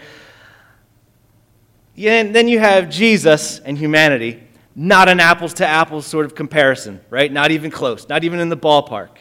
And 1.97 2.33
then 2.33 2.47
you 2.47 2.59
have 2.59 2.89
Jesus 2.89 3.59
and 3.59 3.77
humanity. 3.77 4.41
Not 4.73 5.09
an 5.09 5.19
apples 5.19 5.53
to 5.55 5.67
apples 5.67 6.05
sort 6.05 6.25
of 6.25 6.33
comparison, 6.33 7.01
right? 7.09 7.29
Not 7.29 7.51
even 7.51 7.69
close, 7.69 8.07
not 8.07 8.23
even 8.23 8.39
in 8.39 8.47
the 8.47 8.55
ballpark. 8.55 9.17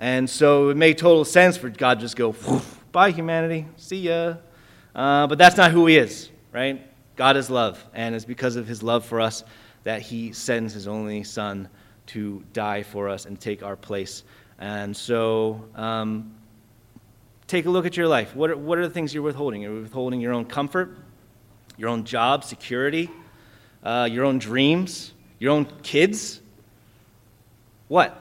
And 0.00 0.28
so 0.28 0.70
it 0.70 0.76
made 0.76 0.98
total 0.98 1.24
sense 1.24 1.56
for 1.56 1.70
God 1.70 2.00
just 2.00 2.16
go, 2.16 2.34
bye, 2.90 3.12
humanity, 3.12 3.68
see 3.76 4.00
ya. 4.00 4.34
Uh, 4.96 5.28
but 5.28 5.38
that's 5.38 5.56
not 5.56 5.70
who 5.70 5.86
He 5.86 5.96
is, 5.96 6.28
right? 6.50 6.84
God 7.14 7.36
is 7.36 7.48
love, 7.50 7.80
and 7.94 8.16
it's 8.16 8.24
because 8.24 8.56
of 8.56 8.66
His 8.66 8.82
love 8.82 9.04
for 9.04 9.20
us 9.20 9.44
that 9.84 10.02
he 10.02 10.32
sends 10.32 10.72
his 10.72 10.86
only 10.86 11.24
son 11.24 11.68
to 12.06 12.42
die 12.52 12.82
for 12.82 13.08
us 13.08 13.26
and 13.26 13.40
take 13.40 13.62
our 13.62 13.76
place. 13.76 14.24
And 14.58 14.96
so, 14.96 15.64
um, 15.74 16.34
take 17.46 17.66
a 17.66 17.70
look 17.70 17.84
at 17.84 17.96
your 17.96 18.08
life. 18.08 18.34
What 18.34 18.50
are, 18.50 18.56
what 18.56 18.78
are 18.78 18.86
the 18.86 18.94
things 18.94 19.12
you're 19.12 19.22
withholding? 19.22 19.62
You're 19.62 19.74
you 19.74 19.82
withholding 19.82 20.20
your 20.20 20.32
own 20.32 20.44
comfort, 20.44 20.96
your 21.76 21.88
own 21.88 22.04
job, 22.04 22.44
security, 22.44 23.10
uh, 23.82 24.08
your 24.10 24.24
own 24.24 24.38
dreams, 24.38 25.12
your 25.38 25.52
own 25.52 25.66
kids? 25.82 26.40
What? 27.88 28.18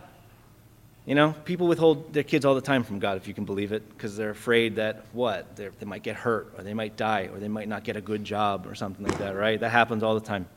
You 1.06 1.16
know, 1.16 1.34
people 1.46 1.68
withhold 1.68 2.14
their 2.14 2.24
kids 2.24 2.46
all 2.46 2.56
the 2.56 2.62
time 2.62 2.84
from 2.84 3.00
God, 3.00 3.18
if 3.18 3.28
you 3.28 3.34
can 3.34 3.46
believe 3.46 3.72
it, 3.72 3.88
because 3.90 4.18
they're 4.18 4.30
afraid 4.30 4.76
that 4.76 5.06
what? 5.14 5.56
They're, 5.56 5.72
they 5.80 5.86
might 5.86 6.04
get 6.04 6.16
hurt, 6.16 6.54
or 6.58 6.64
they 6.64 6.74
might 6.74 6.96
die, 6.96 7.30
or 7.32 7.40
they 7.40 7.48
might 7.48 7.68
not 7.68 7.84
get 7.84 7.96
a 7.96 8.02
good 8.02 8.24
job, 8.24 8.68
or 8.68 8.76
something 8.76 9.06
like 9.06 9.18
that, 9.18 9.36
right? 9.36 9.60
That 9.60 9.70
happens 9.70 10.04
all 10.04 10.14
the 10.14 10.26
time. 10.26 10.48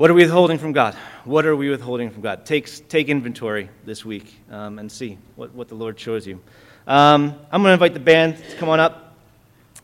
What 0.00 0.10
are 0.10 0.14
we 0.14 0.22
withholding 0.22 0.56
from 0.56 0.72
God? 0.72 0.94
What 1.26 1.44
are 1.44 1.54
we 1.54 1.68
withholding 1.68 2.08
from 2.08 2.22
God? 2.22 2.46
Take, 2.46 2.88
take 2.88 3.10
inventory 3.10 3.68
this 3.84 4.02
week 4.02 4.34
um, 4.50 4.78
and 4.78 4.90
see 4.90 5.18
what, 5.36 5.52
what 5.52 5.68
the 5.68 5.74
Lord 5.74 6.00
shows 6.00 6.26
you. 6.26 6.40
Um, 6.86 7.38
I'm 7.52 7.60
going 7.60 7.68
to 7.68 7.74
invite 7.74 7.92
the 7.92 8.00
band 8.00 8.38
to 8.38 8.56
come 8.56 8.70
on 8.70 8.80
up. 8.80 9.14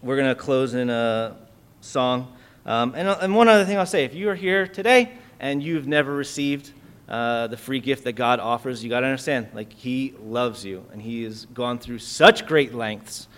We're 0.00 0.16
going 0.16 0.34
to 0.34 0.34
close 0.34 0.72
in 0.72 0.88
a 0.88 1.36
song. 1.82 2.34
Um, 2.64 2.94
and, 2.96 3.06
and 3.06 3.34
one 3.34 3.48
other 3.48 3.66
thing 3.66 3.76
I'll 3.76 3.84
say 3.84 4.06
if 4.06 4.14
you 4.14 4.30
are 4.30 4.34
here 4.34 4.66
today 4.66 5.12
and 5.38 5.62
you've 5.62 5.86
never 5.86 6.16
received 6.16 6.72
uh, 7.10 7.48
the 7.48 7.58
free 7.58 7.80
gift 7.80 8.04
that 8.04 8.14
God 8.14 8.40
offers, 8.40 8.82
you 8.82 8.88
got 8.88 9.00
to 9.00 9.06
understand, 9.06 9.48
like, 9.52 9.70
He 9.70 10.14
loves 10.18 10.64
you 10.64 10.86
and 10.94 11.02
He 11.02 11.24
has 11.24 11.44
gone 11.44 11.78
through 11.78 11.98
such 11.98 12.46
great 12.46 12.72
lengths 12.72 13.28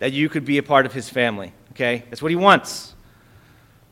that 0.00 0.12
you 0.12 0.28
could 0.28 0.44
be 0.44 0.58
a 0.58 0.62
part 0.62 0.84
of 0.84 0.92
His 0.92 1.08
family, 1.08 1.54
okay? 1.70 2.04
That's 2.10 2.20
what 2.20 2.30
He 2.30 2.36
wants 2.36 2.94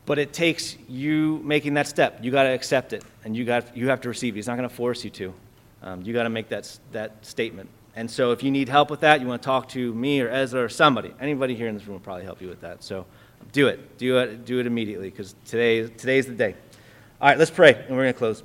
but 0.09 0.19
it 0.19 0.33
takes 0.33 0.75
you 0.89 1.39
making 1.45 1.75
that 1.75 1.87
step. 1.87 2.19
You 2.23 2.31
got 2.31 2.45
to 2.45 2.49
accept 2.49 2.95
it, 2.95 3.05
and 3.25 3.37
you 3.37 3.45
got 3.45 3.77
you 3.77 3.91
have 3.91 4.01
to 4.01 4.09
receive 4.09 4.35
it. 4.35 4.39
He's 4.39 4.47
not 4.47 4.57
going 4.57 4.69
to 4.69 4.75
force 4.75 5.05
you 5.05 5.11
to. 5.11 5.35
Um, 5.83 6.01
you 6.03 6.15
got 6.15 6.23
to 6.23 6.31
make 6.31 6.49
that 6.49 6.79
that 6.93 7.25
statement. 7.25 7.69
And 7.95 8.11
so, 8.11 8.33
if 8.33 8.43
you 8.43 8.51
need 8.51 8.71
help 8.71 8.91
with 8.91 9.01
that, 9.01 9.21
you 9.21 9.27
want 9.27 9.43
to 9.43 9.47
talk 9.47 9.69
to 9.71 9.93
me 9.93 10.23
or 10.23 10.31
Ezra 10.31 10.65
or 10.65 10.71
somebody. 10.71 11.13
Anybody 11.21 11.55
here 11.55 11.69
in 11.69 11.75
this 11.75 11.87
room 11.87 11.97
will 11.97 12.01
probably 12.01 12.25
help 12.25 12.41
you 12.41 12.49
with 12.49 12.63
that. 12.63 12.83
So, 12.83 13.05
do 13.53 13.69
it. 13.69 13.99
Do 13.99 14.19
it. 14.19 14.47
Do 14.47 14.59
it 14.61 14.67
immediately 14.67 15.11
because 15.11 15.35
today 15.45 15.87
today's 15.87 16.27
the 16.27 16.33
day. 16.33 16.55
All 17.21 17.29
right, 17.29 17.39
let's 17.39 17.51
pray, 17.51 17.75
and 17.75 17.91
we're 17.91 18.05
going 18.05 18.15
to 18.15 18.19
close. 18.19 18.43